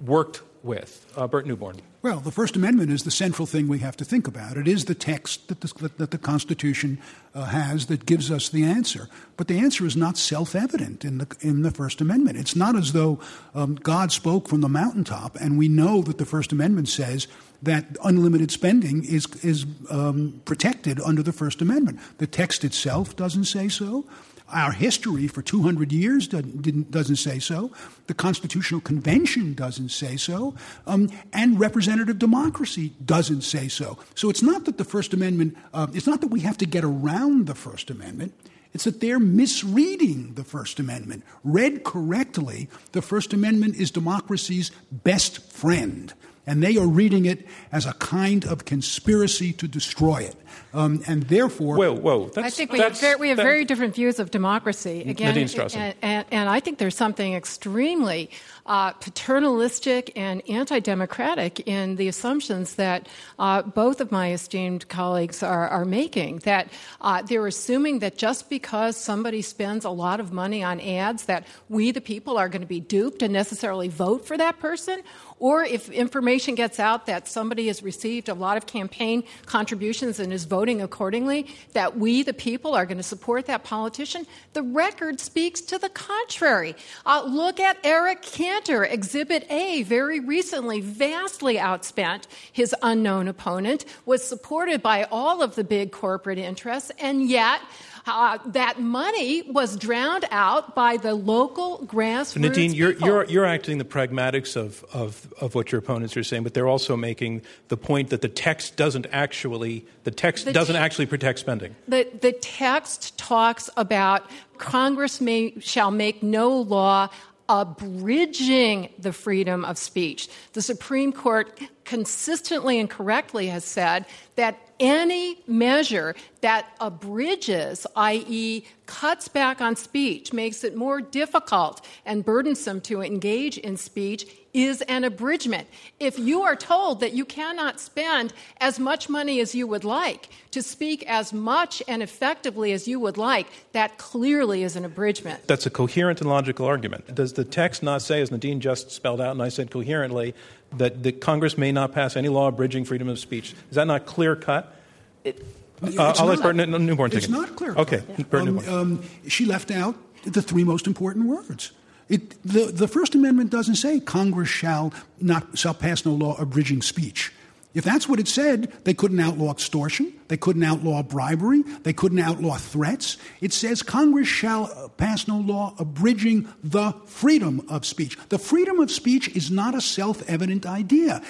worked 0.05 0.41
with? 0.63 1.05
Uh, 1.15 1.27
Burt 1.27 1.45
Neuborne. 1.45 1.77
Well, 2.01 2.19
the 2.19 2.31
First 2.31 2.55
Amendment 2.55 2.91
is 2.91 3.03
the 3.03 3.11
central 3.11 3.45
thing 3.45 3.67
we 3.67 3.79
have 3.79 3.95
to 3.97 4.05
think 4.05 4.27
about. 4.27 4.57
It 4.57 4.67
is 4.67 4.85
the 4.85 4.95
text 4.95 5.47
that 5.49 5.61
the, 5.61 5.91
that 5.97 6.09
the 6.09 6.17
Constitution 6.17 6.99
uh, 7.35 7.45
has 7.45 7.85
that 7.87 8.07
gives 8.07 8.31
us 8.31 8.49
the 8.49 8.63
answer. 8.63 9.07
But 9.37 9.47
the 9.47 9.59
answer 9.59 9.85
is 9.85 9.95
not 9.95 10.17
self 10.17 10.55
evident 10.55 11.05
in 11.05 11.19
the, 11.19 11.27
in 11.41 11.61
the 11.61 11.69
First 11.69 12.01
Amendment. 12.01 12.37
It's 12.37 12.55
not 12.55 12.75
as 12.75 12.93
though 12.93 13.19
um, 13.53 13.75
God 13.75 14.11
spoke 14.11 14.49
from 14.49 14.61
the 14.61 14.69
mountaintop 14.69 15.35
and 15.35 15.59
we 15.59 15.67
know 15.67 16.01
that 16.01 16.17
the 16.17 16.25
First 16.25 16.51
Amendment 16.51 16.89
says 16.89 17.27
that 17.61 17.97
unlimited 18.03 18.49
spending 18.49 19.03
is, 19.05 19.27
is 19.43 19.65
um, 19.91 20.41
protected 20.45 20.99
under 21.01 21.21
the 21.21 21.33
First 21.33 21.61
Amendment. 21.61 21.99
The 22.17 22.25
text 22.27 22.63
itself 22.63 23.15
doesn't 23.15 23.45
say 23.45 23.69
so. 23.69 24.05
Our 24.51 24.71
history 24.71 25.27
for 25.27 25.41
200 25.41 25.91
years 25.91 26.27
doesn't, 26.27 26.91
doesn't 26.91 27.15
say 27.17 27.39
so. 27.39 27.71
The 28.07 28.13
Constitutional 28.13 28.81
Convention 28.81 29.53
doesn't 29.53 29.89
say 29.89 30.17
so. 30.17 30.55
Um, 30.85 31.09
and 31.33 31.59
representative 31.59 32.19
democracy 32.19 32.93
doesn't 33.03 33.41
say 33.41 33.67
so. 33.67 33.97
So 34.15 34.29
it's 34.29 34.41
not 34.41 34.65
that 34.65 34.77
the 34.77 34.83
First 34.83 35.13
Amendment, 35.13 35.57
uh, 35.73 35.87
it's 35.93 36.07
not 36.07 36.21
that 36.21 36.27
we 36.27 36.41
have 36.41 36.57
to 36.59 36.65
get 36.65 36.83
around 36.83 37.47
the 37.47 37.55
First 37.55 37.89
Amendment. 37.89 38.33
It's 38.73 38.85
that 38.85 39.01
they're 39.01 39.19
misreading 39.19 40.35
the 40.35 40.43
First 40.43 40.79
Amendment. 40.79 41.23
Read 41.43 41.83
correctly, 41.83 42.69
the 42.93 43.01
First 43.01 43.33
Amendment 43.33 43.75
is 43.75 43.91
democracy's 43.91 44.71
best 44.91 45.41
friend 45.51 46.13
and 46.47 46.63
they 46.63 46.77
are 46.77 46.87
reading 46.87 47.25
it 47.25 47.45
as 47.71 47.85
a 47.85 47.93
kind 47.93 48.45
of 48.45 48.65
conspiracy 48.65 49.53
to 49.53 49.67
destroy 49.67 50.17
it. 50.17 50.35
Um, 50.73 51.03
and 51.05 51.23
therefore, 51.23 51.75
whoa, 51.75 51.93
whoa! 51.93 52.31
I 52.37 52.49
think 52.49 52.71
we 52.71 52.79
have, 52.79 52.97
very, 52.97 53.15
we 53.17 53.29
have 53.29 53.37
very 53.37 53.65
different 53.65 53.93
views 53.93 54.19
of 54.19 54.31
democracy. 54.31 55.01
Again, 55.01 55.37
and, 55.37 55.95
and, 56.01 56.25
and, 56.31 56.49
I 56.49 56.61
think 56.61 56.77
there's 56.77 56.95
something 56.95 57.33
extremely 57.33 58.29
uh, 58.65 58.91
paternalistic 58.93 60.11
and 60.15 60.41
anti-democratic 60.49 61.67
in 61.67 61.95
the 61.95 62.07
assumptions 62.07 62.75
that 62.75 63.07
uh, 63.39 63.61
both 63.61 64.01
of 64.01 64.11
my 64.11 64.31
esteemed 64.31 64.87
colleagues 64.87 65.43
are, 65.43 65.67
are 65.67 65.85
making. 65.85 66.39
That 66.39 66.71
uh, 66.99 67.21
they're 67.21 67.47
assuming 67.47 67.99
that 67.99 68.17
just 68.17 68.49
because 68.49 68.97
somebody 68.97 69.41
spends 69.41 69.85
a 69.85 69.89
lot 69.89 70.19
of 70.19 70.31
money 70.31 70.63
on 70.63 70.79
ads, 70.79 71.25
that 71.25 71.45
we, 71.69 71.91
the 71.91 72.01
people, 72.01 72.37
are 72.37 72.49
going 72.49 72.61
to 72.61 72.67
be 72.67 72.79
duped 72.79 73.21
and 73.21 73.33
necessarily 73.33 73.87
vote 73.87 74.25
for 74.25 74.37
that 74.37 74.59
person 74.59 75.01
or 75.41 75.63
if 75.63 75.89
information 75.89 76.53
gets 76.53 76.79
out 76.79 77.07
that 77.07 77.27
somebody 77.27 77.65
has 77.65 77.81
received 77.81 78.29
a 78.29 78.33
lot 78.35 78.57
of 78.57 78.67
campaign 78.67 79.23
contributions 79.47 80.19
and 80.19 80.31
is 80.31 80.45
voting 80.45 80.83
accordingly, 80.83 81.47
that 81.73 81.97
we, 81.97 82.21
the 82.21 82.31
people, 82.31 82.75
are 82.75 82.85
going 82.85 82.99
to 82.99 83.03
support 83.03 83.47
that 83.47 83.63
politician. 83.63 84.27
The 84.53 84.61
record 84.61 85.19
speaks 85.19 85.59
to 85.61 85.79
the 85.79 85.89
contrary. 85.89 86.75
Uh, 87.07 87.23
look 87.27 87.59
at 87.59 87.77
Eric 87.83 88.21
Cantor, 88.51 88.83
Exhibit 88.83 89.49
A, 89.49 89.83
very 89.83 90.19
recently, 90.19 90.81
vastly 90.81 91.55
outspent 91.55 92.27
his 92.51 92.75
unknown 92.81 93.29
opponent, 93.29 93.85
was 94.05 94.27
supported 94.27 94.81
by 94.81 95.05
all 95.05 95.41
of 95.41 95.55
the 95.55 95.63
big 95.63 95.93
corporate 95.93 96.37
interests, 96.37 96.91
and 96.99 97.29
yet 97.29 97.61
uh, 98.05 98.39
that 98.47 98.81
money 98.81 99.43
was 99.43 99.77
drowned 99.77 100.25
out 100.31 100.75
by 100.75 100.97
the 100.97 101.15
local 101.15 101.79
grassroots. 101.85 102.41
Nadine, 102.41 102.73
you're, 102.73 102.91
you're, 102.93 103.23
you're, 103.25 103.45
acting 103.45 103.77
the 103.77 103.85
pragmatics 103.85 104.57
of, 104.57 104.83
of, 104.91 105.33
of 105.39 105.55
what 105.55 105.71
your 105.71 105.79
opponents 105.79 106.17
are 106.17 106.23
saying, 106.23 106.43
but 106.43 106.53
they're 106.53 106.67
also 106.67 106.97
making 106.97 107.43
the 107.69 107.77
point 107.77 108.09
that 108.09 108.21
the 108.21 108.27
text 108.27 108.75
doesn't 108.75 109.07
actually 109.11 109.85
the 110.03 110.11
text 110.11 110.45
the 110.45 110.51
doesn't 110.51 110.75
te- 110.75 110.81
actually 110.81 111.05
protect 111.05 111.39
spending. 111.39 111.75
The, 111.87 112.09
the 112.21 112.33
text 112.33 113.17
talks 113.17 113.69
about 113.77 114.29
Congress 114.57 115.21
may 115.21 115.59
shall 115.59 115.91
make 115.91 116.21
no 116.21 116.57
law 116.57 117.09
abridging 117.51 118.87
the 118.97 119.11
freedom 119.11 119.65
of 119.65 119.77
speech. 119.77 120.29
The 120.53 120.61
Supreme 120.61 121.11
Court 121.11 121.59
consistently 121.83 122.79
and 122.79 122.89
correctly 122.89 123.47
has 123.47 123.65
said 123.65 124.05
that 124.37 124.57
any 124.81 125.37
measure 125.47 126.15
that 126.41 126.65
abridges, 126.81 127.85
i.e., 127.95 128.65
cuts 128.87 129.29
back 129.29 129.61
on 129.61 129.75
speech, 129.75 130.33
makes 130.33 130.65
it 130.65 130.75
more 130.75 130.99
difficult 130.99 131.85
and 132.05 132.25
burdensome 132.25 132.81
to 132.81 133.01
engage 133.01 133.57
in 133.59 133.77
speech, 133.77 134.25
is 134.53 134.81
an 134.83 135.05
abridgment. 135.05 135.65
If 135.99 136.19
you 136.19 136.41
are 136.41 136.57
told 136.57 136.99
that 136.99 137.13
you 137.13 137.23
cannot 137.23 137.79
spend 137.79 138.33
as 138.59 138.79
much 138.79 139.07
money 139.07 139.39
as 139.39 139.55
you 139.55 139.65
would 139.67 139.85
like 139.85 140.29
to 140.51 140.61
speak 140.61 141.03
as 141.07 141.31
much 141.31 141.81
and 141.87 142.03
effectively 142.03 142.73
as 142.73 142.85
you 142.85 142.99
would 142.99 143.17
like, 143.17 143.47
that 143.71 143.97
clearly 143.97 144.63
is 144.63 144.75
an 144.75 144.83
abridgment. 144.83 145.47
That's 145.47 145.65
a 145.65 145.69
coherent 145.69 146.19
and 146.19 146.29
logical 146.29 146.65
argument. 146.65 147.15
Does 147.15 147.33
the 147.33 147.45
text 147.45 147.81
not 147.81 148.01
say, 148.01 148.19
as 148.19 148.29
Nadine 148.29 148.59
just 148.59 148.91
spelled 148.91 149.21
out 149.21 149.31
and 149.31 149.41
I 149.41 149.47
said 149.47 149.71
coherently, 149.71 150.35
that, 150.73 151.03
that 151.03 151.21
Congress 151.21 151.57
may 151.57 151.71
not 151.71 151.93
pass 151.93 152.15
any 152.15 152.29
law 152.29 152.47
abridging 152.47 152.85
freedom 152.85 153.09
of 153.09 153.19
speech? 153.19 153.53
Is 153.69 153.75
that 153.75 153.87
not 153.87 154.05
clear 154.05 154.35
cut? 154.35 154.75
It, 155.23 155.43
uh, 155.81 156.13
I'll 156.17 156.27
let 156.27 156.41
Burt 156.41 156.55
Neuborne 156.55 157.09
take 157.09 157.17
it's 157.17 157.27
it. 157.27 157.29
It's 157.29 157.39
not 157.39 157.55
clear. 157.55 157.73
cut. 157.73 157.93
Okay, 157.93 158.23
Burt 158.29 158.47
um, 158.47 158.59
um, 158.69 159.03
she 159.27 159.45
left 159.45 159.71
out 159.71 159.95
the 160.23 160.41
three 160.41 160.63
most 160.63 160.87
important 160.87 161.25
words. 161.25 161.71
It, 162.09 162.41
the, 162.43 162.65
the 162.65 162.87
First 162.87 163.15
Amendment 163.15 163.51
doesn't 163.51 163.75
say 163.75 163.99
Congress 163.99 164.49
shall 164.49 164.93
not 165.19 165.57
shall 165.57 165.73
pass 165.73 166.05
no 166.05 166.13
law 166.13 166.35
abridging 166.39 166.81
speech. 166.81 167.31
If 167.73 167.85
that's 167.85 168.09
what 168.09 168.19
it 168.19 168.27
said, 168.27 168.71
they 168.83 168.93
couldn't 168.93 169.19
outlaw 169.19 169.51
extortion, 169.51 170.13
they 170.27 170.37
couldn't 170.37 170.63
outlaw 170.63 171.03
bribery, 171.03 171.61
they 171.83 171.93
couldn't 171.93 172.19
outlaw 172.19 172.57
threats. 172.57 173.17
It 173.39 173.53
says 173.53 173.81
Congress 173.81 174.27
shall 174.27 174.65
uh, 174.65 174.89
pass 174.89 175.27
no 175.27 175.37
law 175.37 175.73
abridging 175.79 176.49
the 176.63 176.93
freedom 177.05 177.65
of 177.69 177.85
speech. 177.85 178.17
The 178.29 178.39
freedom 178.39 178.79
of 178.79 178.91
speech 178.91 179.29
is 179.29 179.49
not 179.49 179.73
a 179.73 179.81
self 179.81 180.27
evident 180.29 180.65
idea 180.65 181.21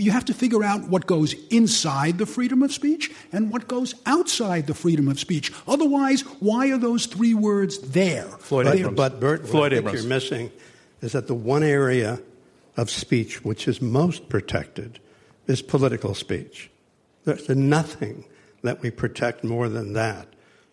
you 0.00 0.10
have 0.12 0.24
to 0.26 0.34
figure 0.34 0.62
out 0.62 0.88
what 0.88 1.06
goes 1.06 1.34
inside 1.50 2.18
the 2.18 2.26
freedom 2.26 2.62
of 2.62 2.72
speech 2.72 3.10
and 3.32 3.50
what 3.50 3.68
goes 3.68 3.94
outside 4.06 4.66
the 4.66 4.74
freedom 4.74 5.08
of 5.08 5.18
speech. 5.18 5.52
Otherwise, 5.66 6.22
why 6.40 6.70
are 6.70 6.78
those 6.78 7.06
three 7.06 7.34
words 7.34 7.78
there? 7.78 8.24
Floyd 8.24 8.66
but, 8.66 8.76
Abrams. 8.76 8.96
But 8.96 9.20
Burt, 9.20 9.40
what 9.42 9.50
Floyd 9.50 9.72
I 9.72 9.76
think 9.76 9.88
Abrams. 9.88 10.02
you're 10.02 10.08
missing 10.08 10.52
is 11.00 11.12
that 11.12 11.26
the 11.26 11.34
one 11.34 11.62
area 11.62 12.20
of 12.76 12.90
speech 12.90 13.44
which 13.44 13.66
is 13.66 13.82
most 13.82 14.28
protected 14.28 15.00
is 15.48 15.62
political 15.62 16.14
speech. 16.14 16.70
There's 17.24 17.48
nothing 17.48 18.24
that 18.62 18.80
we 18.80 18.90
protect 18.90 19.42
more 19.42 19.68
than 19.68 19.94
that. 19.94 20.28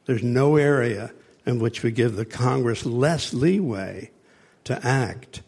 There's 0.06 0.24
no 0.24 0.58
area 0.58 1.12
in 1.46 1.60
which 1.60 1.82
we 1.82 1.92
give 1.92 2.16
the 2.16 2.26
Congress 2.26 2.86
less 2.86 3.34
leeway 3.34 4.12
to 4.66 4.86
act 4.86 5.42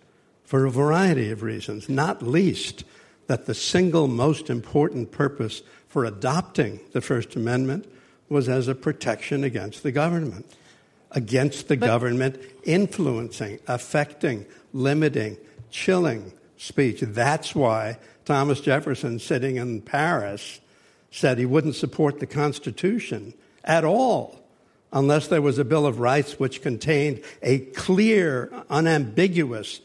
for 0.43 0.65
a 0.65 0.71
variety 0.71 1.29
of 1.29 1.43
reasons, 1.43 1.89
not 1.89 2.21
least 2.21 2.83
that 3.27 3.45
the 3.45 3.53
single 3.53 4.07
most 4.07 4.49
important 4.49 5.11
purpose 5.11 5.61
for 5.87 6.05
adopting 6.05 6.79
the 6.93 7.01
First 7.01 7.35
Amendment 7.35 7.85
was 8.29 8.47
as 8.47 8.67
a 8.67 8.75
protection 8.75 9.43
against 9.43 9.83
the 9.83 9.91
government, 9.91 10.45
against 11.11 11.67
the 11.67 11.77
but, 11.77 11.85
government 11.85 12.39
influencing, 12.63 13.59
affecting, 13.67 14.45
limiting, 14.73 15.37
chilling 15.69 16.31
speech. 16.57 17.01
That's 17.01 17.55
why 17.55 17.97
Thomas 18.27 18.59
Jefferson, 18.59 19.19
sitting 19.19 19.55
in 19.55 19.81
Paris, 19.81 20.59
said 21.11 21.37
he 21.37 21.45
wouldn't 21.45 21.75
support 21.75 22.19
the 22.19 22.27
Constitution 22.27 23.33
at 23.63 23.85
all 23.85 24.43
unless 24.91 25.27
there 25.27 25.41
was 25.41 25.57
a 25.57 25.63
Bill 25.65 25.85
of 25.85 25.99
Rights 25.99 26.37
which 26.37 26.61
contained 26.61 27.21
a 27.41 27.59
clear, 27.59 28.51
unambiguous 28.69 29.79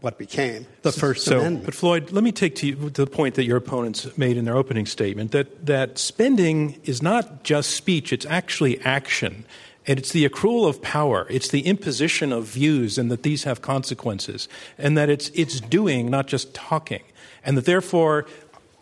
what 0.00 0.18
became 0.18 0.66
the 0.82 0.92
First 0.92 1.26
so, 1.26 1.40
Amendment. 1.40 1.66
But 1.66 1.74
Floyd, 1.74 2.10
let 2.10 2.24
me 2.24 2.32
take 2.32 2.54
to, 2.56 2.66
you, 2.66 2.74
to 2.74 3.04
the 3.04 3.06
point 3.06 3.34
that 3.34 3.44
your 3.44 3.58
opponents 3.58 4.16
made 4.16 4.38
in 4.38 4.46
their 4.46 4.56
opening 4.56 4.86
statement 4.86 5.32
that, 5.32 5.66
that 5.66 5.98
spending 5.98 6.80
is 6.84 7.02
not 7.02 7.42
just 7.42 7.70
speech, 7.70 8.12
it's 8.12 8.26
actually 8.26 8.80
action. 8.80 9.44
And 9.86 9.98
it's 9.98 10.12
the 10.12 10.26
accrual 10.26 10.66
of 10.66 10.80
power, 10.80 11.26
it's 11.28 11.48
the 11.48 11.60
imposition 11.66 12.32
of 12.32 12.46
views, 12.46 12.96
and 12.96 13.10
that 13.10 13.22
these 13.22 13.44
have 13.44 13.60
consequences, 13.60 14.48
and 14.78 14.96
that 14.96 15.10
it's, 15.10 15.28
it's 15.34 15.60
doing, 15.60 16.10
not 16.10 16.26
just 16.26 16.54
talking. 16.54 17.02
And 17.44 17.58
that 17.58 17.66
therefore, 17.66 18.26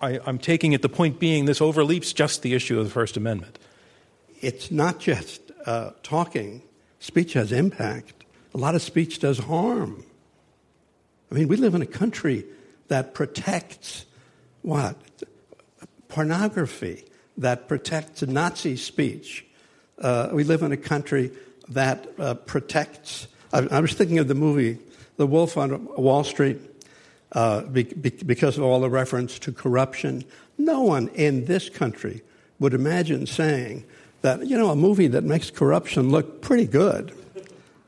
I, 0.01 0.21
I'm 0.27 0.39
taking 0.39 0.73
it 0.73 0.83
the 0.83 0.89
point 0.89 1.19
being 1.19 1.47
this 1.47 1.61
overleaps 1.61 2.15
just 2.15 2.43
the 2.43 2.55
issue 2.55 2.79
of 2.79 2.85
the 2.85 2.91
First 2.91 3.17
Amendment. 3.17 3.59
It's 4.41 4.71
not 4.71 5.01
just 5.01 5.41
uh, 5.67 5.91
talking, 6.03 6.63
speech 7.01 7.33
has 7.33 7.51
impact. 7.51 8.25
A 8.55 8.59
lot 8.59 8.75
of 8.75 8.83
speech 8.83 9.19
does 9.19 9.39
harm. 9.39 10.05
I 11.31 11.35
mean, 11.35 11.49
we 11.49 11.57
live 11.57 11.75
in 11.75 11.83
a 11.83 11.87
country 11.87 12.45
that 12.89 13.15
protects 13.15 14.05
what? 14.63 14.97
Pornography, 16.09 17.07
that 17.39 17.67
protects 17.67 18.23
Nazi 18.23 18.77
speech. 18.77 19.47
Uh, 20.03 20.29
we 20.33 20.43
live 20.43 20.63
in 20.63 20.73
a 20.73 20.77
country 20.77 21.31
that 21.69 22.09
uh, 22.19 22.35
protects. 22.35 23.29
I, 23.53 23.61
I, 23.71 23.81
was 23.81 23.95
thinking 23.95 24.19
of 24.19 24.27
the 24.27 24.35
movie 24.35 24.79
The 25.17 25.29
Wolf 25.29 25.57
on 25.57 25.87
Wall 25.95 26.25
Street 26.25 26.59
uh, 27.31 27.63
be, 27.63 27.85
be, 27.85 28.11
because 28.11 28.59
of 28.59 28.65
all 28.65 28.81
the 28.81 28.91
reference 28.91 29.39
to 29.39 29.53
corruption. 29.53 30.25
No 30.59 30.83
one 30.83 31.07
in 31.15 31.45
this 31.45 31.69
country 31.69 32.23
would 32.59 32.75
imagine 32.75 33.27
saying 33.27 33.85
that, 34.23 34.45
you 34.45 34.59
know, 34.59 34.71
a 34.71 34.77
movie 34.77 35.07
that 35.07 35.23
makes 35.23 35.51
corruption 35.51 36.11
look 36.11 36.43
pretty 36.43 36.67
good 36.67 37.17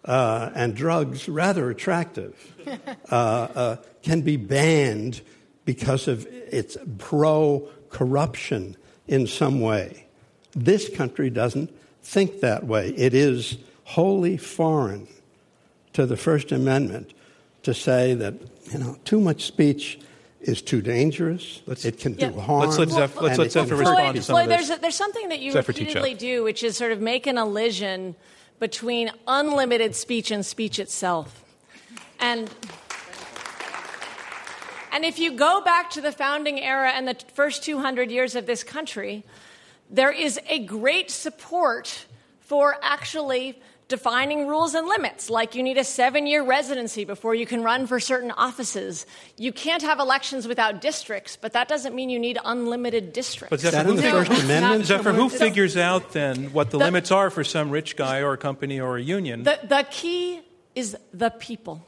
uh, 0.04 0.50
and 0.54 0.76
drugs 0.76 1.28
rather 1.28 1.68
attractive 1.68 2.54
uh, 3.10 3.14
uh, 3.14 3.76
can 4.02 4.20
be 4.20 4.36
banned 4.36 5.20
because 5.64 6.06
of 6.06 6.26
its 6.26 6.76
pro 6.98 7.68
corruption 7.90 8.76
in 9.08 9.26
some 9.26 9.60
way. 9.60 10.06
This 10.52 10.88
country 10.88 11.28
doesn't 11.28 11.70
think 12.04 12.40
that 12.40 12.64
way. 12.64 12.90
It 12.90 13.14
is 13.14 13.58
wholly 13.84 14.36
foreign 14.36 15.08
to 15.94 16.06
the 16.06 16.16
First 16.16 16.52
Amendment 16.52 17.12
to 17.62 17.74
say 17.74 18.14
that 18.14 18.34
you 18.72 18.78
know 18.78 18.96
too 19.04 19.20
much 19.20 19.44
speech 19.44 19.98
is 20.40 20.60
too 20.60 20.82
dangerous. 20.82 21.62
Let's, 21.66 21.84
it 21.84 21.98
can 21.98 22.14
yeah. 22.14 22.28
do 22.28 22.38
harm. 22.38 22.60
Let's 22.60 22.78
let 22.78 22.90
Zeph, 22.90 23.20
let's 23.20 23.38
let 23.38 23.50
Zephyr 23.50 23.76
respond 23.76 24.16
to 24.16 24.22
some 24.22 24.34
Floyd, 24.34 24.44
of 24.44 24.58
this. 24.58 24.68
There's, 24.68 24.80
there's 24.80 24.94
something 24.94 25.30
that 25.30 25.40
you 25.40 25.52
Zephyr 25.52 25.72
repeatedly 25.72 26.14
do, 26.14 26.44
which 26.44 26.62
is 26.62 26.76
sort 26.76 26.92
of 26.92 27.00
make 27.00 27.26
an 27.26 27.38
elision 27.38 28.14
between 28.60 29.10
unlimited 29.26 29.96
speech 29.96 30.30
and 30.30 30.44
speech 30.44 30.78
itself. 30.78 31.42
And 32.20 32.50
and 34.92 35.04
if 35.04 35.18
you 35.18 35.32
go 35.32 35.60
back 35.62 35.90
to 35.90 36.00
the 36.00 36.12
founding 36.12 36.60
era 36.60 36.90
and 36.90 37.08
the 37.08 37.16
first 37.34 37.64
200 37.64 38.12
years 38.12 38.36
of 38.36 38.46
this 38.46 38.62
country, 38.62 39.24
there 39.94 40.10
is 40.10 40.40
a 40.48 40.58
great 40.58 41.10
support 41.10 42.06
for 42.40 42.76
actually 42.82 43.60
defining 43.86 44.48
rules 44.48 44.74
and 44.74 44.88
limits, 44.88 45.30
like 45.30 45.54
you 45.54 45.62
need 45.62 45.78
a 45.78 45.84
seven 45.84 46.26
year 46.26 46.42
residency 46.42 47.04
before 47.04 47.34
you 47.34 47.46
can 47.46 47.62
run 47.62 47.86
for 47.86 48.00
certain 48.00 48.30
offices. 48.32 49.06
You 49.36 49.52
can't 49.52 49.82
have 49.82 50.00
elections 50.00 50.48
without 50.48 50.80
districts, 50.80 51.38
but 51.40 51.52
that 51.52 51.68
doesn't 51.68 51.94
mean 51.94 52.10
you 52.10 52.18
need 52.18 52.38
unlimited 52.44 53.12
districts. 53.12 53.50
But 53.50 53.60
Zephyr, 53.60 53.84
who, 53.84 54.00
First 54.00 54.86
Zephyr, 54.86 55.12
who 55.12 55.28
figures 55.28 55.76
out 55.76 56.12
then 56.12 56.52
what 56.52 56.70
the, 56.70 56.78
the, 56.78 56.84
limits 56.84 57.10
are 57.10 57.30
for 57.30 57.44
some 57.44 57.70
rich 57.70 57.96
guy 57.96 58.20
or 58.20 58.32
a 58.32 58.38
company 58.38 58.80
or 58.80 58.96
a 58.96 59.02
union? 59.02 59.44
The, 59.44 59.60
the 59.62 59.86
key 59.90 60.40
is 60.74 60.96
the 61.12 61.30
people. 61.30 61.86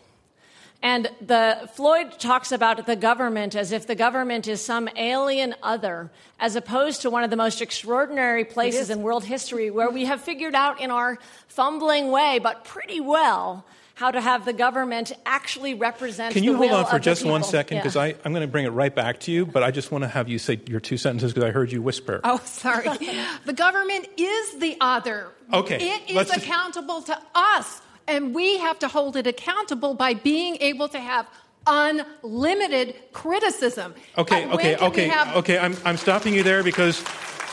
And 0.83 1.09
the, 1.21 1.69
Floyd 1.75 2.19
talks 2.19 2.53
about 2.53 2.87
the 2.87 2.97
government 2.97 3.55
as 3.55 3.73
if 3.73 3.87
the 3.87 3.95
government 3.95 4.47
is 4.47 4.65
some 4.65 4.89
alien 4.97 5.55
other, 5.63 6.11
as 6.39 6.55
opposed 6.55 7.03
to 7.03 7.11
one 7.11 7.25
of 7.25 7.31
the 7.31 7.37
most 7.37 7.63
extraordinary 7.63 8.45
places 8.45 8.91
in 8.91 9.03
world 9.03 9.25
history 9.25 9.71
where 9.71 9.91
we 9.91 10.05
have 10.05 10.21
figured 10.21 10.55
out 10.55 10.81
in 10.81 10.91
our 10.91 11.19
fumbling 11.49 12.11
way, 12.11 12.39
but 12.39 12.65
pretty 12.65 13.01
well, 13.01 13.65
how 13.95 14.11
to 14.11 14.21
have 14.21 14.45
the 14.45 14.53
government 14.53 15.13
actually 15.25 15.73
represent 15.73 16.35
the 16.35 16.41
world. 16.41 16.45
Can 16.45 16.45
you 16.45 16.57
hold 16.57 16.85
on 16.85 16.91
for 16.91 16.99
just 16.99 17.25
one 17.25 17.43
second? 17.43 17.79
Because 17.79 17.97
yeah. 17.97 18.13
I'm 18.25 18.33
going 18.33 18.43
to 18.43 18.47
bring 18.47 18.67
it 18.67 18.71
right 18.71 18.95
back 18.95 19.21
to 19.21 19.33
you, 19.33 19.47
but 19.47 19.63
I 19.63 19.71
just 19.71 19.91
want 19.91 20.05
to 20.05 20.09
have 20.09 20.29
you 20.29 20.39
say 20.39 20.61
your 20.67 20.81
two 20.81 20.99
sentences 20.99 21.33
because 21.33 21.49
I 21.49 21.51
heard 21.51 21.73
you 21.73 21.81
whisper. 21.81 22.21
Oh, 22.23 22.39
sorry. 22.45 22.85
the 23.47 23.55
government 23.55 24.07
is 24.19 24.59
the 24.59 24.77
other. 24.83 25.29
Okay. 25.51 25.79
It 25.81 26.11
is 26.11 26.31
accountable 26.31 27.01
to 27.03 27.19
us 27.35 27.81
and 28.09 28.35
we 28.35 28.59
have 28.59 28.79
to 28.81 28.89
hold 28.89 29.17
it 29.17 29.27
accountable 29.27 29.95
by 29.95 30.15
being 30.15 30.57
able 30.61 30.89
to 30.89 31.01
have 31.01 31.29
unlimited 31.67 32.95
criticism. 33.13 33.95
Okay, 34.17 34.47
okay, 34.51 34.77
okay, 34.77 35.09
have... 35.09 35.37
okay. 35.37 35.59
I'm, 35.59 35.77
I'm 35.85 35.97
stopping 35.97 36.35
you 36.35 36.43
there 36.43 36.63
because 36.63 37.03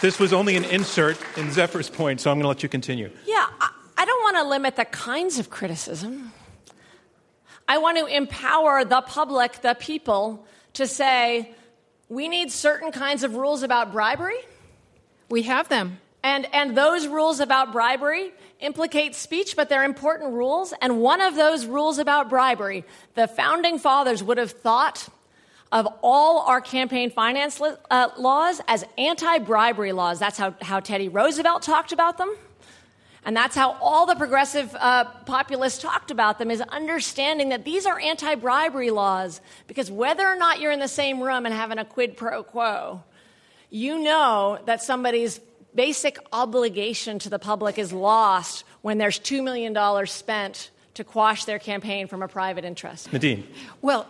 this 0.01 0.19
was 0.19 0.33
only 0.33 0.55
an 0.55 0.65
insert 0.65 1.17
in 1.37 1.51
Zephyr's 1.51 1.89
point, 1.89 2.21
so 2.21 2.29
I'm 2.29 2.37
going 2.37 2.43
to 2.43 2.49
let 2.49 2.63
you 2.63 2.69
continue. 2.69 3.09
Yeah, 3.25 3.47
I, 3.59 3.71
I 3.97 4.05
don't 4.05 4.23
want 4.23 4.37
to 4.37 4.43
limit 4.43 4.75
the 4.75 4.85
kinds 4.85 5.39
of 5.39 5.49
criticism. 5.49 6.31
I 7.67 7.77
want 7.77 7.97
to 7.97 8.05
empower 8.05 8.83
the 8.83 9.01
public, 9.01 9.61
the 9.61 9.73
people, 9.73 10.45
to 10.73 10.85
say, 10.85 11.55
we 12.09 12.27
need 12.27 12.51
certain 12.51 12.91
kinds 12.91 13.23
of 13.23 13.35
rules 13.35 13.63
about 13.63 13.91
bribery. 13.91 14.37
We 15.29 15.43
have 15.43 15.69
them. 15.69 15.99
And, 16.21 16.47
and 16.53 16.77
those 16.77 17.07
rules 17.07 17.39
about 17.39 17.71
bribery 17.71 18.31
implicate 18.63 19.13
speech, 19.15 19.55
but 19.55 19.69
they're 19.69 19.83
important 19.83 20.33
rules. 20.33 20.73
And 20.81 21.01
one 21.01 21.21
of 21.21 21.35
those 21.35 21.65
rules 21.65 21.99
about 21.99 22.29
bribery, 22.29 22.85
the 23.15 23.27
founding 23.27 23.77
fathers 23.77 24.23
would 24.23 24.37
have 24.37 24.51
thought 24.51 25.07
of 25.71 25.87
all 26.01 26.41
our 26.41 26.61
campaign 26.61 27.09
finance 27.09 27.59
uh, 27.61 28.09
laws 28.17 28.61
as 28.67 28.85
anti 28.97 29.39
bribery 29.39 29.91
laws. 29.91 30.19
That's 30.19 30.37
how, 30.37 30.55
how 30.61 30.79
Teddy 30.79 31.09
Roosevelt 31.09 31.63
talked 31.63 31.91
about 31.91 32.17
them. 32.17 32.33
And 33.25 33.35
that's 33.35 33.55
how 33.55 33.77
all 33.81 34.05
the 34.05 34.15
progressive 34.15 34.75
uh, 34.77 35.05
populists 35.25 35.81
talked 35.81 36.11
about 36.11 36.39
them 36.39 36.51
is 36.51 36.61
understanding 36.61 37.49
that 37.49 37.63
these 37.63 37.85
are 37.85 37.99
anti 37.99 38.35
bribery 38.35 38.91
laws 38.91 39.41
because 39.67 39.89
whether 39.89 40.27
or 40.27 40.35
not 40.35 40.59
you're 40.59 40.71
in 40.71 40.79
the 40.79 40.87
same 40.87 41.21
room 41.21 41.45
and 41.45 41.55
having 41.55 41.77
a 41.77 41.85
quid 41.85 42.17
pro 42.17 42.43
quo, 42.43 43.01
you 43.69 43.97
know 43.97 44.59
that 44.65 44.83
somebody's 44.83 45.39
basic 45.75 46.17
obligation 46.31 47.19
to 47.19 47.29
the 47.29 47.39
public 47.39 47.77
is 47.77 47.91
lost 47.93 48.63
when 48.81 48.97
there's 48.97 49.19
$2 49.19 49.43
million 49.43 50.05
spent 50.07 50.69
to 50.95 51.03
quash 51.03 51.45
their 51.45 51.57
campaign 51.57 52.07
from 52.07 52.21
a 52.21 52.27
private 52.27 52.63
interest. 52.63 53.11
Nadine. 53.11 53.47
Well, 53.81 54.07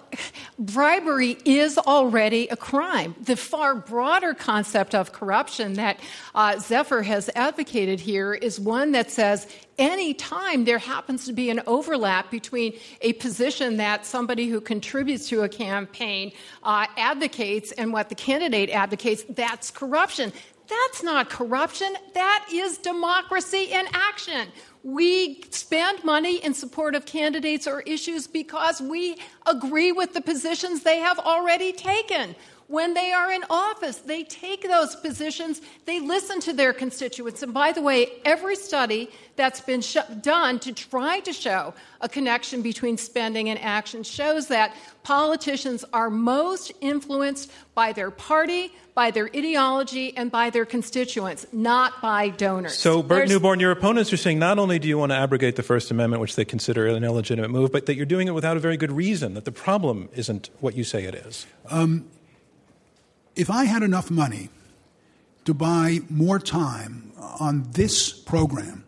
bribery 0.60 1.38
is 1.45 1.78
already 1.78 2.49
a 2.49 2.58
crime. 2.58 3.15
The 3.21 3.38
far 3.38 3.76
broader 3.76 4.34
concept 4.34 4.93
of 4.93 5.13
corruption 5.13 5.73
that 5.73 5.99
uh, 6.36 6.60
Zephyr 6.60 7.02
has 7.04 7.30
advocated 7.36 8.02
here 8.02 8.34
is 8.34 8.60
one 8.60 8.91
that 8.91 9.12
says 9.12 9.47
any 9.78 10.13
time 10.13 10.65
there 10.65 10.78
happens 10.78 11.26
to 11.26 11.34
be 11.34 11.49
an 11.49 11.62
overlap 11.65 12.30
between 12.30 12.73
a 13.02 13.13
position 13.13 13.78
that 13.78 14.06
somebody 14.06 14.47
who 14.47 14.62
contributes 14.62 15.30
to 15.30 15.41
a 15.41 15.49
campaign 15.49 16.32
uh, 16.63 16.86
advocates 16.97 17.71
and 17.71 17.93
what 17.93 18.10
the 18.10 18.15
candidate 18.15 18.69
advocates, 18.69 19.23
that's 19.30 19.71
corruption. 19.71 20.32
That's 20.73 21.03
not 21.03 21.29
corruption. 21.29 21.95
That 22.13 22.47
is 22.51 22.77
democracy 22.77 23.65
in 23.71 23.86
action. 23.93 24.47
We 24.83 25.43
spend 25.49 26.03
money 26.03 26.38
in 26.43 26.53
support 26.53 26.95
of 26.95 27.05
candidates 27.05 27.67
or 27.67 27.81
issues 27.81 28.25
because 28.27 28.81
we 28.81 29.17
agree 29.45 29.91
with 29.91 30.13
the 30.13 30.21
positions 30.21 30.81
they 30.81 30.99
have 30.99 31.19
already 31.19 31.73
taken. 31.73 32.36
When 32.73 32.95
they 32.95 33.12
are 33.12 33.31
in 33.31 33.43
office. 33.51 33.97
They 33.97 34.23
take 34.23 34.63
those 34.63 34.95
positions, 34.95 35.62
they 35.86 35.99
listen 35.99 36.39
to 36.39 36.53
their 36.53 36.73
constituents. 36.73 37.43
And 37.43 37.53
by 37.53 37.71
the 37.71 37.83
way, 37.83 38.07
every 38.25 38.55
study 38.55 39.12
that's 39.36 39.62
been 39.62 39.81
sh- 39.81 39.97
done 40.23 40.59
to 40.62 40.73
try 40.73 41.19
to 41.19 41.33
show 41.33 41.75
a 42.01 42.09
connection 42.09 42.63
between 42.63 42.97
spending 42.97 43.47
and 43.47 43.59
action 43.59 44.01
shows 44.01 44.47
that 44.47 44.75
politicians 45.03 45.86
are 45.93 46.09
most 46.09 46.71
influenced 46.81 47.51
by 47.75 47.93
their 47.93 48.09
party, 48.09 48.71
by 48.95 49.12
their 49.12 49.29
ideology, 49.36 50.17
and 50.17 50.31
by 50.31 50.49
their 50.49 50.65
constituents, 50.65 51.45
not 51.51 52.01
by 52.01 52.29
donors. 52.29 52.75
So, 52.75 53.03
Burt 53.03 53.19
There's, 53.19 53.29
Neuborne, 53.29 53.59
your 53.59 53.71
opponents 53.71 54.12
are 54.12 54.17
saying 54.17 54.39
not 54.39 54.57
only 54.57 54.79
do 54.79 54.88
you 54.88 54.97
want 54.97 55.12
to 55.12 55.15
abrogate 55.15 55.57
the 55.57 55.63
First 55.63 55.91
Amendment, 55.91 56.21
which 56.21 56.36
they 56.36 56.45
consider 56.45 56.88
an 56.88 57.03
illegitimate 57.03 57.51
move, 57.51 57.71
but 57.71 57.86
that 57.86 57.93
you're 57.93 58.07
doing 58.07 58.27
it 58.27 58.33
without 58.33 58.57
a 58.57 58.59
very 58.59 58.77
good 58.77 58.91
reason, 58.91 59.36
that 59.36 59.45
the 59.45 59.51
problem 59.51 60.09
isn't 60.15 60.49
what 60.59 60.75
you 60.75 60.83
say 60.83 61.03
it 61.03 61.13
is. 61.13 61.45
Um, 61.69 62.07
if 63.35 63.49
I 63.49 63.65
had 63.65 63.83
enough 63.83 64.11
money 64.11 64.49
to 65.45 65.53
buy 65.53 65.99
more 66.09 66.39
time 66.39 67.11
on 67.17 67.67
this 67.71 68.11
program, 68.11 68.83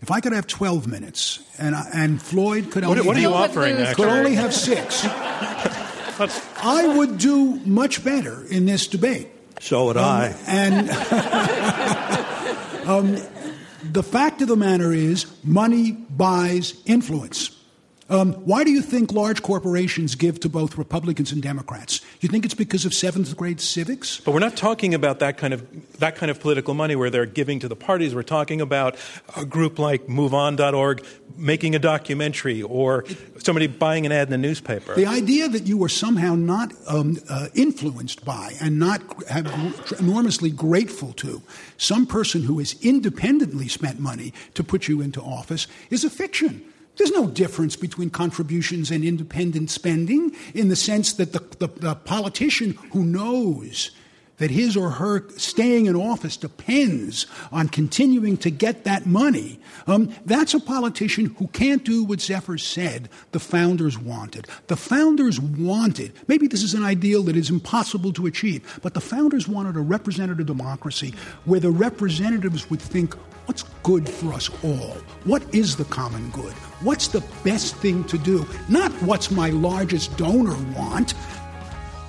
if 0.00 0.10
I 0.10 0.20
could 0.20 0.32
have 0.32 0.46
12 0.46 0.86
minutes 0.86 1.40
and, 1.58 1.74
and 1.92 2.22
Floyd 2.22 2.70
could 2.70 2.84
only, 2.84 3.00
what, 3.00 3.06
what 3.06 3.16
are 3.16 3.20
you 3.20 3.34
offering, 3.34 3.76
could 3.94 4.08
only 4.08 4.34
have 4.34 4.54
six, 4.54 5.04
I 5.04 6.94
would 6.96 7.18
do 7.18 7.56
much 7.60 8.04
better 8.04 8.44
in 8.46 8.66
this 8.66 8.86
debate. 8.86 9.28
So 9.60 9.86
would 9.86 9.96
um, 9.96 10.04
I. 10.04 10.34
And 10.46 10.90
um, 12.88 13.16
the 13.92 14.02
fact 14.02 14.42
of 14.42 14.48
the 14.48 14.56
matter 14.56 14.92
is, 14.92 15.26
money 15.44 15.92
buys 15.92 16.80
influence. 16.86 17.57
Um, 18.10 18.32
why 18.46 18.64
do 18.64 18.70
you 18.70 18.80
think 18.80 19.12
large 19.12 19.42
corporations 19.42 20.14
give 20.14 20.40
to 20.40 20.48
both 20.48 20.78
Republicans 20.78 21.30
and 21.30 21.42
Democrats? 21.42 22.00
You 22.20 22.28
think 22.30 22.46
it's 22.46 22.54
because 22.54 22.86
of 22.86 22.94
seventh 22.94 23.36
grade 23.36 23.60
civics? 23.60 24.20
But 24.20 24.32
we're 24.32 24.40
not 24.40 24.56
talking 24.56 24.94
about 24.94 25.18
that 25.18 25.36
kind 25.36 25.52
of 25.52 25.98
that 25.98 26.16
kind 26.16 26.30
of 26.30 26.40
political 26.40 26.72
money 26.72 26.96
where 26.96 27.10
they're 27.10 27.26
giving 27.26 27.60
to 27.60 27.68
the 27.68 27.76
parties. 27.76 28.14
We're 28.14 28.22
talking 28.22 28.62
about 28.62 28.96
a 29.36 29.44
group 29.44 29.78
like 29.78 30.06
MoveOn.org 30.06 31.04
making 31.36 31.74
a 31.74 31.78
documentary 31.78 32.62
or 32.62 33.04
somebody 33.38 33.66
buying 33.66 34.06
an 34.06 34.12
ad 34.12 34.28
in 34.28 34.32
the 34.32 34.38
newspaper. 34.38 34.94
The 34.94 35.06
idea 35.06 35.48
that 35.48 35.66
you 35.66 35.76
were 35.76 35.90
somehow 35.90 36.34
not 36.34 36.72
um, 36.86 37.18
uh, 37.28 37.48
influenced 37.54 38.24
by 38.24 38.54
and 38.60 38.78
not 38.78 39.02
enormously 40.00 40.50
grateful 40.50 41.12
to 41.14 41.42
some 41.76 42.06
person 42.06 42.42
who 42.42 42.58
has 42.58 42.74
independently 42.82 43.68
spent 43.68 44.00
money 44.00 44.32
to 44.54 44.64
put 44.64 44.88
you 44.88 45.02
into 45.02 45.20
office 45.20 45.66
is 45.90 46.04
a 46.04 46.10
fiction. 46.10 46.64
There's 46.98 47.12
no 47.12 47.28
difference 47.28 47.76
between 47.76 48.10
contributions 48.10 48.90
and 48.90 49.04
independent 49.04 49.70
spending 49.70 50.34
in 50.52 50.68
the 50.68 50.76
sense 50.76 51.12
that 51.14 51.32
the, 51.32 51.38
the, 51.58 51.68
the, 51.68 51.94
politician 51.94 52.72
who 52.92 53.04
knows 53.04 53.92
that 54.38 54.50
his 54.50 54.76
or 54.76 54.90
her 54.90 55.28
staying 55.36 55.86
in 55.86 55.96
office 55.96 56.36
depends 56.36 57.26
on 57.52 57.68
continuing 57.68 58.36
to 58.38 58.50
get 58.50 58.84
that 58.84 59.06
money, 59.06 59.60
um, 59.86 60.12
that's 60.24 60.54
a 60.54 60.60
politician 60.60 61.26
who 61.38 61.46
can't 61.48 61.84
do 61.84 62.04
what 62.04 62.20
Zephyr 62.20 62.58
said 62.58 63.08
the 63.32 63.40
founders 63.40 63.98
wanted. 63.98 64.46
The 64.68 64.76
founders 64.76 65.40
wanted, 65.40 66.12
maybe 66.26 66.46
this 66.46 66.62
is 66.62 66.74
an 66.74 66.84
ideal 66.84 67.22
that 67.24 67.36
is 67.36 67.50
impossible 67.50 68.12
to 68.14 68.26
achieve, 68.26 68.80
but 68.82 68.94
the 68.94 69.00
founders 69.00 69.46
wanted 69.46 69.76
a 69.76 69.80
representative 69.80 70.46
democracy 70.46 71.14
where 71.44 71.60
the 71.60 71.70
representatives 71.70 72.70
would 72.70 72.80
think, 72.80 73.14
what's 73.46 73.62
good 73.82 74.06
for 74.06 74.34
us 74.34 74.50
all? 74.62 74.96
What 75.24 75.42
is 75.54 75.74
the 75.74 75.86
common 75.86 76.30
good? 76.30 76.52
What's 76.82 77.08
the 77.08 77.24
best 77.42 77.76
thing 77.76 78.04
to 78.04 78.18
do? 78.18 78.46
Not 78.68 78.92
what's 79.02 79.30
my 79.30 79.50
largest 79.50 80.16
donor 80.18 80.56
want. 80.76 81.14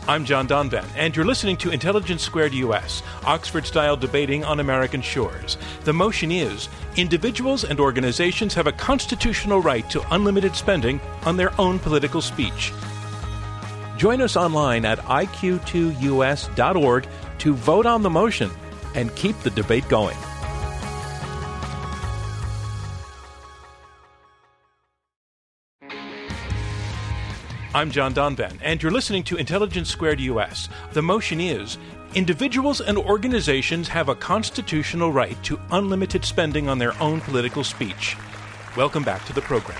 I'm 0.10 0.26
John 0.26 0.48
Donvan, 0.48 0.88
and 0.95 1.15
you're 1.15 1.24
listening 1.24 1.56
to 1.58 1.69
Intelligence 1.69 2.24
Squared 2.24 2.56
US, 2.56 3.04
Oxford 3.26 3.67
style 3.67 3.95
debating 3.95 4.43
on 4.43 4.60
American 4.60 5.04
shores. 5.04 5.56
The 5.84 5.93
motion 5.93 6.32
is 6.32 6.67
individuals 6.95 7.63
and 7.63 7.80
organizations 7.80 8.56
have 8.56 8.65
a 8.65 8.72
constitutional 8.72 9.62
right 9.62 9.88
to 9.91 10.02
unlimited 10.12 10.56
spending 10.56 11.00
on 11.28 11.38
their 11.38 11.52
own 11.62 11.78
political 11.78 12.22
speech. 12.22 12.74
Join 13.98 14.19
us 14.19 14.36
online 14.36 14.84
at 14.84 14.98
iq2us.org 14.98 17.08
to 17.38 17.54
vote 17.54 17.86
on 17.86 18.02
the 18.02 18.10
motion 18.10 18.50
and 18.95 19.15
keep 19.15 19.38
the 19.41 19.52
debate 19.52 19.88
going. 19.89 20.17
I'm 27.80 27.92
John 27.92 28.13
Donvan, 28.13 28.60
and 28.62 28.84
you're 28.84 28.92
listening 28.92 29.24
to 29.24 29.38
Intelligence 29.38 29.89
Squared 29.89 30.20
US. 30.20 30.68
The 30.92 31.02
motion 31.02 31.39
is 31.39 31.78
individuals 32.13 32.82
and 32.82 32.98
organizations 32.98 33.88
have 33.88 34.10
a 34.10 34.15
constitutional 34.15 35.13
right 35.13 35.42
to 35.46 35.58
unlimited 35.72 36.26
spending 36.26 36.68
on 36.68 36.78
their 36.78 36.92
own 37.02 37.22
political 37.22 37.63
speech. 37.63 38.18
Welcome 38.76 39.04
back 39.04 39.24
to 39.28 39.34
the 39.34 39.39
program. 39.39 39.80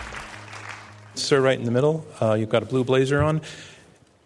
Sir, 1.16 1.42
right 1.42 1.60
in 1.60 1.66
the 1.66 1.72
middle, 1.72 2.08
uh, 2.22 2.36
you've 2.36 2.48
got 2.48 2.64
a 2.64 2.66
blue 2.66 2.86
blazer 2.86 3.22
on. 3.22 3.42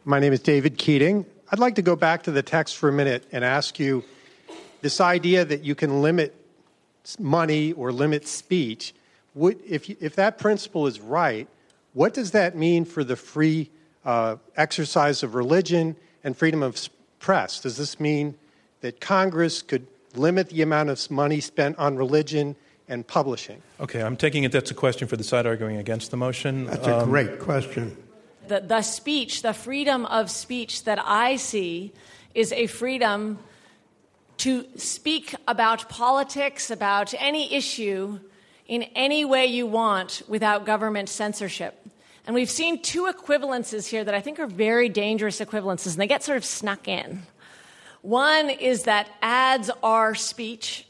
My 0.05 0.19
name 0.19 0.33
is 0.33 0.41
David 0.41 0.77
Keating. 0.77 1.25
I'd 1.51 1.57
like 1.57 1.73
to 1.73 1.81
go 1.81 1.95
back 1.95 2.21
to 2.25 2.31
the 2.31 2.43
text 2.43 2.77
for 2.77 2.89
a 2.89 2.93
minute 2.93 3.25
and 3.31 3.43
ask 3.43 3.79
you 3.79 4.03
this 4.81 5.01
idea 5.01 5.45
that 5.45 5.63
you 5.63 5.73
can 5.73 6.03
limit 6.03 6.35
money 7.17 7.71
or 7.71 7.91
limit 7.91 8.27
speech. 8.27 8.93
Would, 9.33 9.57
if, 9.67 9.89
you, 9.89 9.97
if 9.99 10.15
that 10.17 10.37
principle 10.37 10.85
is 10.85 10.99
right, 10.99 11.47
what 11.93 12.13
does 12.13 12.31
that 12.31 12.55
mean 12.55 12.85
for 12.85 13.03
the 13.03 13.15
free 13.15 13.69
uh, 14.05 14.37
exercise 14.57 15.23
of 15.23 15.35
religion 15.35 15.95
and 16.23 16.35
freedom 16.35 16.63
of 16.63 16.89
press? 17.19 17.59
Does 17.59 17.77
this 17.77 17.99
mean 17.99 18.35
that 18.81 18.99
Congress 18.99 19.61
could 19.61 19.87
limit 20.15 20.49
the 20.49 20.61
amount 20.61 20.89
of 20.89 21.09
money 21.09 21.39
spent 21.39 21.77
on 21.77 21.95
religion 21.95 22.55
and 22.87 23.07
publishing? 23.07 23.61
Okay, 23.79 24.01
I'm 24.01 24.17
taking 24.17 24.43
it 24.43 24.51
that's 24.51 24.71
a 24.71 24.75
question 24.75 25.07
for 25.07 25.17
the 25.17 25.23
side 25.23 25.45
arguing 25.45 25.77
against 25.77 26.11
the 26.11 26.17
motion. 26.17 26.65
That's 26.65 26.87
um, 26.87 27.01
a 27.01 27.05
great 27.05 27.39
question. 27.39 27.97
The, 28.47 28.59
the 28.59 28.81
speech, 28.81 29.41
the 29.41 29.53
freedom 29.53 30.05
of 30.05 30.29
speech 30.29 30.83
that 30.83 30.99
I 31.01 31.37
see 31.37 31.93
is 32.33 32.51
a 32.51 32.67
freedom 32.67 33.39
to 34.37 34.65
speak 34.75 35.35
about 35.47 35.87
politics, 35.87 36.69
about 36.69 37.13
any 37.17 37.53
issue 37.53 38.19
in 38.67 38.83
any 38.95 39.25
way 39.25 39.45
you 39.45 39.65
want 39.65 40.21
without 40.27 40.65
government 40.65 41.09
censorship. 41.09 41.79
And 42.25 42.33
we've 42.33 42.49
seen 42.49 42.81
two 42.81 43.05
equivalences 43.05 43.87
here 43.87 44.03
that 44.03 44.13
I 44.13 44.21
think 44.21 44.39
are 44.39 44.47
very 44.47 44.87
dangerous 44.87 45.39
equivalences, 45.39 45.93
and 45.93 46.01
they 46.01 46.07
get 46.07 46.23
sort 46.23 46.37
of 46.37 46.45
snuck 46.45 46.87
in. 46.87 47.23
One 48.01 48.49
is 48.49 48.83
that 48.83 49.09
ads 49.21 49.69
are 49.81 50.15
speech. 50.15 50.87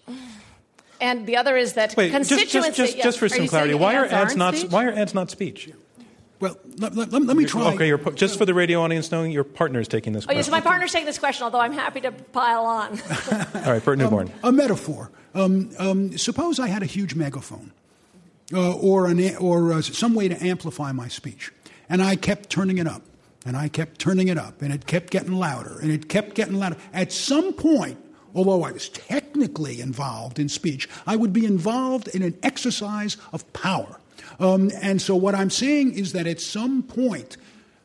And 1.02 1.26
the 1.26 1.38
other 1.38 1.58
is 1.58 1.74
that 1.74 1.96
Wait, 1.98 2.12
constituency. 2.12 2.50
Just, 2.60 2.78
just, 2.78 2.94
just, 2.94 3.04
just 3.04 3.20
for 3.20 3.30
some 3.30 3.48
clarity, 3.48 3.74
why 3.74 3.96
are 3.96 4.06
ads 4.06 4.36
not 4.36 4.56
speech? 4.56 4.72
why 4.72 4.86
are 4.86 4.94
ads 4.94 5.14
not 5.14 5.30
speech? 5.30 5.70
Well, 6.40 6.58
let, 6.78 6.96
let, 6.96 7.12
let, 7.12 7.38
me 7.38 7.46
try. 7.46 7.74
Okay, 7.74 8.14
just 8.16 8.38
for 8.38 8.46
the 8.46 8.54
radio 8.54 8.82
audience 8.82 9.12
knowing, 9.12 9.32
your 9.32 9.44
partner 9.44 9.80
is 9.80 9.88
taking 9.88 10.14
this 10.14 10.26
oh, 10.26 10.28
question. 10.28 10.40
yes, 10.40 10.50
my 10.50 10.60
partner's 10.60 10.92
taking 10.92 11.06
this 11.06 11.20
question, 11.20 11.46
although 11.46 11.62
I'm 11.62 11.72
happy 11.72 12.02
to 12.02 12.12
pile 12.12 12.66
on. 12.66 13.00
All 13.56 13.72
right, 13.72 13.84
Burt 13.84 13.98
Neuborne. 13.98 14.32
Um, 14.44 14.50
a 14.50 14.52
metaphor. 14.52 15.10
Um, 15.34 15.72
um, 15.80 16.18
suppose 16.18 16.60
I 16.60 16.68
had 16.68 16.84
a 16.84 16.86
huge 16.86 17.16
megaphone 17.16 17.72
uh, 18.54 18.76
or, 18.76 19.08
an, 19.08 19.36
or 19.38 19.74
uh, 19.74 19.82
some 19.82 20.14
way 20.14 20.28
to 20.28 20.46
amplify 20.46 20.92
my 20.92 21.08
speech. 21.08 21.52
And 21.90 22.02
I 22.02 22.16
kept 22.16 22.50
turning 22.50 22.78
it 22.78 22.88
up, 22.88 23.04
and 23.46 23.56
I 23.56 23.68
kept 23.68 24.00
turning 24.00 24.28
it 24.28 24.38
up, 24.38 24.62
and 24.62 24.74
it 24.74 24.86
kept 24.86 25.12
getting 25.12 25.34
louder, 25.34 25.80
and 25.80 25.92
it 25.92 26.10
kept 26.10 26.36
getting 26.36 26.56
louder. 26.56 26.78
At 26.94 27.12
some 27.12 27.54
point, 27.54 27.98
although 28.36 28.64
I 28.64 28.72
was 28.72 28.90
technically 28.90 29.82
involved 29.82 30.40
in 30.40 30.50
speech, 30.50 30.90
I 31.06 31.16
would 31.16 31.34
be 31.34 31.46
involved 31.46 32.08
in 32.10 32.22
an 32.22 32.38
exercise 32.44 33.18
of 33.32 33.52
power. 33.54 34.00
Um, 34.40 34.72
and 34.82 35.02
so 35.02 35.16
what 35.16 35.36
I'm 35.36 35.50
saying 35.50 35.94
is 35.94 36.14
that 36.14 36.28
at 36.28 36.42
some 36.42 36.84
point, 36.84 37.38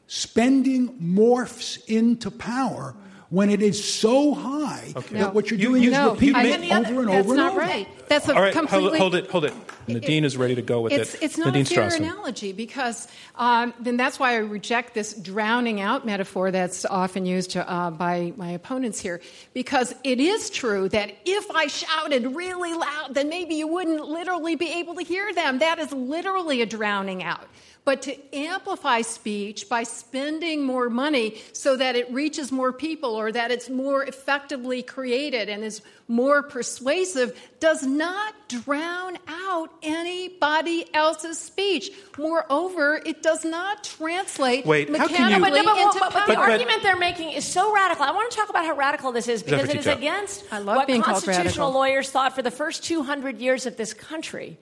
spending 0.06 0.98
morphs 0.98 1.78
into 1.86 2.30
power 2.30 2.94
when 3.30 3.50
it 3.50 3.60
is 3.60 3.82
so 3.82 4.32
high 4.32 4.92
okay. 4.96 5.18
that 5.18 5.34
what 5.34 5.50
you're 5.50 5.60
doing 5.60 5.82
you, 5.82 5.90
you, 5.90 5.94
is 5.94 5.98
no, 5.98 6.12
repeating 6.12 6.46
it 6.46 6.72
over 6.72 7.00
and 7.00 7.10
over 7.10 7.10
and 7.10 7.10
over. 7.10 7.32
Again. 7.34 7.36
That's 7.36 7.36
not 7.36 7.56
right. 7.56 8.08
That's 8.08 8.28
a 8.28 8.34
All 8.34 8.40
right, 8.40 8.52
completely. 8.54 8.98
Hold, 8.98 9.14
it, 9.14 9.30
hold 9.30 9.44
it. 9.44 9.52
Nadine 9.86 10.24
is 10.24 10.36
ready 10.36 10.54
to 10.54 10.62
go 10.62 10.80
with 10.80 10.92
it's, 10.92 11.14
it. 11.14 11.22
It's 11.22 11.38
not 11.38 11.48
Nadine 11.48 11.62
a 11.62 11.64
fair 11.66 11.88
Strossen. 11.88 11.98
analogy 11.98 12.52
because 12.52 13.06
um, 13.36 13.74
then 13.80 13.98
that's 13.98 14.18
why 14.18 14.32
I 14.32 14.36
reject 14.36 14.94
this 14.94 15.12
drowning 15.12 15.80
out 15.80 16.06
metaphor 16.06 16.50
that's 16.50 16.86
often 16.86 17.26
used 17.26 17.50
to, 17.50 17.70
uh, 17.70 17.90
by 17.90 18.32
my 18.36 18.50
opponents 18.50 18.98
here. 18.98 19.20
Because 19.52 19.94
it 20.04 20.20
is 20.20 20.48
true 20.48 20.88
that 20.88 21.14
if 21.26 21.50
I 21.50 21.66
shouted 21.66 22.34
really 22.34 22.72
loud, 22.72 23.14
then 23.14 23.28
maybe 23.28 23.56
you 23.56 23.66
wouldn't 23.66 24.06
literally 24.08 24.56
be 24.56 24.70
able 24.72 24.94
to 24.94 25.02
hear 25.02 25.34
them. 25.34 25.58
That 25.58 25.78
is 25.78 25.92
literally 25.92 26.62
a 26.62 26.66
drowning 26.66 27.22
out. 27.22 27.46
But 27.84 28.02
to 28.02 28.14
amplify 28.36 29.00
speech 29.00 29.68
by 29.68 29.82
spending 29.82 30.62
more 30.64 30.90
money 30.90 31.40
so 31.52 31.76
that 31.76 31.96
it 31.96 32.10
reaches 32.12 32.52
more 32.52 32.72
people 32.72 33.14
or 33.14 33.32
that 33.32 33.50
it's 33.50 33.70
more 33.70 34.04
effectively 34.04 34.82
created 34.82 35.48
and 35.48 35.64
is 35.64 35.80
more 36.06 36.42
persuasive 36.42 37.38
does 37.60 37.82
not 37.84 38.34
drown 38.48 39.18
out 39.26 39.70
anybody 39.82 40.86
else's 40.94 41.38
speech. 41.38 41.90
Moreover, 42.16 43.00
it 43.04 43.22
does 43.22 43.44
not 43.44 43.84
translate 43.84 44.64
Wait, 44.66 44.88
how 44.96 45.06
can 45.06 45.30
you- 45.30 45.38
mechanically 45.38 45.50
But, 45.50 45.66
no, 45.66 45.74
but- 45.74 45.82
into 45.86 45.98
but- 46.00 46.12
but 46.12 46.26
the 46.26 46.36
argument 46.36 46.82
they're 46.82 46.96
making 46.96 47.30
is 47.30 47.46
so 47.46 47.72
radical. 47.74 48.04
I 48.04 48.10
want 48.12 48.30
to 48.30 48.36
talk 48.36 48.48
about 48.50 48.64
how 48.66 48.74
radical 48.74 49.12
this 49.12 49.28
is 49.28 49.42
because 49.42 49.68
it 49.68 49.76
is 49.76 49.86
against 49.86 50.44
I 50.50 50.58
love 50.58 50.76
what 50.76 50.86
being 50.86 51.02
constitutional 51.02 51.72
lawyers 51.72 52.10
thought 52.10 52.34
for 52.34 52.42
the 52.42 52.50
first 52.50 52.84
200 52.84 53.38
years 53.38 53.66
of 53.66 53.76
this 53.76 53.92
country. 53.94 54.58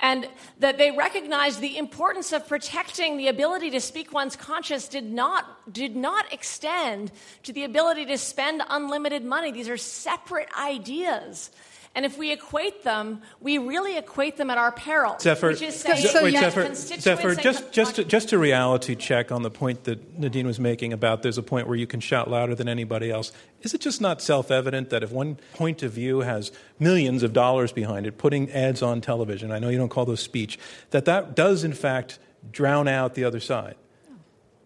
And 0.00 0.28
that 0.58 0.78
they 0.78 0.90
recognized 0.90 1.60
the 1.60 1.78
importance 1.78 2.32
of 2.32 2.46
protecting 2.46 3.16
the 3.16 3.28
ability 3.28 3.70
to 3.70 3.80
speak 3.80 4.12
one's 4.12 4.36
conscience 4.36 4.88
did 4.88 5.04
not, 5.04 5.72
did 5.72 5.96
not 5.96 6.32
extend 6.32 7.12
to 7.44 7.52
the 7.52 7.64
ability 7.64 8.06
to 8.06 8.18
spend 8.18 8.62
unlimited 8.68 9.24
money. 9.24 9.52
These 9.52 9.68
are 9.68 9.76
separate 9.76 10.48
ideas. 10.58 11.50
And 11.96 12.04
if 12.04 12.18
we 12.18 12.30
equate 12.30 12.84
them, 12.84 13.22
we 13.40 13.56
really 13.56 13.96
equate 13.96 14.36
them 14.36 14.50
at 14.50 14.58
our 14.58 14.70
peril. 14.70 15.16
Zephyr, 15.18 15.48
which 15.48 15.62
is 15.62 15.76
saying 15.76 16.02
Ze- 16.02 16.08
So 16.08 16.24
wait, 16.24 16.36
Zephyr, 16.36 16.74
Zephyr, 16.74 17.34
just, 17.34 17.72
just, 17.72 17.98
a, 17.98 18.04
just 18.04 18.32
a 18.34 18.38
reality 18.38 18.94
check 18.94 19.32
on 19.32 19.40
the 19.40 19.50
point 19.50 19.84
that 19.84 20.18
Nadine 20.18 20.46
was 20.46 20.60
making 20.60 20.92
about 20.92 21.22
there's 21.22 21.38
a 21.38 21.42
point 21.42 21.66
where 21.66 21.76
you 21.76 21.86
can 21.86 22.00
shout 22.00 22.30
louder 22.30 22.54
than 22.54 22.68
anybody 22.68 23.10
else. 23.10 23.32
Is 23.62 23.72
it 23.72 23.80
just 23.80 24.02
not 24.02 24.20
self 24.20 24.50
evident 24.50 24.90
that 24.90 25.02
if 25.02 25.10
one 25.10 25.38
point 25.54 25.82
of 25.82 25.92
view 25.92 26.20
has 26.20 26.52
millions 26.78 27.22
of 27.22 27.32
dollars 27.32 27.72
behind 27.72 28.06
it, 28.06 28.18
putting 28.18 28.52
ads 28.52 28.82
on 28.82 29.00
television, 29.00 29.50
I 29.50 29.58
know 29.58 29.70
you 29.70 29.78
don't 29.78 29.88
call 29.88 30.04
those 30.04 30.20
speech, 30.20 30.58
that 30.90 31.06
that 31.06 31.34
does 31.34 31.64
in 31.64 31.72
fact 31.72 32.18
drown 32.52 32.88
out 32.88 33.14
the 33.14 33.24
other 33.24 33.40
side? 33.40 33.76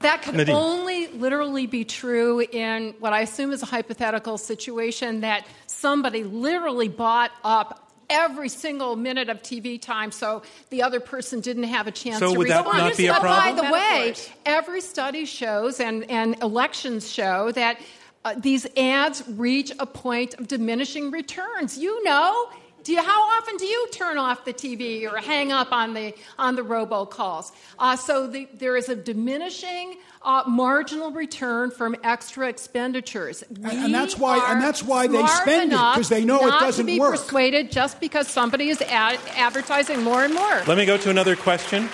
That 0.01 0.23
could 0.23 0.35
Nadine. 0.35 0.55
only 0.55 1.09
literally 1.09 1.67
be 1.67 1.85
true 1.85 2.41
in 2.41 2.95
what 3.01 3.13
I 3.13 3.21
assume 3.21 3.53
is 3.53 3.63
a 3.63 3.67
hypothetical 3.67 4.39
situation 4.39 5.21
that 5.21 5.47
somebody 5.81 6.23
literally 6.25 6.89
bought 6.89 7.31
up 7.43 7.87
every 8.09 8.49
single 8.49 8.97
minute 8.97 9.29
of 9.29 9.41
TV 9.41 9.81
time 9.81 10.11
so 10.11 10.43
the 10.71 10.83
other 10.83 10.99
person 11.01 11.41
didn't 11.41 11.63
have 11.65 11.87
a 11.87 11.93
chance 11.93 12.19
So 12.19 12.33
to 12.33 12.39
would 12.39 12.49
that 12.49 12.65
respond. 12.65 12.79
not 12.79 12.97
be 12.97 13.07
a 13.07 13.13
but 13.13 13.21
problem? 13.21 13.57
by 13.57 13.63
the 13.63 13.73
way, 13.73 14.15
every 14.45 14.81
study 14.81 15.25
shows 15.25 15.79
and, 15.81 16.09
and 16.11 16.37
elections 16.43 17.11
show 17.11 17.53
that 17.53 17.79
uh, 18.25 18.35
these 18.37 18.67
ads 18.77 19.23
reach 19.29 19.73
a 19.79 19.87
point 19.87 20.35
of 20.35 20.49
diminishing 20.49 21.11
returns. 21.11 21.79
You 21.79 22.03
know, 22.05 22.51
do 22.83 22.93
you, 22.93 23.03
how 23.03 23.23
often 23.39 23.57
do 23.57 23.65
you 23.67 23.89
turn 23.93 24.19
off 24.19 24.45
the 24.45 24.53
TV 24.53 25.11
or 25.11 25.17
hang 25.19 25.53
up 25.53 25.73
on 25.73 25.95
the 25.95 26.15
on 26.39 26.57
the 26.57 26.63
robocalls? 26.63 27.53
Uh, 27.79 27.97
so 27.97 28.27
the, 28.27 28.49
there 28.55 28.77
is 28.77 28.89
a 28.89 28.97
diminishing 28.97 29.97
uh, 30.23 30.43
marginal 30.47 31.11
return 31.11 31.71
from 31.71 31.97
extra 32.05 32.49
expenditures. 32.49 33.43
and 33.65 33.95
that's 33.95 34.19
why- 34.19 34.53
and 34.53 34.61
that's 34.63 34.83
why 34.83 35.07
they 35.07 35.25
spend 35.27 35.73
it, 35.73 35.77
because 35.77 36.09
they 36.09 36.25
know 36.25 36.41
it 36.41 36.47
not 36.47 36.61
doesn't 36.61 36.87
to 36.87 36.93
be 36.93 36.99
work. 37.01 37.13
persuaded 37.13 37.71
just 37.73 38.01
because 38.01 38.29
somebody 38.29 38.69
is 38.69 38.81
ad- 38.83 39.19
advertising 39.37 40.03
more 40.03 40.25
and 40.25 40.35
more. 40.35 40.63
Let 40.67 40.77
me 40.79 40.85
go 40.87 40.97
to 40.99 41.11
another 41.11 41.37
question. 41.37 41.89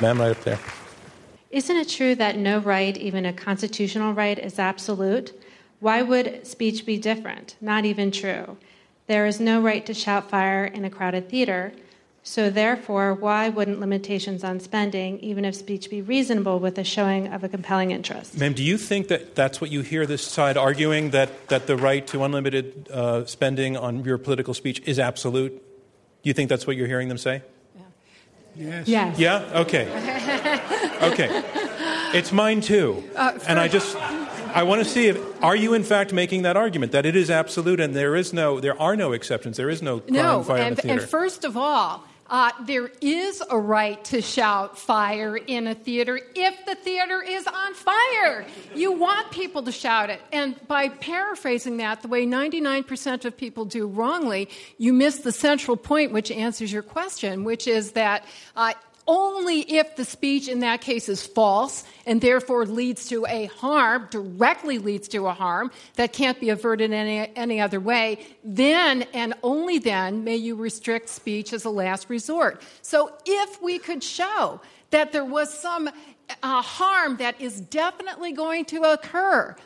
Ma'am, 0.00 0.20
right 0.20 0.30
up 0.30 0.42
there. 0.44 0.58
Isn't 1.50 1.76
it 1.76 1.88
true 1.88 2.14
that 2.16 2.36
no 2.36 2.58
right, 2.58 2.96
even 2.98 3.24
a 3.24 3.32
constitutional 3.32 4.12
right, 4.12 4.38
is 4.38 4.58
absolute? 4.58 5.32
Why 5.80 6.02
would 6.02 6.46
speech 6.46 6.84
be 6.84 6.98
different? 6.98 7.56
Not 7.60 7.84
even 7.84 8.10
true. 8.10 8.56
There 9.06 9.26
is 9.26 9.38
no 9.38 9.60
right 9.60 9.84
to 9.86 9.94
shout 9.94 10.30
fire 10.30 10.64
in 10.64 10.84
a 10.84 10.90
crowded 10.90 11.28
theater. 11.28 11.72
So, 12.22 12.50
therefore, 12.50 13.14
why 13.14 13.48
wouldn't 13.50 13.78
limitations 13.78 14.42
on 14.42 14.58
spending, 14.58 15.20
even 15.20 15.44
if 15.44 15.54
speech 15.54 15.88
be 15.88 16.02
reasonable, 16.02 16.58
with 16.58 16.76
a 16.76 16.82
showing 16.82 17.28
of 17.28 17.44
a 17.44 17.48
compelling 17.48 17.92
interest? 17.92 18.36
Ma'am, 18.36 18.52
do 18.52 18.64
you 18.64 18.76
think 18.76 19.06
that 19.08 19.36
that's 19.36 19.60
what 19.60 19.70
you 19.70 19.82
hear 19.82 20.06
this 20.06 20.26
side 20.26 20.56
arguing, 20.56 21.10
that, 21.10 21.46
that 21.48 21.68
the 21.68 21.76
right 21.76 22.04
to 22.08 22.24
unlimited 22.24 22.88
uh, 22.90 23.24
spending 23.26 23.76
on 23.76 24.04
your 24.04 24.18
political 24.18 24.54
speech 24.54 24.82
is 24.86 24.98
absolute? 24.98 25.52
Do 25.52 26.28
you 26.28 26.34
think 26.34 26.48
that's 26.48 26.66
what 26.66 26.76
you're 26.76 26.88
hearing 26.88 27.06
them 27.06 27.18
say? 27.18 27.42
Yes. 28.56 28.88
Yes. 28.88 29.18
Yeah? 29.18 29.60
Okay. 29.60 29.86
Okay. 31.02 31.42
It's 32.12 32.32
mine 32.32 32.60
too. 32.60 33.04
and 33.46 33.58
I 33.58 33.68
just 33.68 33.96
I 34.56 34.62
want 34.62 34.82
to 34.82 34.88
see 34.88 35.08
if 35.08 35.44
are 35.44 35.54
you 35.54 35.74
in 35.74 35.84
fact 35.84 36.14
making 36.14 36.40
that 36.42 36.56
argument 36.56 36.92
that 36.92 37.04
it 37.04 37.14
is 37.14 37.30
absolute 37.30 37.78
and 37.78 37.94
there 37.94 38.16
is 38.16 38.32
no 38.32 38.58
there 38.58 38.80
are 38.80 38.96
no 38.96 39.12
exceptions. 39.12 39.58
There 39.58 39.68
is 39.68 39.82
no 39.82 40.00
crime 40.00 40.14
No, 40.14 40.42
fire 40.42 40.56
in 40.56 40.66
and, 40.68 40.76
the 40.78 40.82
theater. 40.82 41.00
and 41.02 41.10
first 41.10 41.44
of 41.44 41.58
all, 41.58 42.04
uh, 42.30 42.50
there 42.64 42.90
is 43.02 43.42
a 43.50 43.58
right 43.58 44.02
to 44.06 44.22
shout 44.22 44.78
fire 44.78 45.36
in 45.36 45.66
a 45.66 45.74
theater 45.74 46.18
if 46.34 46.64
the 46.64 46.74
theater 46.74 47.22
is 47.22 47.46
on 47.46 47.74
fire. 47.74 48.46
You 48.74 48.92
want 48.92 49.30
people 49.30 49.62
to 49.64 49.72
shout 49.72 50.08
it. 50.08 50.22
And 50.32 50.56
by 50.66 50.88
paraphrasing 50.88 51.76
that, 51.76 52.00
the 52.00 52.08
way 52.08 52.26
99% 52.26 53.26
of 53.26 53.36
people 53.36 53.66
do 53.66 53.86
wrongly, 53.86 54.48
you 54.78 54.94
miss 54.94 55.18
the 55.18 55.32
central 55.32 55.76
point 55.76 56.12
which 56.12 56.30
answers 56.30 56.72
your 56.72 56.82
question, 56.82 57.44
which 57.44 57.68
is 57.68 57.92
that 57.92 58.24
uh, 58.56 58.72
only 59.06 59.60
if 59.60 59.96
the 59.96 60.04
speech 60.04 60.48
in 60.48 60.60
that 60.60 60.80
case 60.80 61.08
is 61.08 61.24
false 61.24 61.84
and 62.06 62.20
therefore 62.20 62.66
leads 62.66 63.08
to 63.08 63.24
a 63.26 63.46
harm, 63.46 64.08
directly 64.10 64.78
leads 64.78 65.08
to 65.08 65.26
a 65.26 65.32
harm 65.32 65.70
that 65.94 66.12
can't 66.12 66.40
be 66.40 66.50
averted 66.50 66.92
any, 66.92 67.30
any 67.36 67.60
other 67.60 67.80
way, 67.80 68.18
then 68.42 69.02
and 69.14 69.34
only 69.42 69.78
then 69.78 70.24
may 70.24 70.36
you 70.36 70.56
restrict 70.56 71.08
speech 71.08 71.52
as 71.52 71.64
a 71.64 71.70
last 71.70 72.10
resort. 72.10 72.62
So 72.82 73.12
if 73.24 73.62
we 73.62 73.78
could 73.78 74.02
show 74.02 74.60
that 74.90 75.12
there 75.12 75.24
was 75.24 75.52
some 75.52 75.88
uh, 76.42 76.62
harm 76.62 77.16
that 77.18 77.40
is 77.40 77.60
definitely 77.60 78.32
going 78.32 78.64
to 78.66 78.82
occur, 78.82 79.56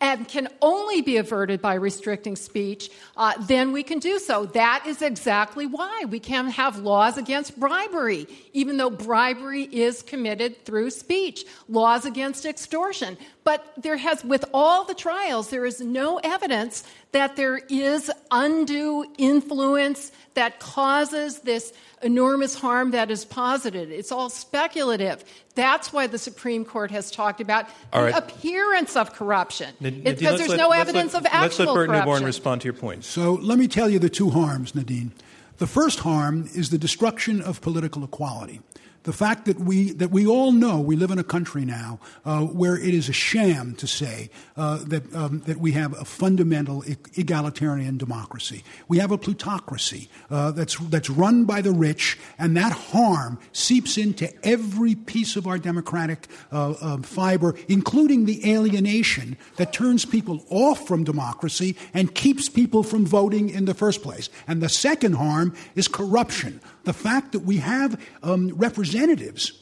and 0.00 0.26
can 0.26 0.48
only 0.62 1.02
be 1.02 1.18
averted 1.18 1.60
by 1.60 1.74
restricting 1.74 2.34
speech, 2.34 2.90
uh, 3.16 3.34
then 3.40 3.72
we 3.72 3.82
can 3.82 3.98
do 3.98 4.18
so. 4.18 4.46
That 4.46 4.84
is 4.86 5.02
exactly 5.02 5.66
why 5.66 6.04
we 6.08 6.18
can 6.18 6.48
have 6.48 6.78
laws 6.78 7.18
against 7.18 7.60
bribery, 7.60 8.26
even 8.52 8.78
though 8.78 8.90
bribery 8.90 9.64
is 9.64 10.02
committed 10.02 10.64
through 10.64 10.90
speech, 10.90 11.44
laws 11.68 12.06
against 12.06 12.46
extortion. 12.46 13.18
But 13.44 13.64
there 13.76 13.96
has, 13.98 14.24
with 14.24 14.44
all 14.54 14.84
the 14.84 14.94
trials, 14.94 15.50
there 15.50 15.66
is 15.66 15.80
no 15.80 16.18
evidence 16.18 16.84
that 17.12 17.36
there 17.36 17.56
is 17.68 18.10
undue 18.30 19.04
influence 19.18 20.12
that 20.34 20.60
causes 20.60 21.40
this 21.40 21.72
enormous 22.02 22.54
harm 22.54 22.92
that 22.92 23.10
is 23.10 23.24
posited. 23.24 23.90
It's 23.90 24.12
all 24.12 24.30
speculative. 24.30 25.24
That's 25.54 25.92
why 25.92 26.06
the 26.06 26.18
Supreme 26.18 26.64
Court 26.64 26.90
has 26.92 27.10
talked 27.10 27.40
about 27.40 27.66
All 27.92 28.02
the 28.06 28.12
right. 28.12 28.16
appearance 28.16 28.96
of 28.96 29.12
corruption. 29.12 29.68
N- 29.80 29.86
It's 29.86 29.96
Nadine, 29.96 30.14
because 30.14 30.38
there's 30.38 30.48
let- 30.50 30.56
no 30.58 30.70
evidence 30.70 31.12
let- 31.14 31.22
of 31.22 31.26
actual 31.26 31.40
Let's 31.42 31.58
let 31.58 31.66
Burt 31.66 31.88
corruption. 31.88 32.06
Neuborne 32.06 32.24
respond 32.24 32.60
to 32.62 32.64
your 32.66 32.74
point. 32.74 33.04
So 33.04 33.34
let 33.42 33.58
me 33.58 33.68
tell 33.68 33.90
you 33.90 33.98
the 33.98 34.08
two 34.08 34.30
harms, 34.30 34.74
Nadine. 34.74 35.12
The 35.58 35.66
first 35.66 35.98
harm 36.00 36.48
is 36.54 36.70
the 36.70 36.78
destruction 36.78 37.42
of 37.42 37.60
political 37.60 38.02
equality. 38.04 38.60
The 39.02 39.12
fact 39.14 39.46
that 39.46 39.58
we, 39.58 39.92
that 39.92 40.10
we 40.10 40.26
all 40.26 40.52
know 40.52 40.80
we 40.80 40.94
live 40.94 41.10
in 41.10 41.18
a 41.18 41.24
country 41.24 41.64
now 41.64 42.00
uh, 42.24 42.42
where 42.42 42.76
it 42.76 42.92
is 42.92 43.08
a 43.08 43.14
sham 43.14 43.74
to 43.76 43.86
say 43.86 44.28
uh, 44.56 44.84
that, 44.88 45.14
um, 45.14 45.40
that 45.46 45.58
we 45.58 45.72
have 45.72 45.98
a 45.98 46.04
fundamental 46.04 46.84
egalitarian 47.16 47.96
democracy. 47.96 48.62
We 48.88 48.98
have 48.98 49.10
a 49.10 49.18
plutocracy 49.18 50.10
uh, 50.30 50.50
that's, 50.50 50.76
that's 50.76 51.08
run 51.08 51.46
by 51.46 51.62
the 51.62 51.72
rich, 51.72 52.18
and 52.38 52.54
that 52.58 52.72
harm 52.72 53.38
seeps 53.52 53.96
into 53.96 54.30
every 54.46 54.94
piece 54.94 55.36
of 55.36 55.46
our 55.46 55.58
democratic 55.58 56.26
uh, 56.52 56.72
uh, 56.72 56.98
fiber, 56.98 57.54
including 57.68 58.26
the 58.26 58.52
alienation 58.52 59.38
that 59.56 59.72
turns 59.72 60.04
people 60.04 60.44
off 60.50 60.86
from 60.86 61.04
democracy 61.04 61.74
and 61.94 62.14
keeps 62.14 62.48
people 62.48 62.82
from 62.82 63.06
voting 63.06 63.48
in 63.48 63.64
the 63.64 63.74
first 63.74 64.02
place. 64.02 64.28
And 64.46 64.62
the 64.62 64.68
second 64.68 65.14
harm 65.14 65.54
is 65.74 65.88
corruption. 65.88 66.60
The 66.84 66.92
fact 66.92 67.32
that 67.32 67.40
we 67.40 67.58
have 67.58 68.00
um, 68.22 68.48
representatives 68.56 69.52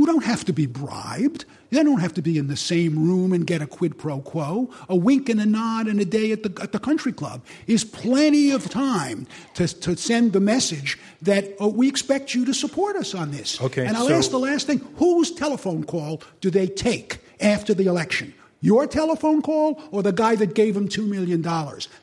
who 0.00 0.06
don't 0.06 0.24
have 0.24 0.46
to 0.46 0.52
be 0.54 0.64
bribed. 0.64 1.44
They 1.68 1.82
don't 1.82 2.00
have 2.00 2.14
to 2.14 2.22
be 2.22 2.38
in 2.38 2.46
the 2.46 2.56
same 2.56 3.06
room 3.06 3.34
and 3.34 3.46
get 3.46 3.60
a 3.60 3.66
quid 3.66 3.98
pro 3.98 4.22
quo. 4.22 4.70
A 4.88 4.96
wink 4.96 5.28
and 5.28 5.38
a 5.38 5.44
nod 5.44 5.88
and 5.88 6.00
a 6.00 6.06
day 6.06 6.32
at 6.32 6.42
the, 6.42 6.62
at 6.62 6.72
the 6.72 6.78
country 6.78 7.12
club 7.12 7.44
is 7.66 7.84
plenty 7.84 8.50
of 8.50 8.70
time 8.70 9.26
to, 9.54 9.68
to 9.68 9.94
send 9.98 10.32
the 10.32 10.40
message 10.40 10.98
that 11.20 11.54
oh, 11.60 11.68
we 11.68 11.86
expect 11.86 12.34
you 12.34 12.46
to 12.46 12.54
support 12.54 12.96
us 12.96 13.14
on 13.14 13.30
this. 13.30 13.60
Okay, 13.60 13.84
And 13.86 13.94
I'll 13.94 14.08
so- 14.08 14.14
ask 14.14 14.30
the 14.30 14.38
last 14.38 14.66
thing 14.66 14.78
whose 14.96 15.30
telephone 15.32 15.84
call 15.84 16.22
do 16.40 16.50
they 16.50 16.66
take 16.66 17.18
after 17.38 17.74
the 17.74 17.84
election? 17.84 18.32
Your 18.62 18.86
telephone 18.86 19.42
call 19.42 19.82
or 19.90 20.02
the 20.02 20.12
guy 20.12 20.34
that 20.36 20.54
gave 20.54 20.74
him 20.74 20.88
$2 20.88 21.06
million? 21.06 21.42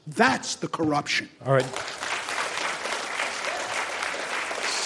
That's 0.06 0.56
the 0.56 0.68
corruption. 0.68 1.30
All 1.46 1.54
right. 1.54 1.66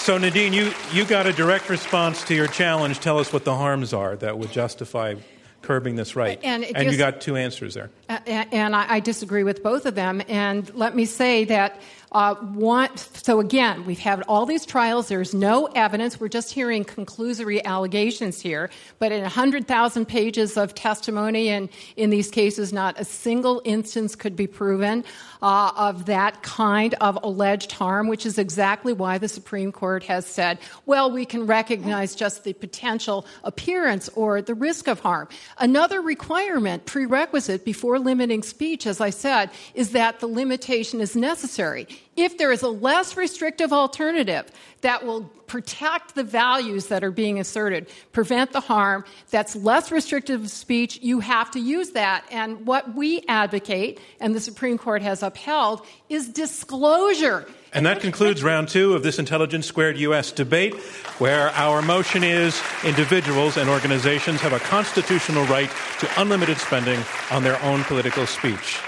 So 0.02 0.18
Nadine, 0.18 0.52
you, 0.52 0.74
you 0.92 1.06
got 1.06 1.28
a 1.28 1.32
direct 1.32 1.70
response 1.70 2.24
to 2.24 2.34
your 2.34 2.48
challenge. 2.48 3.00
Tell 3.00 3.20
us 3.20 3.32
what 3.32 3.46
the 3.46 3.56
harms 3.56 3.94
are 3.94 4.16
that 4.16 4.36
would 4.36 4.52
justify 4.52 5.14
curbing 5.62 5.96
this 5.96 6.16
right. 6.16 6.40
And 6.42 6.64
it 6.64 6.92
you 6.92 6.98
got 6.98 7.22
two 7.22 7.36
answers 7.36 7.76
there. 7.76 7.92
A- 8.10 8.28
And 8.28 8.76
I 8.76 8.96
I 8.96 9.00
disagree 9.00 9.44
with 9.44 9.62
both 9.62 9.86
of 9.86 9.94
them. 9.94 10.24
And 10.28 10.74
let 10.74 10.96
me 10.96 11.06
say 11.06 11.46
that 11.46 11.80
uh, 12.12 12.36
want, 12.54 13.00
so 13.00 13.40
again, 13.40 13.86
we've 13.86 14.00
had 14.00 14.22
all 14.24 14.46
these 14.46 14.66
trials. 14.66 15.08
There's 15.08 15.34
no 15.34 15.68
evidence. 15.68 16.20
We're 16.20 16.28
just 16.28 16.52
hearing 16.52 16.84
conclusory 16.84 17.64
allegations 17.64 18.42
here. 18.42 18.70
But 19.00 19.14
in 19.14 19.22
100,000 19.22 20.06
pages 20.06 20.58
of 20.58 20.76
testimony, 20.76 21.48
and 21.48 21.70
in 21.96 22.10
these 22.10 22.30
cases, 22.30 22.74
not 22.74 23.00
a 23.00 23.06
single 23.06 23.62
instance 23.64 24.16
could 24.16 24.36
be 24.36 24.46
proven 24.46 25.06
uh, 25.42 25.72
of 25.78 26.06
that 26.08 26.44
kind 26.44 26.96
of 26.96 27.18
alleged 27.24 27.72
harm, 27.72 28.10
which 28.10 28.26
is 28.26 28.38
exactly 28.38 28.92
why 28.92 29.18
the 29.18 29.30
Supreme 29.30 29.72
Court 29.72 30.04
has 30.04 30.26
said, 30.26 30.60
well, 30.86 31.10
we 31.10 31.26
can 31.26 31.48
recognize 31.48 32.14
just 32.14 32.44
the 32.44 32.52
potential 32.54 33.26
appearance 33.46 34.10
or 34.16 34.42
the 34.42 34.54
risk 34.54 34.90
of 34.90 35.00
harm. 35.00 35.30
Another 35.60 36.02
requirement, 36.02 36.86
prerequisite 36.86 37.64
before 37.64 38.00
limiting 38.00 38.44
speech, 38.44 38.86
as 38.86 39.00
I 39.00 39.12
said, 39.12 39.50
is 39.74 39.92
that 39.92 40.20
the 40.20 40.28
limitation 40.28 41.00
is 41.00 41.16
necessary 41.16 41.88
if 42.16 42.38
there 42.38 42.52
is 42.52 42.62
a 42.62 42.70
less 42.70 43.16
restrictive 43.16 43.72
alternative 43.72 44.46
that 44.82 45.06
will 45.06 45.24
protect 45.48 46.16
the 46.16 46.24
values 46.24 46.88
that 46.88 47.04
are 47.04 47.12
being 47.12 47.40
asserted, 47.40 47.88
prevent 48.12 48.52
the 48.52 48.60
harm, 48.60 49.06
that's 49.30 49.56
less 49.56 49.92
restrictive 49.92 50.42
of 50.42 50.52
speech, 50.52 51.00
you 51.02 51.20
have 51.20 51.52
to 51.52 51.60
use 51.60 51.92
that. 51.92 52.26
And 52.32 52.66
what 52.66 52.96
we 52.96 53.24
advocate, 53.28 54.00
and 54.20 54.36
the 54.36 54.40
Supreme 54.40 54.78
Court 54.78 55.02
has 55.02 55.24
upheld, 55.24 55.86
is 56.10 56.28
disclosure. 56.30 57.48
And 57.74 57.86
that 57.86 58.02
concludes 58.02 58.44
round 58.44 58.68
two 58.68 58.94
of 58.94 59.04
this 59.04 59.18
Intelligence 59.18 59.66
Squared 59.66 59.98
US 59.98 60.32
debate, 60.32 60.76
where 61.20 61.50
our 61.52 61.82
motion 61.82 62.24
is 62.24 62.62
individuals 62.84 63.56
and 63.56 63.70
organizations 63.70 64.42
have 64.42 64.54
a 64.54 64.60
constitutional 64.60 65.46
right 65.46 65.70
to 66.00 66.10
unlimited 66.18 66.58
spending 66.58 67.00
on 67.30 67.44
their 67.44 67.62
own 67.62 67.84
political 67.86 68.26
speech. 68.26 68.80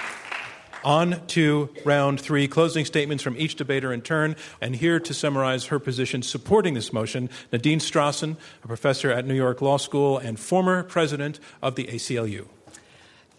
On 0.84 1.26
to 1.28 1.70
round 1.86 2.20
three, 2.20 2.48
closing 2.48 2.86
statements 2.86 3.24
from 3.24 3.38
each 3.38 3.56
debater 3.56 3.94
in 3.94 4.02
turn. 4.02 4.36
And 4.60 4.76
here 4.76 5.00
to 5.00 5.14
summarize 5.14 5.66
her 5.66 5.80
position 5.80 6.22
supporting 6.22 6.74
this 6.74 6.92
motion, 6.92 7.30
Nadine 7.52 7.80
Strossen, 7.80 8.38
a 8.64 8.68
professor 8.68 9.12
at 9.12 9.26
New 9.26 9.36
York 9.36 9.62
Law 9.62 9.78
School 9.78 10.18
and 10.18 10.40
former 10.40 10.84
president 10.84 11.40
of 11.62 11.76
the 11.76 11.86
ACLU. 11.86 12.48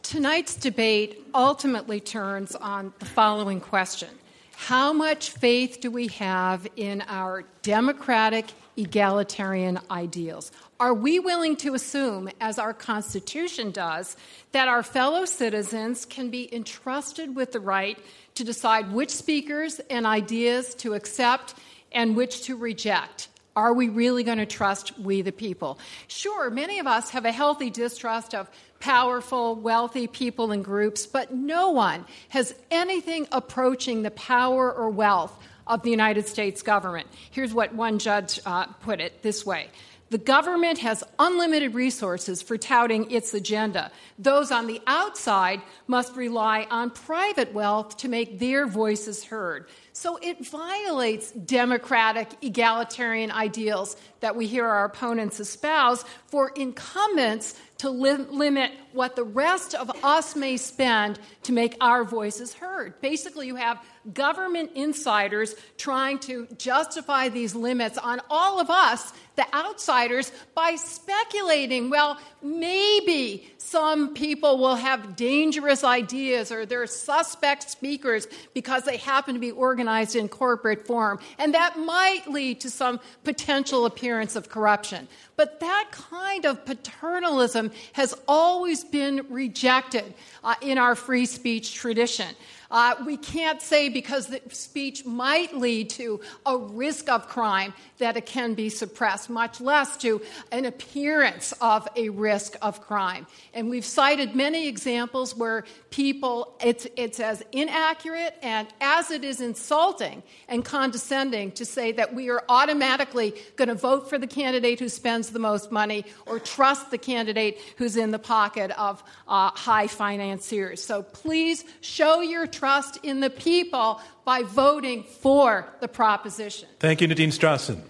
Tonight's 0.03 0.55
debate 0.55 1.26
ultimately 1.34 1.99
turns 1.99 2.55
on 2.55 2.92
the 2.99 3.07
following 3.07 3.61
question 3.61 4.11
How 4.53 4.92
much 4.92 5.30
faith 5.30 5.78
do 5.80 5.90
we 5.90 6.09
have 6.09 6.66
in 6.76 7.03
our 7.09 7.45
democratic, 7.62 8.47
egalitarian 8.77 9.79
ideals? 9.91 10.53
Are 10.81 10.95
we 10.95 11.18
willing 11.18 11.57
to 11.57 11.75
assume, 11.75 12.29
as 12.41 12.59
our 12.59 12.75
Constitution 12.75 13.70
does, 13.70 14.16
that 14.53 14.68
our 14.68 14.83
fellow 14.83 15.25
citizens 15.25 16.05
can 16.05 16.31
be 16.31 16.53
entrusted 16.55 17.35
with 17.35 17.53
the 17.53 17.61
right 17.61 17.99
to 18.35 18.45
decide 18.45 18.93
which 18.93 19.11
speakers 19.11 19.81
and 19.91 20.07
ideas 20.07 20.75
to 20.77 20.95
accept 20.95 21.55
and 21.93 22.16
which 22.16 22.43
to 22.43 22.57
reject? 22.57 23.29
Are 23.57 23.72
we 23.72 23.89
really 23.89 24.25
going 24.25 24.39
to 24.39 24.47
trust 24.47 24.99
we 24.99 25.22
the 25.22 25.31
people? 25.31 25.79
Sure, 26.09 26.51
many 26.51 26.81
of 26.81 26.89
us 26.89 27.11
have 27.11 27.25
a 27.25 27.31
healthy 27.31 27.70
distrust 27.70 28.35
of 28.35 28.51
powerful, 28.81 29.55
wealthy 29.55 30.09
people 30.09 30.51
and 30.51 30.64
groups, 30.64 31.07
but 31.07 31.33
no 31.33 31.70
one 31.70 32.05
has 32.31 32.55
anything 32.70 33.29
approaching 33.31 34.03
the 34.03 34.11
power 34.11 34.72
or 34.72 34.91
wealth 34.91 35.39
of 35.67 35.83
the 35.83 35.91
United 35.91 36.27
States 36.27 36.62
government. 36.62 37.09
Here's 37.31 37.55
what 37.55 37.75
one 37.75 37.99
judge 37.99 38.41
uh, 38.45 38.67
put 38.67 39.01
it 39.01 39.23
this 39.23 39.45
way 39.45 39.69
the 40.15 40.19
government 40.19 40.79
has 40.79 41.03
unlimited 41.19 41.75
resources 41.75 42.41
for 42.41 42.57
touting 42.57 43.11
its 43.11 43.35
agenda. 43.35 43.91
Those 44.17 44.53
on 44.53 44.69
the 44.69 44.81
outside 44.87 45.61
must 45.89 46.15
rely 46.15 46.69
on 46.71 46.91
private 46.91 47.53
wealth 47.53 47.97
to 47.97 48.09
make 48.09 48.39
their 48.39 48.67
voices 48.69 49.25
heard. 49.25 49.67
So 49.93 50.19
it 50.23 50.47
violates 50.47 51.33
democratic, 51.33 52.29
egalitarian 52.43 53.33
ideals 53.33 53.97
that 54.21 54.37
we 54.37 54.47
hear 54.47 54.67
our 54.67 54.85
opponents 54.85 55.41
espouse 55.41 56.05
for 56.27 56.51
incumbents 56.51 57.59
to 57.79 57.91
li- 57.91 58.12
limit 58.12 58.73
what 58.93 59.17
the 59.17 59.25
rest 59.25 59.75
of 59.75 59.91
us 60.05 60.37
may 60.37 60.59
spend 60.59 61.19
to 61.43 61.53
make 61.53 61.77
our 61.81 62.05
voices 62.05 62.53
heard. 62.53 63.01
Basically, 63.01 63.47
you 63.47 63.57
have 63.57 63.85
government 64.13 64.73
insiders 64.75 65.55
trying 65.79 66.19
to 66.21 66.47
justify 66.59 67.29
these 67.29 67.55
limits 67.55 67.99
on 67.99 68.21
all 68.29 68.61
of 68.61 68.71
us, 68.71 69.13
the 69.37 69.55
outsiders, 69.55 70.30
by 70.55 70.76
speculating, 70.76 71.91
well, 71.91 72.18
maybe 72.43 73.53
some 73.59 74.14
people 74.14 74.59
will 74.59 74.76
have 74.76 75.16
dangerous 75.16 75.82
ideas 75.82 76.53
or 76.53 76.64
they're 76.66 76.87
suspect 76.87 77.68
speakers 77.68 78.28
because 78.53 78.85
they 78.85 78.97
happen 78.97 79.35
to 79.35 79.41
be 79.41 79.51
organized 79.51 80.14
in 80.14 80.28
corporate 80.28 80.87
form, 80.87 81.18
and 81.39 81.55
that 81.55 81.78
might 81.78 82.30
lead 82.30 82.61
to 82.61 82.70
some 82.70 83.01
potential 83.24 83.87
appearance 83.87 84.37
of 84.37 84.49
corruption. 84.49 85.09
But 85.37 85.59
that 85.61 85.89
kind 85.91 86.47
of 86.47 86.64
paternalism 86.64 87.72
has 87.95 88.14
always 88.28 88.85
been 88.85 89.26
rejected 89.28 90.14
uh, 90.45 90.55
in 90.61 90.78
our 90.78 90.95
free 90.95 91.26
speech 91.26 91.74
tradition. 91.74 92.28
Uh, 92.70 92.97
we 93.07 93.16
can't 93.16 93.62
say 93.62 93.89
because 93.89 94.26
the 94.26 94.41
speech 94.49 95.05
might 95.05 95.57
lead 95.57 95.91
to 95.91 96.20
a 96.45 96.57
risk 96.57 97.09
of 97.09 97.28
crime 97.28 97.72
that 97.99 98.16
it 98.16 98.26
can 98.26 98.55
be 98.55 98.68
suppressed, 98.68 99.24
much 99.29 99.61
less 99.61 99.97
to 99.99 100.20
an 100.53 100.64
appearance 100.64 101.53
of 101.61 101.89
a 101.97 102.09
risk 102.11 102.57
of 102.62 102.81
crime. 102.81 103.27
And 103.53 103.70
we've 103.70 103.85
cited 103.85 104.35
many 104.35 104.68
examples 104.68 105.37
where 105.37 105.64
people, 105.91 106.57
it's, 106.62 106.87
it's 106.97 107.20
as 107.20 107.43
inaccurate 107.53 108.37
and 108.43 108.68
as 108.81 109.11
it 109.11 109.25
is 109.25 109.41
insulting 109.41 110.22
and 110.49 110.64
condescending 110.64 111.53
to 111.53 111.64
say 111.64 111.93
that 111.93 112.14
we 112.14 112.31
are 112.31 112.43
automatically 112.49 113.35
going 113.57 113.68
to 113.68 113.75
vote 113.75 114.09
for 114.09 114.18
the 114.18 114.27
candidate 114.27 114.81
who 114.81 114.89
spends 114.89 115.31
the 115.31 115.39
most 115.39 115.70
money 115.70 116.05
or 116.27 116.39
trust 116.39 116.91
the 116.91 116.99
candidate 116.99 117.61
who's 117.77 117.97
in 117.97 118.11
the 118.11 118.18
pocket 118.18 118.70
of 118.79 119.03
uh, 119.29 119.51
high 119.51 119.87
financiers. 119.87 120.83
So 120.83 121.03
please 121.03 121.64
show 121.81 122.20
your 122.20 122.47
trust 122.47 122.99
in 123.03 123.20
the 123.20 123.31
people 123.31 124.01
by 124.25 124.43
voting 124.43 125.05
for 125.05 125.68
the 125.81 125.89
proposition. 125.89 126.68
Thank 126.79 127.01
you, 127.01 127.09
Nadine 127.09 127.31
Strossen. 127.31 127.83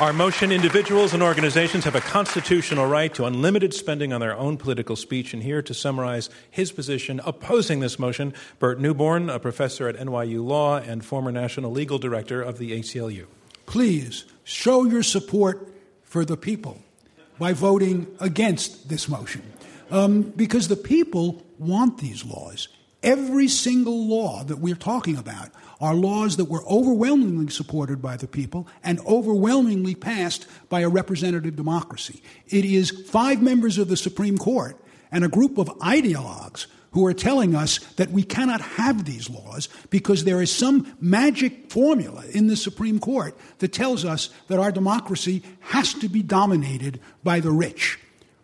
Our 0.00 0.14
motion 0.14 0.50
individuals 0.50 1.12
and 1.12 1.22
organizations 1.22 1.84
have 1.84 1.94
a 1.94 2.00
constitutional 2.00 2.86
right 2.86 3.12
to 3.12 3.26
unlimited 3.26 3.74
spending 3.74 4.14
on 4.14 4.22
their 4.22 4.34
own 4.34 4.56
political 4.56 4.96
speech. 4.96 5.34
And 5.34 5.42
here 5.42 5.60
to 5.60 5.74
summarize 5.74 6.30
his 6.50 6.72
position 6.72 7.20
opposing 7.22 7.80
this 7.80 7.98
motion, 7.98 8.32
Burt 8.58 8.80
Neuborne, 8.80 9.28
a 9.28 9.38
professor 9.38 9.88
at 9.88 9.96
NYU 9.96 10.42
Law 10.42 10.78
and 10.78 11.04
former 11.04 11.30
national 11.30 11.70
legal 11.70 11.98
director 11.98 12.40
of 12.40 12.56
the 12.56 12.72
ACLU. 12.80 13.26
Please 13.66 14.24
show 14.42 14.84
your 14.84 15.02
support 15.02 15.68
for 16.02 16.24
the 16.24 16.38
people 16.38 16.80
by 17.38 17.52
voting 17.52 18.06
against 18.20 18.88
this 18.88 19.06
motion. 19.06 19.42
Um, 19.90 20.22
because 20.22 20.68
the 20.68 20.76
people 20.76 21.42
want 21.58 21.98
these 21.98 22.24
laws. 22.24 22.68
Every 23.02 23.48
single 23.48 24.06
law 24.06 24.44
that 24.44 24.58
we're 24.58 24.74
talking 24.74 25.16
about 25.16 25.50
are 25.80 25.94
laws 25.94 26.36
that 26.36 26.50
were 26.50 26.66
overwhelmingly 26.66 27.48
supported 27.48 28.02
by 28.02 28.18
the 28.18 28.26
people 28.26 28.68
and 28.84 29.00
overwhelmingly 29.06 29.94
passed 29.94 30.46
by 30.68 30.80
a 30.80 30.88
representative 30.88 31.56
democracy. 31.56 32.22
It 32.48 32.66
is 32.66 32.90
five 33.08 33.40
members 33.40 33.78
of 33.78 33.88
the 33.88 33.96
Supreme 33.96 34.36
Court 34.36 34.76
and 35.10 35.24
a 35.24 35.28
group 35.28 35.56
of 35.56 35.68
ideologues 35.78 36.66
who 36.92 37.06
are 37.06 37.14
telling 37.14 37.54
us 37.54 37.78
that 37.94 38.10
we 38.10 38.22
cannot 38.22 38.60
have 38.60 39.04
these 39.04 39.30
laws 39.30 39.68
because 39.88 40.24
there 40.24 40.42
is 40.42 40.52
some 40.52 40.94
magic 41.00 41.70
formula 41.70 42.24
in 42.32 42.48
the 42.48 42.56
Supreme 42.56 42.98
Court 42.98 43.34
that 43.58 43.72
tells 43.72 44.04
us 44.04 44.28
that 44.48 44.58
our 44.58 44.72
democracy 44.72 45.42
has 45.60 45.94
to 45.94 46.08
be 46.08 46.22
dominated 46.22 47.00
by 47.22 47.40
the 47.40 47.52
rich. 47.52 47.98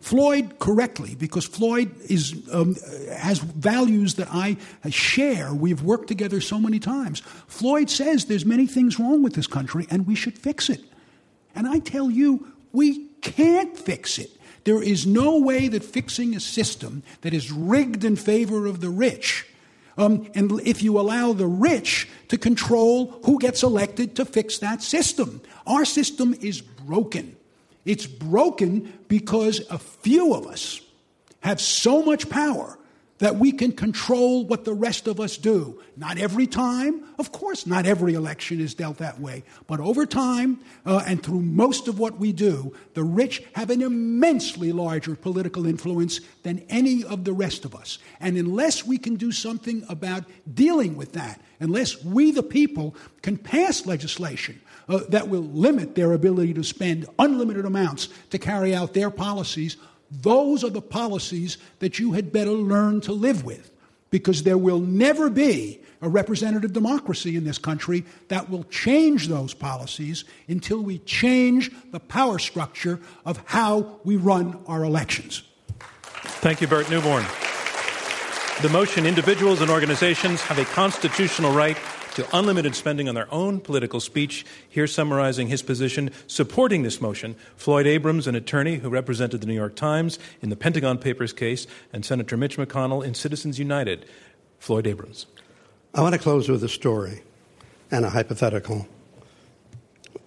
Floyd 0.07 0.57
correctly, 0.59 1.15
because 1.15 1.43
Floyd 1.43 1.93
is, 2.09 2.47
um, 2.53 2.77
has 3.11 3.39
values 3.39 4.13
that 4.13 4.29
I 4.31 4.55
share. 4.89 5.53
We've 5.53 5.81
worked 5.81 6.07
together 6.07 6.39
so 6.39 6.59
many 6.59 6.79
times. 6.79 7.19
Floyd 7.47 7.89
says 7.89 8.23
there's 8.23 8.45
many 8.45 8.67
things 8.67 8.97
wrong 8.97 9.21
with 9.21 9.33
this 9.33 9.47
country 9.47 9.85
and 9.89 10.07
we 10.07 10.15
should 10.15 10.39
fix 10.39 10.69
it. 10.69 10.81
And 11.55 11.67
I 11.67 11.79
tell 11.79 12.09
you, 12.09 12.47
we 12.71 13.07
can't 13.19 13.77
fix 13.77 14.17
it. 14.17 14.31
There 14.63 14.81
is 14.81 15.05
no 15.05 15.39
way 15.39 15.67
that 15.67 15.83
fixing 15.83 16.37
a 16.37 16.39
system 16.39 17.03
that 17.19 17.33
is 17.33 17.51
rigged 17.51 18.05
in 18.05 18.15
favor 18.15 18.65
of 18.65 18.79
the 18.79 18.89
rich, 18.89 19.45
um, 19.97 20.29
and 20.33 20.61
if 20.61 20.81
you 20.83 21.01
allow 21.01 21.33
the 21.33 21.47
rich 21.47 22.07
to 22.29 22.37
control 22.37 23.19
who 23.25 23.39
gets 23.39 23.61
elected 23.61 24.15
to 24.15 24.23
fix 24.23 24.59
that 24.59 24.81
system, 24.81 25.41
our 25.65 25.83
system 25.83 26.33
is 26.39 26.61
broken. 26.61 27.35
It's 27.87 28.05
broken 28.05 28.93
because 29.07 29.61
a 29.71 29.79
few 29.79 30.35
of 30.35 30.45
us 30.45 30.81
have 31.39 31.61
so 31.61 32.03
much 32.03 32.29
power 32.29 32.77
that 33.19 33.37
we 33.37 33.51
can 33.51 33.71
control 33.71 34.45
what 34.45 34.65
the 34.65 34.73
rest 34.73 35.07
of 35.07 35.19
us 35.19 35.37
do. 35.37 35.81
Not 35.95 36.17
every 36.17 36.45
time, 36.47 37.03
of 37.17 37.31
course, 37.31 37.65
not 37.65 37.85
every 37.85 38.13
election 38.13 38.59
is 38.59 38.75
dealt 38.75 38.97
that 38.97 39.19
way, 39.19 39.43
but 39.65 39.79
over 39.79 40.05
time 40.05 40.59
uh, 40.85 41.01
and 41.07 41.23
through 41.23 41.41
most 41.41 41.87
of 41.87 41.97
what 41.97 42.19
we 42.19 42.31
do, 42.33 42.75
the 42.93 43.03
rich 43.03 43.41
have 43.55 43.69
an 43.69 43.81
immensely 43.81 44.71
larger 44.73 45.15
political 45.15 45.65
influence 45.65 46.19
than 46.43 46.59
any 46.69 47.05
of 47.05 47.23
the 47.23 47.33
rest 47.33 47.65
of 47.65 47.73
us. 47.73 47.97
And 48.19 48.37
unless 48.37 48.85
we 48.85 48.97
can 48.97 49.15
do 49.15 49.31
something 49.31 49.83
about 49.89 50.25
dealing 50.53 50.97
with 50.97 51.13
that, 51.13 51.41
unless 51.59 52.03
we, 52.03 52.31
the 52.31 52.43
people, 52.43 52.95
can 53.21 53.37
pass 53.37 53.85
legislation 53.85 54.61
uh, 54.89 55.01
that 55.09 55.27
will 55.27 55.41
limit 55.41 55.95
their 55.95 56.13
ability 56.13 56.53
to 56.53 56.63
spend 56.63 57.05
unlimited 57.19 57.65
amounts 57.65 58.09
to 58.29 58.37
carry 58.37 58.73
out 58.73 58.93
their 58.93 59.09
policies, 59.09 59.77
those 60.09 60.63
are 60.63 60.69
the 60.69 60.81
policies 60.81 61.57
that 61.79 61.99
you 61.99 62.13
had 62.13 62.31
better 62.31 62.51
learn 62.51 63.01
to 63.01 63.11
live 63.11 63.43
with 63.43 63.71
because 64.09 64.43
there 64.43 64.57
will 64.57 64.79
never 64.79 65.29
be 65.29 65.81
a 66.01 66.07
representative 66.07 66.73
democracy 66.73 67.35
in 67.35 67.43
this 67.43 67.57
country 67.57 68.05
that 68.27 68.49
will 68.49 68.63
change 68.65 69.27
those 69.27 69.53
policies 69.53 70.25
until 70.47 70.79
we 70.79 70.99
change 70.99 71.71
the 71.91 71.99
power 71.99 72.37
structure 72.39 72.99
of 73.25 73.41
how 73.45 73.99
we 74.03 74.15
run 74.15 74.59
our 74.67 74.83
elections. 74.83 75.43
Thank 76.39 76.61
you, 76.61 76.67
Burt 76.67 76.89
Neuborne. 76.89 77.25
The 78.61 78.69
motion 78.69 79.05
individuals 79.05 79.61
and 79.61 79.69
organizations 79.69 80.41
have 80.41 80.59
a 80.59 80.65
constitutional 80.65 81.51
right 81.51 81.77
to 82.17 82.27
unlimited 82.35 82.73
spending 82.73 83.07
on 83.07 83.13
their 83.13 83.31
own 83.31 83.59
political 83.59 83.99
speech. 83.99 84.43
Here, 84.67 84.87
summarizing 84.87 85.49
his 85.49 85.61
position 85.61 86.09
supporting 86.25 86.81
this 86.81 86.99
motion, 86.99 87.35
Floyd 87.55 87.85
Abrams, 87.85 88.25
an 88.25 88.33
attorney 88.33 88.77
who 88.77 88.89
represented 88.89 89.39
the 89.39 89.45
New 89.45 89.53
York 89.53 89.75
Times 89.75 90.17
in 90.41 90.49
the 90.49 90.55
Pentagon 90.55 90.97
Papers 90.97 91.31
case, 91.31 91.67
and 91.93 92.03
Senator 92.03 92.35
Mitch 92.35 92.57
McConnell 92.57 93.05
in 93.05 93.13
Citizens 93.13 93.59
United. 93.59 94.07
Floyd 94.57 94.87
Abrams. 94.87 95.27
I 95.93 96.01
want 96.01 96.13
to 96.13 96.19
close 96.19 96.49
with 96.49 96.63
a 96.63 96.69
story 96.69 97.21
and 97.91 98.03
a 98.03 98.09
hypothetical. 98.09 98.87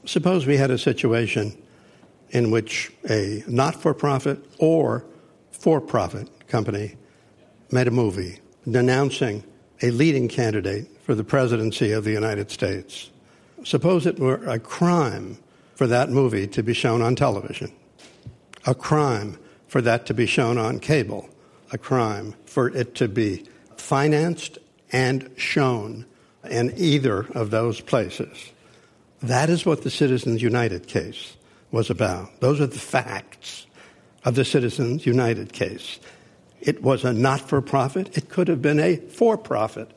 Suppose 0.05 0.47
we 0.47 0.59
had 0.59 0.70
a 0.70 0.78
situation 0.78 1.61
in 2.30 2.53
which 2.53 2.93
a 3.11 3.43
not 3.49 3.74
for 3.74 3.95
profit 3.95 4.38
or 4.59 5.05
for 5.51 5.80
profit 5.80 6.28
company 6.47 6.95
made 7.72 7.88
a 7.88 7.91
movie 7.91 8.38
denouncing 8.70 9.43
a 9.82 9.91
leading 9.91 10.28
candidate 10.28 10.86
for 11.11 11.16
the 11.16 11.24
presidency 11.24 11.90
of 11.90 12.04
the 12.04 12.12
United 12.12 12.52
States. 12.52 13.11
Suppose 13.64 14.06
it 14.06 14.20
were 14.20 14.48
a 14.48 14.61
crime 14.61 15.38
for 15.74 15.88
that 15.88 16.08
movie 16.08 16.46
to 16.46 16.62
be 16.62 16.72
shown 16.72 17.02
on 17.02 17.16
television, 17.16 17.72
a 18.64 18.76
crime 18.76 19.36
for 19.66 19.82
that 19.82 20.06
to 20.06 20.14
be 20.14 20.24
shown 20.26 20.56
on 20.56 20.78
cable, 20.78 21.28
a 21.72 21.78
crime 21.78 22.36
for 22.44 22.68
it 22.68 22.94
to 22.94 23.08
be 23.08 23.44
financed 23.76 24.58
and 24.92 25.28
shown 25.36 26.06
in 26.48 26.72
either 26.76 27.26
of 27.32 27.50
those 27.50 27.80
places. 27.80 28.52
That 29.20 29.50
is 29.50 29.66
what 29.66 29.82
the 29.82 29.90
Citizens 29.90 30.42
United 30.42 30.86
case 30.86 31.36
was 31.72 31.90
about. 31.90 32.38
Those 32.38 32.61
are 32.61 32.68
the 32.68 32.78
facts 32.78 33.66
of 34.24 34.36
the 34.36 34.44
Citizens 34.44 35.06
United 35.06 35.52
case. 35.52 35.98
It 36.61 36.84
was 36.84 37.04
a 37.04 37.12
not 37.12 37.40
for 37.40 37.61
profit, 37.61 38.16
it 38.16 38.28
could 38.28 38.46
have 38.46 38.62
been 38.62 38.78
a 38.78 38.94
for 38.94 39.36
profit. 39.36 39.90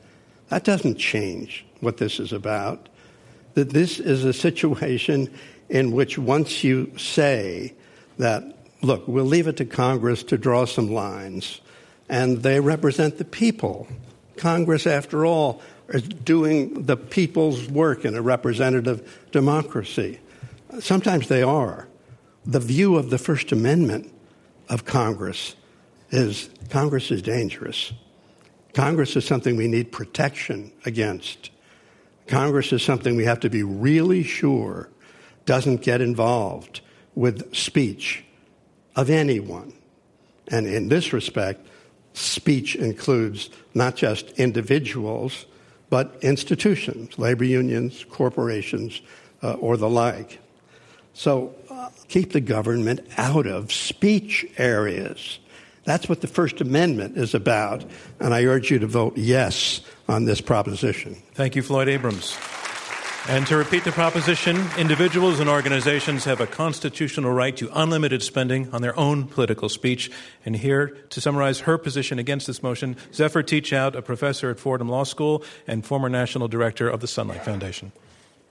That 0.48 0.64
doesn't 0.64 0.98
change 0.98 1.64
what 1.80 1.96
this 1.96 2.20
is 2.20 2.32
about. 2.32 2.88
That 3.54 3.70
this 3.70 4.00
is 4.00 4.24
a 4.24 4.32
situation 4.32 5.32
in 5.68 5.92
which 5.92 6.18
once 6.18 6.64
you 6.64 6.92
say 6.98 7.74
that, 8.18 8.56
look, 8.82 9.06
we'll 9.08 9.24
leave 9.24 9.46
it 9.46 9.56
to 9.58 9.64
Congress 9.64 10.22
to 10.24 10.36
draw 10.36 10.64
some 10.64 10.92
lines, 10.92 11.60
and 12.08 12.42
they 12.42 12.60
represent 12.60 13.18
the 13.18 13.24
people. 13.24 13.88
Congress, 14.36 14.86
after 14.86 15.24
all, 15.24 15.62
is 15.88 16.02
doing 16.02 16.84
the 16.84 16.96
people's 16.96 17.68
work 17.68 18.04
in 18.04 18.14
a 18.14 18.22
representative 18.22 19.26
democracy. 19.32 20.18
Sometimes 20.80 21.28
they 21.28 21.42
are. 21.42 21.88
The 22.44 22.60
view 22.60 22.96
of 22.96 23.10
the 23.10 23.18
First 23.18 23.52
Amendment 23.52 24.12
of 24.68 24.84
Congress 24.84 25.54
is 26.10 26.50
Congress 26.70 27.10
is 27.10 27.22
dangerous. 27.22 27.92
Congress 28.74 29.16
is 29.16 29.24
something 29.24 29.56
we 29.56 29.68
need 29.68 29.92
protection 29.92 30.72
against. 30.84 31.50
Congress 32.26 32.72
is 32.72 32.82
something 32.82 33.16
we 33.16 33.24
have 33.24 33.40
to 33.40 33.50
be 33.50 33.62
really 33.62 34.22
sure 34.22 34.88
doesn't 35.46 35.82
get 35.82 36.00
involved 36.00 36.80
with 37.14 37.54
speech 37.54 38.24
of 38.96 39.10
anyone. 39.10 39.72
And 40.48 40.66
in 40.66 40.88
this 40.88 41.12
respect, 41.12 41.66
speech 42.12 42.76
includes 42.76 43.50
not 43.74 43.96
just 43.96 44.30
individuals, 44.32 45.46
but 45.90 46.18
institutions, 46.22 47.18
labor 47.18 47.44
unions, 47.44 48.04
corporations, 48.10 49.00
uh, 49.42 49.52
or 49.54 49.76
the 49.76 49.88
like. 49.88 50.40
So 51.12 51.54
uh, 51.70 51.90
keep 52.08 52.32
the 52.32 52.40
government 52.40 53.06
out 53.16 53.46
of 53.46 53.72
speech 53.72 54.46
areas. 54.58 55.38
That's 55.84 56.08
what 56.08 56.20
the 56.20 56.26
First 56.26 56.60
Amendment 56.60 57.16
is 57.16 57.34
about, 57.34 57.84
and 58.18 58.32
I 58.32 58.44
urge 58.44 58.70
you 58.70 58.78
to 58.78 58.86
vote 58.86 59.16
yes 59.16 59.82
on 60.08 60.24
this 60.24 60.40
proposition. 60.40 61.16
Thank 61.34 61.56
you, 61.56 61.62
Floyd 61.62 61.88
Abrams. 61.88 62.36
And 63.26 63.46
to 63.46 63.56
repeat 63.56 63.84
the 63.84 63.92
proposition, 63.92 64.62
individuals 64.76 65.40
and 65.40 65.48
organizations 65.48 66.26
have 66.26 66.42
a 66.42 66.46
constitutional 66.46 67.32
right 67.32 67.56
to 67.56 67.70
unlimited 67.72 68.22
spending 68.22 68.70
on 68.74 68.82
their 68.82 68.98
own 68.98 69.26
political 69.26 69.70
speech. 69.70 70.10
And 70.44 70.54
here, 70.54 70.88
to 71.08 71.22
summarize 71.22 71.60
her 71.60 71.78
position 71.78 72.18
against 72.18 72.46
this 72.46 72.62
motion, 72.62 72.96
Zephyr 73.14 73.42
Teachout, 73.42 73.94
a 73.94 74.02
professor 74.02 74.50
at 74.50 74.58
Fordham 74.58 74.90
Law 74.90 75.04
School 75.04 75.42
and 75.66 75.86
former 75.86 76.10
national 76.10 76.48
director 76.48 76.86
of 76.86 77.00
the 77.00 77.06
Sunlight 77.06 77.46
Foundation. 77.46 77.92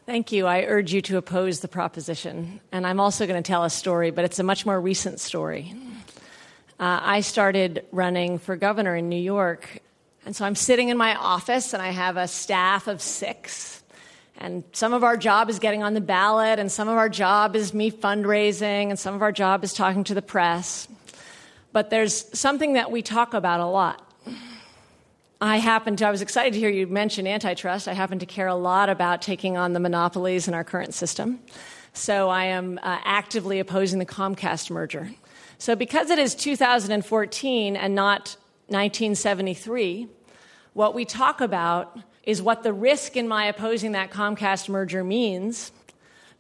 Thank 0.08 0.32
you. 0.32 0.48
I 0.48 0.64
urge 0.64 0.92
you 0.92 1.04
to 1.04 1.18
oppose 1.18 1.60
the 1.60 1.68
proposition. 1.68 2.60
And 2.72 2.88
I'm 2.88 3.00
also 3.00 3.28
going 3.28 3.42
to 3.42 3.48
tell 3.48 3.64
a 3.64 3.70
story, 3.70 4.10
but 4.10 4.26
it's 4.26 4.40
a 4.40 4.44
much 4.44 4.66
more 4.66 4.82
recent 4.82 5.20
story. 5.20 5.76
Uh, 6.80 7.00
I 7.02 7.22
started 7.22 7.86
running 7.92 8.40
for 8.40 8.56
governor 8.56 8.96
in 8.96 9.08
New 9.08 9.22
York. 9.22 9.80
And 10.26 10.36
so 10.36 10.46
I'm 10.46 10.56
sitting 10.56 10.90
in 10.90 10.98
my 10.98 11.16
office, 11.16 11.74
and 11.74 11.82
I 11.82 11.92
have 11.92 12.18
a 12.18 12.28
staff 12.28 12.88
of 12.88 13.02
six. 13.02 13.84
And 14.38 14.64
some 14.72 14.94
of 14.94 15.04
our 15.04 15.16
job 15.16 15.50
is 15.50 15.60
getting 15.60 15.84
on 15.84 15.94
the 15.94 16.02
ballot, 16.02 16.60
and 16.60 16.72
some 16.72 16.88
of 16.88 16.98
our 16.98 17.10
job 17.10 17.56
is 17.56 17.74
me 17.74 17.92
fundraising, 17.92 18.90
and 18.90 18.98
some 18.98 19.14
of 19.14 19.22
our 19.22 19.32
job 19.32 19.64
is 19.64 19.74
talking 19.74 20.04
to 20.06 20.14
the 20.14 20.22
press. 20.22 20.88
But 21.72 21.90
there's 21.90 22.38
something 22.38 22.74
that 22.74 22.92
we 22.92 23.02
talk 23.02 23.34
about 23.34 23.60
a 23.60 23.66
lot. 23.66 24.10
I 25.40 25.58
happen 25.58 25.98
to, 25.98 26.08
I 26.08 26.12
was 26.12 26.22
excited 26.22 26.54
to 26.54 26.60
hear 26.60 26.70
you 26.70 26.88
mention 26.88 27.28
antitrust. 27.28 27.88
I 27.88 27.94
happen 27.94 28.20
to 28.20 28.26
care 28.26 28.48
a 28.48 28.56
lot 28.56 28.90
about 28.90 29.22
taking 29.22 29.58
on 29.58 29.74
the 29.74 29.80
monopolies 29.80 30.48
in 30.48 30.54
our 30.54 30.64
current 30.64 30.94
system. 30.94 31.40
So 31.94 32.30
I 32.30 32.46
am 32.46 32.80
uh, 32.82 33.00
actively 33.04 33.60
opposing 33.60 34.00
the 34.00 34.06
Comcast 34.06 34.70
merger. 34.72 35.12
So, 35.64 35.78
because 35.78 36.10
it 36.10 36.20
is 36.20 36.36
2014 36.36 37.78
and 37.78 37.96
not 37.96 38.36
1973, 38.68 40.10
what 40.74 40.94
we 40.94 41.06
talk 41.06 41.40
about 41.40 41.98
is 42.24 42.42
what 42.42 42.64
the 42.64 42.74
risk 42.74 43.16
in 43.16 43.30
my 43.30 43.46
opposing 43.46 43.94
that 43.94 44.12
Comcast 44.12 44.68
merger 44.68 45.06
means 45.06 45.72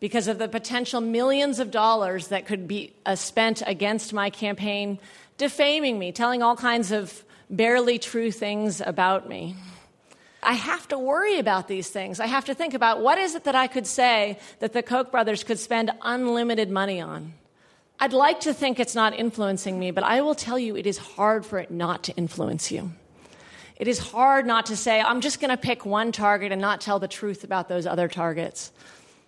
because 0.02 0.28
of 0.28 0.40
the 0.40 0.50
potential 0.50 1.00
millions 1.00 1.60
of 1.60 1.72
dollars 1.72 2.28
that 2.28 2.46
could 2.46 2.68
be 2.68 2.92
uh, 3.06 3.16
spent 3.16 3.64
against 3.66 4.12
my 4.12 4.30
campaign, 4.30 5.00
defaming 5.38 5.98
me, 5.98 6.12
telling 6.12 6.44
all 6.44 6.58
kinds 6.58 6.92
of 6.92 7.24
barely 7.50 8.00
true 8.00 8.30
things 8.30 8.82
about 8.82 9.30
me. 9.30 9.56
I 10.42 10.52
have 10.52 10.86
to 10.90 11.00
worry 11.00 11.40
about 11.40 11.70
these 11.70 11.88
things. 11.88 12.20
I 12.20 12.26
have 12.26 12.44
to 12.44 12.54
think 12.54 12.74
about 12.74 13.00
what 13.00 13.18
is 13.18 13.36
it 13.36 13.46
that 13.46 13.56
I 13.56 13.68
could 13.68 13.88
say 13.88 14.38
that 14.60 14.74
the 14.74 14.84
Koch 14.84 15.12
brothers 15.12 15.46
could 15.46 15.60
spend 15.60 15.92
unlimited 16.02 16.70
money 16.70 17.00
on. 17.00 17.36
I'd 18.00 18.14
like 18.14 18.42
to 18.42 18.54
think 18.54 18.80
it's 18.80 18.96
not 18.96 19.18
influencing 19.18 19.80
me, 19.80 19.92
but 19.92 20.04
I 20.04 20.22
will 20.22 20.36
tell 20.36 20.60
you 20.60 20.76
it 20.76 20.88
is 20.88 20.98
hard 20.98 21.46
for 21.46 21.60
it 21.60 21.72
not 21.72 22.04
to 22.04 22.16
influence 22.16 22.72
you. 22.72 22.92
It 23.78 23.88
is 23.88 24.00
hard 24.00 24.46
not 24.46 24.68
to 24.68 24.78
say, 24.78 25.02
I'm 25.02 25.22
just 25.22 25.40
going 25.40 25.50
to 25.50 25.58
pick 25.58 25.86
one 25.86 26.12
target 26.12 26.52
and 26.52 26.62
not 26.62 26.82
tell 26.82 27.00
the 27.00 27.08
truth 27.08 27.44
about 27.44 27.70
those 27.70 27.86
other 27.86 28.08
targets. 28.08 28.72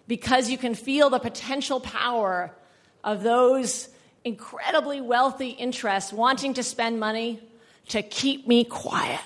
Because 0.07 0.49
you 0.49 0.57
can 0.57 0.75
feel 0.75 1.09
the 1.09 1.19
potential 1.19 1.79
power 1.79 2.51
of 3.03 3.23
those 3.23 3.89
incredibly 4.23 5.01
wealthy 5.01 5.49
interests 5.49 6.11
wanting 6.11 6.55
to 6.55 6.63
spend 6.63 6.99
money 6.99 7.39
to 7.89 8.01
keep 8.01 8.47
me 8.47 8.63
quiet. 8.63 9.21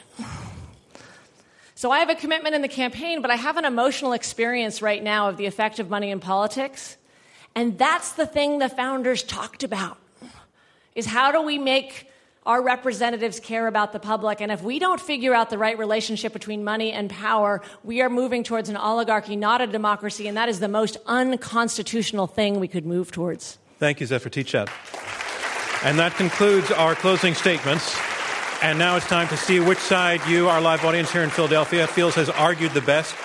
So 1.75 1.91
I 1.91 1.99
have 1.99 2.09
a 2.09 2.15
commitment 2.15 2.55
in 2.55 2.61
the 2.61 2.67
campaign, 2.67 3.21
but 3.21 3.31
I 3.31 3.35
have 3.35 3.55
an 3.55 3.63
emotional 3.63 4.11
experience 4.11 4.81
right 4.81 5.01
now 5.01 5.29
of 5.29 5.37
the 5.37 5.45
effect 5.45 5.79
of 5.79 5.89
money 5.89 6.11
in 6.11 6.19
politics. 6.19 6.97
And 7.55 7.77
that's 7.77 8.13
the 8.13 8.25
thing 8.25 8.59
the 8.59 8.69
founders 8.69 9.23
talked 9.23 9.63
about. 9.63 9.97
Is 10.95 11.05
how 11.05 11.31
do 11.31 11.41
we 11.41 11.57
make 11.57 12.09
our 12.45 12.61
representatives 12.61 13.39
care 13.39 13.67
about 13.67 13.93
the 13.93 13.99
public? 13.99 14.41
And 14.41 14.51
if 14.51 14.63
we 14.63 14.79
don't 14.79 14.99
figure 14.99 15.33
out 15.33 15.49
the 15.49 15.57
right 15.57 15.77
relationship 15.77 16.33
between 16.33 16.63
money 16.63 16.91
and 16.91 17.09
power, 17.09 17.61
we 17.83 18.01
are 18.01 18.09
moving 18.09 18.43
towards 18.43 18.69
an 18.69 18.77
oligarchy, 18.77 19.35
not 19.35 19.61
a 19.61 19.67
democracy, 19.67 20.27
and 20.27 20.35
that 20.37 20.49
is 20.49 20.59
the 20.59 20.67
most 20.67 20.97
unconstitutional 21.05 22.27
thing 22.27 22.59
we 22.59 22.67
could 22.67 22.85
move 22.85 23.11
towards. 23.11 23.59
Thank 23.77 23.99
you, 23.99 24.07
Zephyr 24.07 24.29
Teachout. 24.29 24.69
And 25.85 25.97
that 25.99 26.15
concludes 26.15 26.71
our 26.71 26.95
closing 26.95 27.33
statements. 27.33 27.97
And 28.61 28.77
now 28.77 28.97
it's 28.97 29.07
time 29.07 29.29
to 29.29 29.37
see 29.37 29.61
which 29.61 29.77
side 29.77 30.19
you, 30.27 30.49
our 30.49 30.59
live 30.59 30.83
audience 30.83 31.11
here 31.11 31.23
in 31.23 31.29
Philadelphia, 31.29 31.87
feels 31.87 32.15
has 32.15 32.29
argued 32.29 32.73
the 32.73 32.81
best. 32.81 33.15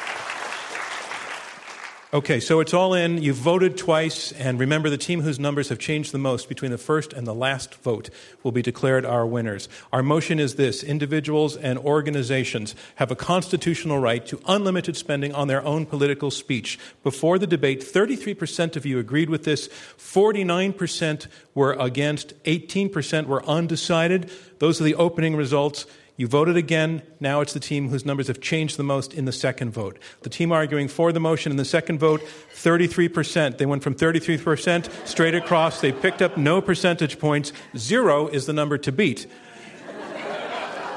Okay, 2.15 2.39
so 2.39 2.61
it's 2.61 2.73
all 2.73 2.95
in. 2.95 3.21
You've 3.21 3.35
voted 3.35 3.77
twice, 3.77 4.31
and 4.31 4.61
remember 4.61 4.89
the 4.89 4.97
team 4.97 5.23
whose 5.23 5.41
numbers 5.41 5.69
have 5.71 5.81
changed 5.81 6.12
the 6.12 6.19
most 6.19 6.49
between 6.49 6.71
the 6.71 6.79
first 6.79 7.12
and 7.12 7.27
the 7.27 7.35
last 7.35 7.75
vote 7.75 8.09
will 8.45 8.53
be 8.53 8.62
declared 8.62 9.05
our 9.05 9.27
winners. 9.27 9.69
Our 9.93 10.01
motion 10.01 10.39
is 10.39 10.55
this 10.55 10.85
individuals 10.85 11.57
and 11.57 11.77
organizations 11.77 12.77
have 12.95 13.11
a 13.11 13.17
constitutional 13.17 13.99
right 13.99 14.25
to 14.27 14.41
unlimited 14.47 14.97
spending 14.97 15.35
on 15.35 15.49
their 15.49 15.65
own 15.65 15.87
political 15.87 16.31
speech. 16.31 16.79
Before 17.03 17.37
the 17.37 17.49
debate, 17.49 17.81
33% 17.81 18.77
of 18.77 18.87
you 18.87 19.01
agreed 19.01 19.29
with 19.29 19.43
this, 19.43 19.67
49% 19.99 21.27
were 21.53 21.73
against, 21.73 22.41
18% 22.45 23.27
were 23.27 23.45
undecided. 23.45 24.31
Those 24.61 24.81
are 24.81 24.85
the 24.85 24.95
opening 24.95 25.35
results. 25.35 25.85
You 26.17 26.29
voted 26.29 26.57
again. 26.57 27.03
Now 27.19 27.41
it's 27.41 27.55
the 27.55 27.61
team 27.61 27.89
whose 27.89 28.07
numbers 28.07 28.29
have 28.29 28.41
changed 28.41 28.77
the 28.77 28.85
most 28.85 29.12
in 29.12 29.25
the 29.25 29.33
second 29.33 29.73
vote. 29.73 29.99
The 30.23 30.31
team 30.31 30.53
arguing 30.53 30.87
for 30.87 31.11
the 31.11 31.19
motion 31.19 31.51
in 31.51 31.57
the 31.57 31.65
second 31.65 31.99
vote, 31.99 32.23
33%. 32.55 33.59
They 33.59 33.67
went 33.67 33.83
from 33.83 33.97
33% 33.97 34.89
straight 35.07 35.35
across. 35.35 35.81
They 35.81 35.91
picked 35.91 36.23
up 36.23 36.37
no 36.37 36.61
percentage 36.61 37.19
points. 37.19 37.53
Zero 37.77 38.29
is 38.29 38.47
the 38.47 38.53
number 38.53 38.79
to 38.79 38.93
beat. 38.93 39.27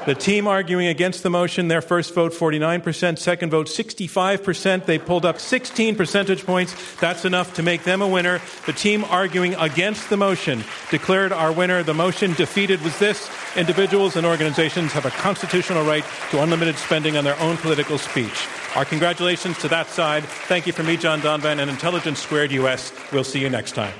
The 0.08 0.14
team 0.14 0.46
arguing 0.46 0.86
against 0.86 1.22
the 1.22 1.28
motion, 1.28 1.68
their 1.68 1.82
first 1.82 2.14
vote 2.14 2.32
49%, 2.32 3.18
second 3.18 3.50
vote 3.50 3.66
65%. 3.66 4.86
They 4.86 4.98
pulled 4.98 5.26
up 5.26 5.38
16 5.38 5.96
percentage 5.96 6.46
points. 6.46 6.74
That's 6.98 7.26
enough 7.26 7.52
to 7.56 7.62
make 7.62 7.84
them 7.84 8.00
a 8.00 8.08
winner. 8.08 8.40
The 8.64 8.72
team 8.72 9.04
arguing 9.04 9.54
against 9.56 10.08
the 10.08 10.16
motion 10.16 10.64
declared 10.90 11.30
our 11.30 11.52
winner. 11.52 11.82
The 11.82 11.92
motion 11.92 12.32
defeated 12.32 12.80
was 12.80 12.98
this 12.98 13.28
individuals 13.54 14.16
and 14.16 14.26
organizations 14.26 14.92
have 14.92 15.04
a 15.04 15.10
constitutional 15.10 15.84
right 15.84 16.06
to 16.30 16.42
unlimited 16.42 16.76
spending 16.76 17.18
on 17.18 17.24
their 17.24 17.38
own 17.38 17.58
political 17.58 17.98
speech. 17.98 18.48
Our 18.76 18.86
congratulations 18.86 19.58
to 19.58 19.68
that 19.68 19.88
side. 19.88 20.24
Thank 20.24 20.66
you 20.66 20.72
from 20.72 20.86
me, 20.86 20.96
John 20.96 21.20
Donvan, 21.20 21.58
and 21.58 21.68
Intelligence 21.68 22.18
Squared 22.18 22.50
US. 22.52 22.94
We'll 23.12 23.24
see 23.24 23.40
you 23.40 23.50
next 23.50 23.72
time. 23.72 23.92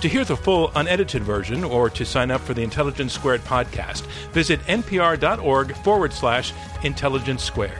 To 0.00 0.08
hear 0.08 0.24
the 0.24 0.36
full 0.36 0.72
unedited 0.74 1.22
version 1.22 1.62
or 1.62 1.88
to 1.90 2.04
sign 2.04 2.32
up 2.32 2.40
for 2.40 2.54
the 2.54 2.62
Intelligence 2.62 3.12
Squared 3.12 3.42
podcast, 3.42 4.02
visit 4.32 4.58
npr.org 4.62 5.76
forward 5.76 6.12
slash 6.12 6.52
intelligence 6.82 7.44
squared. 7.44 7.78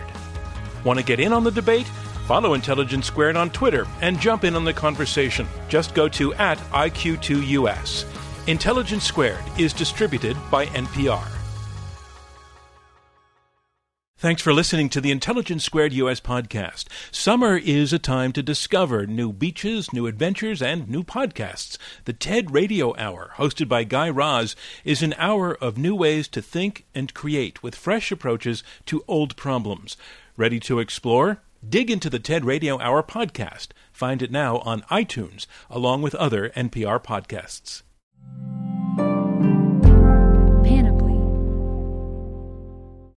Want 0.85 1.01
to 1.01 1.05
get 1.05 1.19
in 1.19 1.33
on 1.33 1.43
the 1.43 1.51
debate? 1.51 1.89
Follow 2.29 2.55
Intelligence 2.55 3.07
Squared 3.07 3.37
on 3.37 3.51
Twitter 3.51 3.89
and 4.01 4.21
jump 4.21 4.45
in 4.45 4.55
on 4.55 4.65
the 4.65 4.73
conversation. 4.73 5.49
Just 5.69 5.95
go 5.95 6.09
to 6.11 6.33
at 6.35 6.59
IQ2US. 6.71 8.05
Intelligence 8.47 9.03
Squared 9.03 9.43
is 9.59 9.73
distributed 9.73 10.37
by 10.49 10.67
NPR. 10.67 11.42
Thanks 14.23 14.41
for 14.41 14.55
listening 14.55 14.89
to 14.91 15.01
the 15.01 15.11
Intelligence 15.11 15.65
Squared 15.65 15.93
US 15.95 16.21
podcast. 16.21 16.85
Summer 17.11 17.57
is 17.57 17.93
a 17.93 17.99
time 17.99 18.31
to 18.35 18.41
discover 18.41 19.05
new 19.05 19.33
beaches, 19.33 19.93
new 19.93 20.07
adventures, 20.07 20.63
and 20.63 20.89
new 20.89 21.03
podcasts. 21.03 21.77
The 22.05 22.13
TED 22.13 22.53
Radio 22.53 22.95
Hour, 22.97 23.33
hosted 23.35 23.67
by 23.67 23.83
Guy 23.83 24.09
Raz, 24.09 24.55
is 24.85 25.03
an 25.03 25.13
hour 25.19 25.57
of 25.57 25.77
new 25.77 25.97
ways 25.97 26.29
to 26.29 26.41
think 26.41 26.85
and 26.95 27.13
create 27.13 27.65
with 27.65 27.75
fresh 27.75 28.13
approaches 28.13 28.63
to 28.87 29.03
old 29.09 29.35
problems. 29.35 29.97
Ready 30.37 30.61
to 30.61 30.79
explore? 30.79 31.43
Dig 31.69 31.91
into 31.91 32.09
the 32.09 32.21
TED 32.21 32.45
Radio 32.45 32.79
Hour 32.79 33.03
podcast. 33.03 33.71
Find 33.91 34.23
it 34.23 34.31
now 34.31 34.59
on 34.59 34.83
iTunes, 34.83 35.49
along 35.69 36.03
with 36.03 36.15
other 36.15 36.51
NPR 36.51 37.03
podcasts. 37.03 37.83